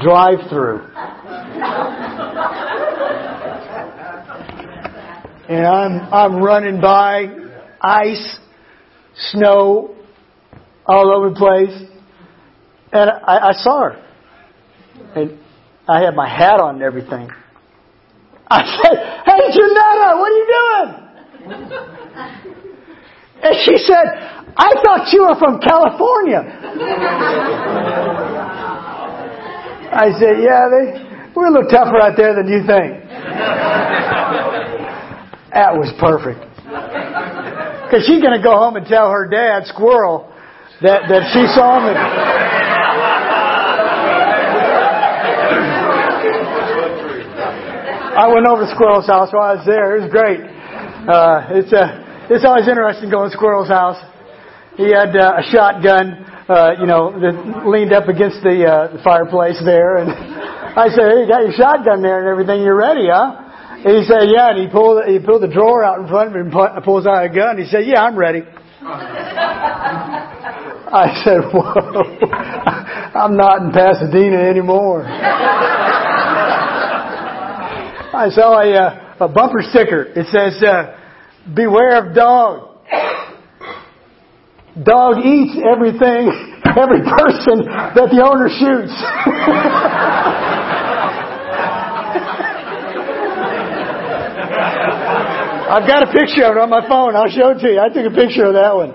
drive 0.00 0.48
through. 0.48 0.88
And 5.48 5.66
I'm 5.66 6.12
I'm 6.12 6.42
running 6.42 6.80
by 6.80 7.26
ice, 7.80 8.38
snow 9.30 9.94
all 10.86 11.14
over 11.14 11.30
the 11.30 11.36
place. 11.36 11.88
And 12.92 13.10
I, 13.10 13.48
I 13.48 13.52
saw 13.52 13.90
her. 13.90 13.96
And 15.14 15.38
I 15.88 16.00
had 16.02 16.14
my 16.14 16.28
hat 16.28 16.60
on 16.60 16.76
and 16.76 16.82
everything. 16.82 17.30
I 18.50 18.64
said, 18.64 18.96
Hey 19.24 19.52
Janetta, 19.52 20.16
what 20.18 20.30
are 20.30 20.36
you 20.36 20.46
doing? 20.58 21.02
And 23.42 23.56
she 23.64 23.76
said, 23.84 24.06
I 24.56 24.74
thought 24.84 25.12
you 25.12 25.26
were 25.26 25.34
from 25.38 25.58
California. 25.60 26.44
I 29.94 30.12
said, 30.18 30.40
yeah, 30.40 30.68
they, 30.70 31.32
we're 31.34 31.48
a 31.48 31.50
little 31.50 31.68
tougher 31.68 32.00
out 32.00 32.16
there 32.16 32.34
than 32.34 32.46
you 32.48 32.60
think. 32.60 33.02
That 35.52 35.74
was 35.74 35.92
perfect. 35.98 36.51
Because 37.92 38.08
she's 38.08 38.24
going 38.24 38.32
to 38.32 38.40
go 38.40 38.56
home 38.56 38.76
and 38.76 38.86
tell 38.86 39.10
her 39.12 39.28
dad, 39.28 39.68
Squirrel, 39.68 40.24
that, 40.80 41.12
that 41.12 41.28
she 41.36 41.44
saw 41.52 41.76
me. 41.76 41.92
I 48.16 48.32
went 48.32 48.48
over 48.48 48.64
to 48.64 48.70
Squirrel's 48.72 49.04
house 49.04 49.28
while 49.36 49.44
I 49.44 49.60
was 49.60 49.66
there. 49.68 49.98
It 49.98 50.08
was 50.08 50.10
great. 50.10 50.40
Uh, 50.40 51.52
it's, 51.52 51.68
uh, 51.68 52.32
it's 52.32 52.48
always 52.48 52.66
interesting 52.66 53.10
going 53.10 53.28
to 53.28 53.36
Squirrel's 53.36 53.68
house. 53.68 54.00
He 54.80 54.88
had 54.88 55.12
uh, 55.12 55.36
a 55.36 55.44
shotgun, 55.52 56.24
uh, 56.48 56.80
you 56.80 56.88
know, 56.88 57.12
that 57.20 57.68
leaned 57.68 57.92
up 57.92 58.08
against 58.08 58.40
the, 58.40 58.64
uh, 58.64 58.96
the 58.96 59.02
fireplace 59.04 59.60
there. 59.66 60.00
And 60.00 60.08
I 60.80 60.88
said, 60.96 61.12
hey, 61.12 61.20
you 61.20 61.28
got 61.28 61.44
your 61.44 61.52
shotgun 61.52 62.00
there 62.00 62.24
and 62.24 62.28
everything. 62.32 62.64
You're 62.64 62.72
ready, 62.72 63.12
huh? 63.12 63.51
And 63.84 63.98
he 63.98 64.04
said, 64.04 64.30
yeah. 64.30 64.50
And 64.50 64.58
he 64.62 64.68
pulled, 64.70 65.04
he 65.06 65.18
pulled 65.18 65.42
the 65.42 65.48
drawer 65.48 65.82
out 65.82 65.98
in 65.98 66.06
front 66.08 66.28
of 66.28 66.34
him 66.36 66.52
and 66.54 66.84
pulls 66.84 67.06
out 67.06 67.24
a 67.24 67.28
gun. 67.28 67.58
He 67.58 67.66
said, 67.66 67.84
yeah, 67.84 68.02
I'm 68.02 68.16
ready. 68.16 68.42
I 70.92 71.22
said, 71.24 71.40
whoa, 71.52 72.02
I'm 73.20 73.36
not 73.36 73.62
in 73.62 73.72
Pasadena 73.72 74.36
anymore. 74.36 75.04
I 78.14 78.28
saw 78.30 78.60
a, 78.60 78.70
uh, 78.72 79.24
a 79.24 79.28
bumper 79.28 79.62
sticker. 79.62 80.02
It 80.02 80.26
says, 80.26 80.62
uh, 80.62 80.98
beware 81.54 82.06
of 82.06 82.14
dog. 82.14 82.68
Dog 84.84 85.24
eats 85.24 85.58
everything, 85.64 86.28
every 86.76 87.00
person 87.00 87.64
that 87.96 88.08
the 88.12 88.20
owner 88.24 88.48
shoots. 88.48 88.92
I've 95.72 95.88
got 95.88 96.04
a 96.04 96.12
picture 96.12 96.44
of 96.44 96.52
it 96.52 96.60
on 96.60 96.68
my 96.68 96.84
phone. 96.84 97.16
I'll 97.16 97.32
show 97.32 97.56
it 97.56 97.64
to 97.64 97.68
you. 97.72 97.80
I 97.80 97.88
took 97.88 98.04
a 98.04 98.12
picture 98.12 98.44
of 98.44 98.52
that 98.52 98.76
one. 98.76 98.92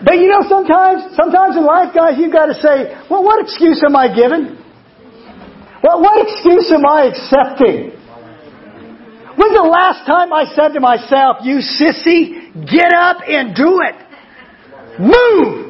But 0.00 0.16
you 0.16 0.32
know, 0.32 0.40
sometimes, 0.48 1.12
sometimes 1.12 1.60
in 1.60 1.64
life, 1.64 1.92
guys, 1.92 2.16
you've 2.16 2.32
got 2.32 2.48
to 2.48 2.56
say, 2.56 2.96
well, 3.12 3.20
what 3.20 3.44
excuse 3.44 3.84
am 3.84 3.92
I 3.92 4.08
giving? 4.08 4.56
Well, 5.84 6.00
what 6.00 6.24
excuse 6.24 6.72
am 6.72 6.88
I 6.88 7.12
accepting? 7.12 7.92
When's 9.36 9.56
the 9.60 9.68
last 9.68 10.08
time 10.08 10.32
I 10.32 10.48
said 10.56 10.72
to 10.72 10.80
myself, 10.80 11.44
you 11.44 11.60
sissy, 11.60 12.48
get 12.64 12.96
up 12.96 13.20
and 13.28 13.54
do 13.54 13.84
it? 13.84 13.96
Move! 15.04 15.68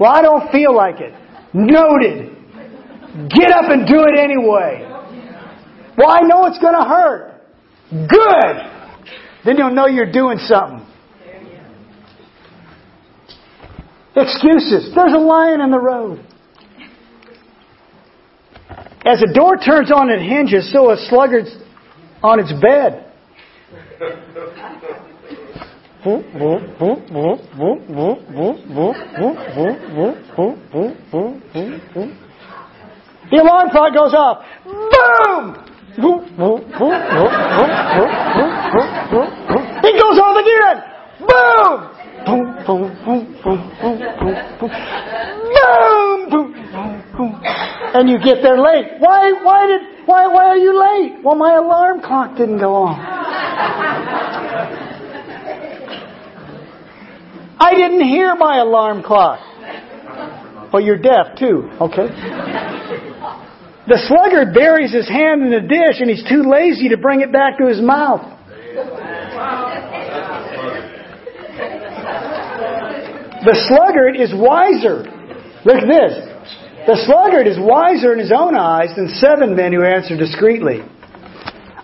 Well, 0.00 0.10
I 0.10 0.22
don't 0.22 0.50
feel 0.50 0.74
like 0.74 0.96
it. 0.96 1.12
Noted. 1.52 2.32
Get 3.28 3.52
up 3.52 3.68
and 3.68 3.86
do 3.86 4.00
it 4.08 4.18
anyway. 4.18 4.88
Well, 5.96 6.10
I 6.10 6.20
know 6.20 6.46
it's 6.46 6.58
going 6.58 6.74
to 6.74 6.84
hurt. 6.84 7.40
Good. 7.90 8.56
Then 9.44 9.56
you'll 9.58 9.74
know 9.74 9.86
you're 9.86 10.10
doing 10.10 10.38
something. 10.38 10.86
Excuses. 14.14 14.94
There's 14.94 15.12
a 15.12 15.18
lion 15.18 15.60
in 15.60 15.70
the 15.70 15.80
road. 15.80 16.24
As 19.04 19.22
a 19.22 19.32
door 19.32 19.56
turns 19.56 19.90
on 19.90 20.10
and 20.10 20.22
hinges, 20.22 20.72
so 20.72 20.90
a 20.90 20.96
sluggard's 21.08 21.56
on 22.22 22.38
its 22.38 22.52
bed. 22.60 23.12
The 33.30 33.40
alarm 33.40 33.70
clock 33.70 33.94
goes 33.94 34.14
off. 34.14 34.44
Boom! 34.64 35.71
It 35.94 36.00
goes 40.00 40.18
off 40.18 40.36
again. 40.40 40.76
Boom! 41.20 41.92
Boom, 42.24 42.54
boom, 42.64 42.88
boom, 43.04 43.22
boom, 43.42 43.60
boom, 43.80 43.98
boom, 44.18 44.34
boom. 44.58 44.70
Boom, 45.52 46.30
boom, 46.30 46.48
boom, 46.72 47.02
boom. 47.16 47.32
And 47.94 48.08
you 48.08 48.18
get 48.18 48.42
there 48.42 48.58
late. 48.58 48.86
Why, 49.00 49.32
why 49.42 49.66
did, 49.66 49.82
why, 50.06 50.26
why 50.28 50.46
are 50.46 50.56
you 50.56 50.72
late? 50.80 51.22
Well, 51.22 51.34
my 51.34 51.56
alarm 51.56 52.00
clock 52.00 52.36
didn't 52.36 52.58
go 52.58 52.74
off. 52.74 52.98
I 57.60 57.74
didn't 57.74 58.04
hear 58.04 58.34
my 58.36 58.58
alarm 58.58 59.02
clock. 59.02 59.40
Well, 60.72 60.82
you're 60.82 60.96
deaf 60.96 61.36
too, 61.38 61.70
okay? 61.80 62.08
The 63.88 63.98
sluggard 64.06 64.54
buries 64.54 64.92
his 64.92 65.08
hand 65.08 65.42
in 65.42 65.50
the 65.50 65.66
dish 65.66 65.98
and 65.98 66.08
he's 66.08 66.22
too 66.28 66.46
lazy 66.46 66.88
to 66.90 66.96
bring 66.96 67.20
it 67.20 67.32
back 67.32 67.58
to 67.58 67.66
his 67.66 67.80
mouth. 67.80 68.22
The 73.42 73.58
sluggard 73.66 74.14
is 74.14 74.30
wiser. 74.30 75.02
Look 75.66 75.82
at 75.82 75.88
this. 75.90 76.14
The 76.86 76.98
sluggard 77.06 77.46
is 77.46 77.58
wiser 77.58 78.12
in 78.12 78.18
his 78.18 78.30
own 78.30 78.54
eyes 78.54 78.94
than 78.94 79.08
seven 79.18 79.56
men 79.56 79.72
who 79.72 79.82
answer 79.82 80.16
discreetly. 80.16 80.82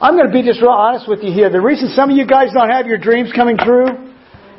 I'm 0.01 0.15
going 0.15 0.27
to 0.27 0.33
be 0.33 0.47
just 0.47 0.63
real 0.63 0.71
honest 0.71 1.09
with 1.09 1.23
you 1.23 1.33
here. 1.33 1.51
The 1.51 1.61
reason 1.61 1.89
some 1.91 2.11
of 2.11 2.17
you 2.17 2.27
guys 2.27 2.55
don't 2.55 2.71
have 2.71 2.87
your 2.87 2.99
dreams 2.99 3.33
coming 3.35 3.59
true 3.59 3.91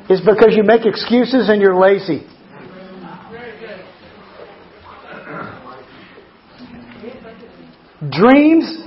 is 0.09 0.19
because 0.19 0.55
you 0.59 0.63
make 0.63 0.85
excuses 0.85 1.47
and 1.47 1.61
you're 1.61 1.79
lazy. 1.79 2.27
Dreams 7.99 8.77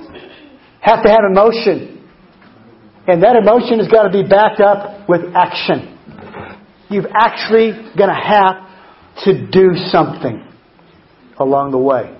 have 0.81 1.03
to 1.03 1.09
have 1.09 1.21
emotion. 1.29 2.09
And 3.07 3.21
that 3.23 3.35
emotion 3.35 3.79
has 3.79 3.87
got 3.87 4.03
to 4.03 4.11
be 4.11 4.27
backed 4.27 4.61
up 4.61 5.07
with 5.09 5.21
action 5.35 5.93
you've 6.93 7.09
actually 7.13 7.71
going 7.97 8.09
to 8.09 8.21
have 8.21 8.69
to 9.25 9.47
do 9.47 9.71
something 9.87 10.47
along 11.37 11.71
the 11.71 11.77
way. 11.77 12.15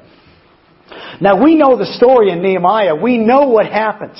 Now 1.21 1.41
we 1.41 1.55
know 1.55 1.77
the 1.77 1.85
story 1.85 2.31
in 2.31 2.41
Nehemiah. 2.41 2.95
We 2.95 3.17
know 3.17 3.47
what 3.49 3.67
happens. 3.67 4.17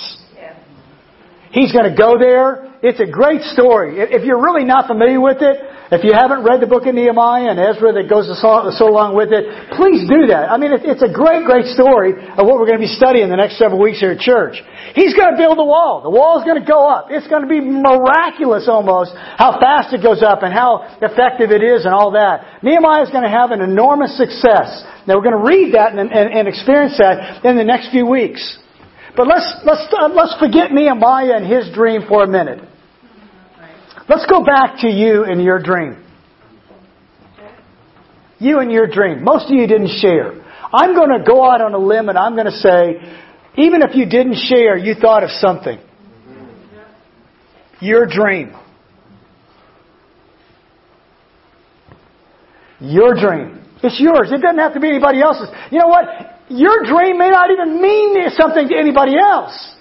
He's 1.51 1.71
going 1.71 1.89
to 1.89 1.95
go 1.95 2.17
there. 2.17 2.74
It's 2.82 2.99
a 2.99 3.11
great 3.11 3.41
story. 3.41 3.99
If 3.99 4.24
you're 4.24 4.41
really 4.41 4.63
not 4.63 4.88
familiar 4.88 5.21
with 5.21 5.38
it, 5.41 5.57
if 5.94 6.04
you 6.08 6.14
haven't 6.16 6.41
read 6.41 6.64
the 6.64 6.70
book 6.70 6.89
of 6.89 6.96
Nehemiah 6.98 7.54
and 7.54 7.60
Ezra 7.62 7.94
that 7.94 8.10
goes 8.10 8.26
so, 8.28 8.50
so 8.74 8.86
along 8.89 9.14
with 9.14 9.30
it, 9.30 9.46
please 9.78 10.04
do 10.10 10.32
that. 10.34 10.50
I 10.50 10.58
mean, 10.58 10.74
it's 10.74 11.06
a 11.06 11.12
great, 11.12 11.46
great 11.46 11.70
story 11.72 12.18
of 12.18 12.44
what 12.50 12.58
we're 12.58 12.66
going 12.66 12.82
to 12.82 12.86
be 12.88 12.96
studying 12.98 13.28
the 13.28 13.38
next 13.38 13.62
several 13.62 13.78
weeks 13.78 14.02
here 14.02 14.16
at 14.16 14.22
church. 14.24 14.58
He's 14.98 15.14
going 15.14 15.36
to 15.36 15.39
build 15.39 15.62
a 15.62 15.68
wall. 15.68 16.02
The 16.02 16.10
wall 16.10 16.41
is 16.41 16.46
going 16.48 16.58
to 16.58 16.66
go 16.66 16.89
up. 16.89 17.14
It's 17.14 17.28
going 17.28 17.46
to 17.46 17.52
be 17.52 17.62
miraculous 17.62 18.66
almost 18.66 19.14
how 19.16 19.62
fast 19.62 19.94
it 19.94 20.02
goes 20.02 20.24
up 20.26 20.41
and 20.41 20.50
how 20.50 20.88
effective 21.04 21.54
it 21.54 21.62
is 21.62 21.86
and 21.86 21.94
all 21.94 22.18
that. 22.18 22.64
Nehemiah 22.66 23.06
is 23.06 23.12
going 23.14 23.28
to 23.28 23.34
have 23.34 23.52
an 23.52 23.62
enormous 23.62 24.18
success. 24.18 24.88
Now 25.06 25.20
we're 25.20 25.28
going 25.28 25.38
to 25.38 25.46
read 25.46 25.78
that 25.78 25.94
and, 25.94 26.10
and, 26.10 26.28
and 26.32 26.48
experience 26.48 26.98
that 26.98 27.46
in 27.46 27.60
the 27.60 27.64
next 27.64 27.94
few 27.94 28.10
weeks. 28.10 28.41
But 29.16 29.28
let's, 29.28 29.46
let's, 29.62 29.86
uh, 29.94 30.10
let's 30.10 30.34
forget 30.41 30.74
Nehemiah 30.74 31.38
and 31.38 31.46
his 31.46 31.70
dream 31.70 32.02
for 32.10 32.24
a 32.24 32.28
minute. 32.28 32.72
Let's 34.10 34.26
go 34.30 34.43
back 34.43 34.80
to 34.82 34.88
you 34.88 35.24
and 35.24 35.41
your 35.41 35.60
dream. 35.62 36.04
You 38.39 38.60
and 38.60 38.72
your 38.72 38.88
dream. 38.88 39.24
Most 39.24 39.45
of 39.45 39.51
you 39.51 39.66
didn't 39.68 39.99
share. 39.99 40.34
I'm 40.74 40.93
going 40.95 41.18
to 41.18 41.24
go 41.26 41.49
out 41.49 41.62
on 41.62 41.74
a 41.74 41.78
limb 41.78 42.10
and 42.10 42.18
I'm 42.18 42.34
going 42.34 42.47
to 42.47 42.51
say, 42.51 42.99
even 43.58 43.82
if 43.82 43.95
you 43.95 44.06
didn't 44.06 44.36
share, 44.36 44.78
you 44.78 44.95
thought 44.95 45.24
of 45.24 45.30
something. 45.30 45.80
Your 47.80 48.06
dream. 48.06 48.54
Your 52.80 53.14
dream. 53.14 53.64
It's 53.84 53.99
yours. 53.99 54.32
It 54.32 54.41
doesn't 54.41 54.60
have 54.60 54.74
to 54.74 54.80
be 54.80 54.89
anybody 54.89 55.22
else's. 55.22 55.49
You 55.72 55.80
know 55.80 55.88
what? 55.88 56.06
Your 56.49 56.84
dream 56.84 57.18
may 57.18 57.30
not 57.30 57.51
even 57.51 57.82
mean 57.82 58.18
something 58.32 58.68
to 58.68 58.76
anybody 58.78 59.14
else. 59.18 59.76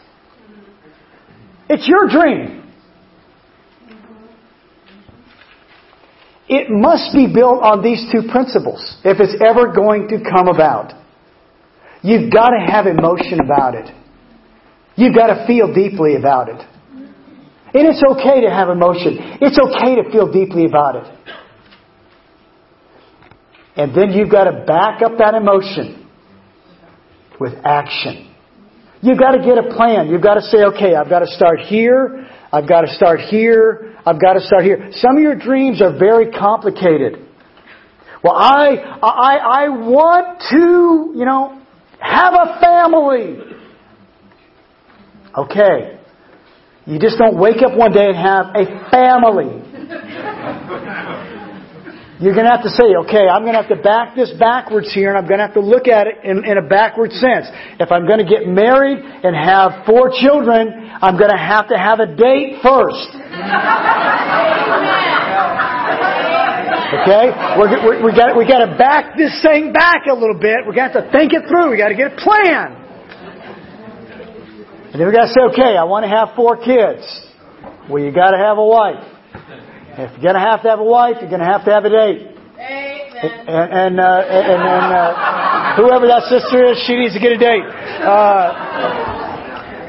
It's 1.69 1.89
your 1.89 2.09
dream. 2.09 2.62
It 6.49 6.71
must 6.71 7.15
be 7.15 7.33
built 7.33 7.63
on 7.63 7.83
these 7.83 8.05
two 8.13 8.29
principles 8.31 8.99
if 9.05 9.21
it's 9.21 9.37
ever 9.41 9.73
going 9.73 10.09
to 10.09 10.19
come 10.19 10.49
about. 10.49 10.93
You've 12.03 12.33
got 12.33 12.51
to 12.51 12.61
have 12.61 12.87
emotion 12.87 13.39
about 13.41 13.75
it. 13.75 13.89
You've 14.97 15.15
got 15.15 15.29
to 15.29 15.47
feel 15.47 15.73
deeply 15.73 16.17
about 16.17 16.49
it. 16.49 16.61
And 17.75 17.89
it's 17.89 18.03
okay 18.03 18.43
to 18.43 18.51
have 18.51 18.69
emotion. 18.69 19.39
It's 19.41 19.59
okay 19.59 19.97
to 20.03 20.11
feel 20.11 20.31
deeply 20.31 20.67
about 20.67 20.97
it. 20.97 21.19
And 23.77 23.95
then 23.97 24.13
you've 24.13 24.31
got 24.31 24.45
to 24.45 24.65
back 24.67 25.01
up 25.01 25.13
that 25.19 25.35
emotion 25.35 26.07
with 27.41 27.55
action. 27.65 28.29
You've 29.01 29.19
got 29.19 29.33
to 29.33 29.39
get 29.39 29.57
a 29.57 29.75
plan. 29.75 30.09
You've 30.09 30.23
got 30.23 30.35
to 30.35 30.43
say, 30.43 30.59
okay, 30.75 30.95
I've 30.95 31.09
got 31.09 31.21
to 31.21 31.27
start 31.27 31.61
here. 31.61 32.29
I've 32.53 32.69
got 32.69 32.83
to 32.83 32.95
start 32.95 33.21
here. 33.21 33.97
I've 34.05 34.21
got 34.21 34.35
to 34.35 34.41
start 34.41 34.65
here. 34.65 34.91
Some 34.93 35.17
of 35.17 35.23
your 35.23 35.37
dreams 35.37 35.81
are 35.81 35.97
very 35.99 36.31
complicated. 36.31 37.27
Well, 38.23 38.35
I, 38.35 38.77
I, 39.03 39.65
I 39.65 39.69
want 39.69 40.43
to, 40.51 41.19
you 41.19 41.25
know, 41.25 41.61
have 41.99 42.35
a 42.35 42.61
family. 42.61 43.39
Okay. 45.37 45.99
You 46.85 46.99
just 46.99 47.17
don't 47.19 47.39
wake 47.39 47.63
up 47.63 47.77
one 47.77 47.93
day 47.93 48.07
and 48.07 48.17
have 48.17 48.47
a 48.55 48.91
family. 48.91 49.72
You're 52.23 52.39
going 52.39 52.47
to 52.47 52.55
have 52.55 52.63
to 52.63 52.71
say, 52.71 52.95
okay, 53.03 53.27
I'm 53.27 53.43
going 53.43 53.59
to 53.59 53.63
have 53.67 53.75
to 53.75 53.83
back 53.83 54.15
this 54.15 54.31
backwards 54.39 54.95
here, 54.95 55.11
and 55.11 55.19
I'm 55.19 55.27
going 55.27 55.43
to 55.43 55.47
have 55.47 55.59
to 55.59 55.65
look 55.65 55.91
at 55.91 56.07
it 56.07 56.23
in, 56.23 56.47
in 56.47 56.57
a 56.57 56.63
backward 56.63 57.11
sense. 57.11 57.51
If 57.83 57.91
I'm 57.91 58.07
going 58.07 58.23
to 58.23 58.29
get 58.29 58.47
married 58.47 59.03
and 59.03 59.35
have 59.35 59.83
four 59.85 60.15
children, 60.15 60.71
I'm 61.03 61.19
going 61.19 61.35
to 61.35 61.43
have 61.43 61.67
to 61.75 61.77
have 61.77 61.99
a 61.99 62.07
date 62.07 62.63
first. 62.63 63.11
Okay? 66.93 67.33
We're, 67.57 67.73
we're, 67.81 68.05
we 68.05 68.13
got 68.13 68.37
we 68.37 68.47
got 68.47 68.69
to 68.69 68.77
back 68.77 69.17
this 69.17 69.41
thing 69.41 69.73
back 69.73 70.05
a 70.05 70.13
little 70.13 70.39
bit. 70.39 70.69
We 70.69 70.75
got 70.77 70.93
to 70.93 71.09
think 71.11 71.33
it 71.33 71.49
through. 71.49 71.71
We 71.71 71.79
got 71.79 71.89
to 71.89 71.97
get 71.97 72.13
a 72.13 72.17
plan. 72.21 72.77
And 74.93 75.01
then 75.01 75.09
we 75.09 75.13
got 75.13 75.25
to 75.25 75.33
say, 75.33 75.41
okay, 75.57 75.73
I 75.81 75.85
want 75.85 76.05
to 76.05 76.13
have 76.13 76.37
four 76.37 76.61
kids. 76.61 77.01
Well, 77.89 78.05
you 78.05 78.13
got 78.13 78.33
to 78.33 78.39
have 78.39 78.59
a 78.59 78.65
wife. 78.65 79.12
If 79.93 80.11
you're 80.17 80.33
going 80.33 80.41
to 80.41 80.41
have 80.41 80.63
to 80.63 80.69
have 80.71 80.81
a 80.81 80.85
wife, 80.85 81.17
you're 81.21 81.29
going 81.29 81.45
to 81.45 81.53
have 81.53 81.65
to 81.65 81.73
have 81.73 81.85
a 81.85 81.93
date. 81.93 82.33
Amen. 82.57 83.13
And 83.23 83.69
and 83.73 84.01
uh, 84.01 84.25
and, 84.25 84.61
and 84.65 84.87
uh, 84.89 85.77
whoever 85.77 86.09
that 86.09 86.33
sister 86.33 86.73
is, 86.73 86.81
she 86.89 86.97
needs 86.97 87.13
to 87.13 87.21
get 87.21 87.33
a 87.33 87.39
date. 87.39 87.63
Uh, 88.01 88.73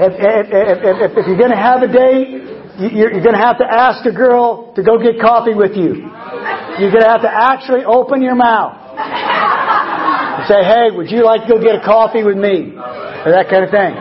if, 0.04 0.14
if, 0.20 0.78
if, 0.84 1.18
if, 1.18 1.28
you're 1.28 1.38
going 1.38 1.56
to 1.56 1.58
have 1.58 1.82
a 1.84 1.88
date, 1.88 2.28
you're, 2.82 3.14
you're 3.14 3.24
going 3.24 3.38
to 3.38 3.46
have 3.46 3.58
to 3.60 3.68
ask 3.70 4.04
a 4.06 4.12
girl 4.12 4.74
to 4.76 4.84
go 4.84 5.00
get 5.00 5.22
coffee 5.22 5.54
with 5.54 5.78
you. 5.78 6.10
You're 6.82 6.92
going 6.92 7.06
to 7.06 7.14
have 7.14 7.22
to 7.22 7.32
actually 7.32 7.86
open 7.86 8.22
your 8.22 8.36
mouth 8.36 8.76
and 9.00 10.44
say, 10.52 10.68
"Hey, 10.68 10.92
would 10.92 11.10
you 11.10 11.24
like 11.24 11.48
to 11.48 11.56
go 11.56 11.64
get 11.64 11.80
a 11.80 11.86
coffee 11.86 12.24
with 12.24 12.38
me?" 12.38 12.76
or 12.76 13.32
that 13.32 13.48
kind 13.48 13.64
of 13.64 13.72
thing. 13.72 13.96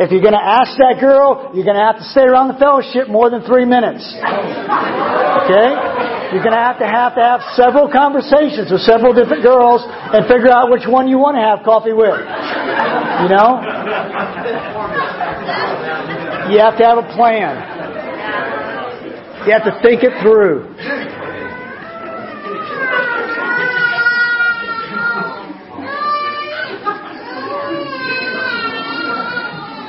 If 0.00 0.08
you're 0.08 0.24
going 0.24 0.32
to 0.32 0.40
ask 0.40 0.80
that 0.80 0.96
girl, 0.96 1.52
you're 1.52 1.68
going 1.68 1.76
to 1.76 1.84
have 1.84 2.00
to 2.00 2.08
stay 2.08 2.24
around 2.24 2.48
the 2.48 2.56
fellowship 2.56 3.12
more 3.12 3.28
than 3.28 3.44
three 3.44 3.68
minutes. 3.68 4.00
Okay? 4.16 5.68
You're 6.32 6.40
going 6.40 6.56
to 6.56 6.64
have 6.64 6.80
to 6.80 6.88
have 6.88 7.12
to 7.20 7.20
have 7.20 7.44
several 7.52 7.84
conversations 7.84 8.72
with 8.72 8.80
several 8.80 9.12
different 9.12 9.44
girls 9.44 9.84
and 9.84 10.24
figure 10.24 10.48
out 10.48 10.72
which 10.72 10.88
one 10.88 11.04
you 11.04 11.20
want 11.20 11.36
to 11.36 11.44
have 11.44 11.60
coffee 11.68 11.92
with. 11.92 12.16
You 12.16 13.28
know? 13.28 13.60
You 16.48 16.64
have 16.64 16.80
to 16.80 16.84
have 16.88 16.96
a 16.96 17.08
plan. 17.12 17.60
You 19.44 19.52
have 19.52 19.68
to 19.68 19.76
think 19.84 20.00
it 20.00 20.16
through. 20.24 20.64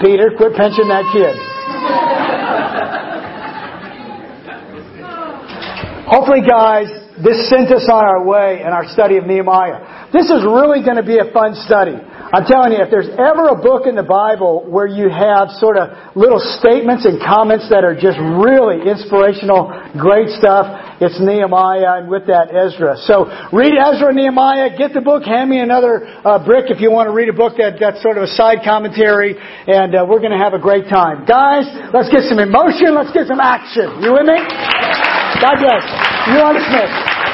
Peter, 0.02 0.34
quit 0.36 0.58
pinching 0.58 0.90
that 0.90 1.06
kid. 1.14 1.38
Hopefully, 6.10 6.42
guys, 6.42 6.90
this 7.22 7.48
sent 7.48 7.70
us 7.70 7.86
on 7.86 8.04
our 8.04 8.26
way 8.26 8.62
in 8.66 8.68
our 8.74 8.84
study 8.90 9.18
of 9.18 9.30
Nehemiah. 9.30 10.10
This 10.12 10.26
is 10.26 10.42
really 10.42 10.84
going 10.84 10.98
to 10.98 11.06
be 11.06 11.22
a 11.22 11.30
fun 11.32 11.54
study. 11.54 11.96
I'm 11.96 12.48
telling 12.50 12.74
you, 12.74 12.82
if 12.82 12.90
there's 12.90 13.14
ever 13.14 13.54
a 13.54 13.60
book 13.60 13.86
in 13.86 13.94
the 13.94 14.08
Bible 14.08 14.66
where 14.66 14.88
you 14.88 15.12
have 15.12 15.54
sort 15.62 15.78
of 15.78 16.16
little 16.16 16.40
statements 16.40 17.06
and 17.06 17.22
comments 17.22 17.70
that 17.70 17.84
are 17.84 17.94
just 17.94 18.18
really 18.18 18.90
inspirational, 18.90 19.70
great 20.00 20.34
stuff, 20.34 20.66
it's 21.02 21.18
Nehemiah 21.18 21.98
and 21.98 22.06
with 22.06 22.30
that 22.30 22.54
Ezra. 22.54 22.94
So 23.10 23.26
read 23.50 23.74
Ezra 23.74 24.14
and 24.14 24.18
Nehemiah, 24.22 24.78
get 24.78 24.94
the 24.94 25.02
book, 25.02 25.26
hand 25.26 25.50
me 25.50 25.58
another 25.58 26.06
uh, 26.06 26.38
brick 26.46 26.70
if 26.70 26.78
you 26.78 26.94
want 26.94 27.10
to 27.10 27.14
read 27.14 27.28
a 27.28 27.34
book 27.34 27.58
that, 27.58 27.82
that's 27.82 28.02
sort 28.06 28.22
of 28.22 28.30
a 28.30 28.32
side 28.38 28.62
commentary, 28.62 29.34
and 29.34 29.98
uh, 29.98 30.06
we're 30.06 30.22
going 30.22 30.32
to 30.32 30.38
have 30.38 30.54
a 30.54 30.62
great 30.62 30.86
time. 30.86 31.26
Guys, 31.26 31.66
let's 31.90 32.14
get 32.14 32.30
some 32.30 32.38
emotion, 32.38 32.94
let's 32.94 33.10
get 33.12 33.26
some 33.26 33.42
action. 33.42 33.98
You 33.98 34.14
with 34.14 34.30
me? 34.30 34.38
God 35.42 35.58
bless. 35.58 35.84
You 36.30 36.38
are 36.38 36.54
dismissed. 36.54 37.31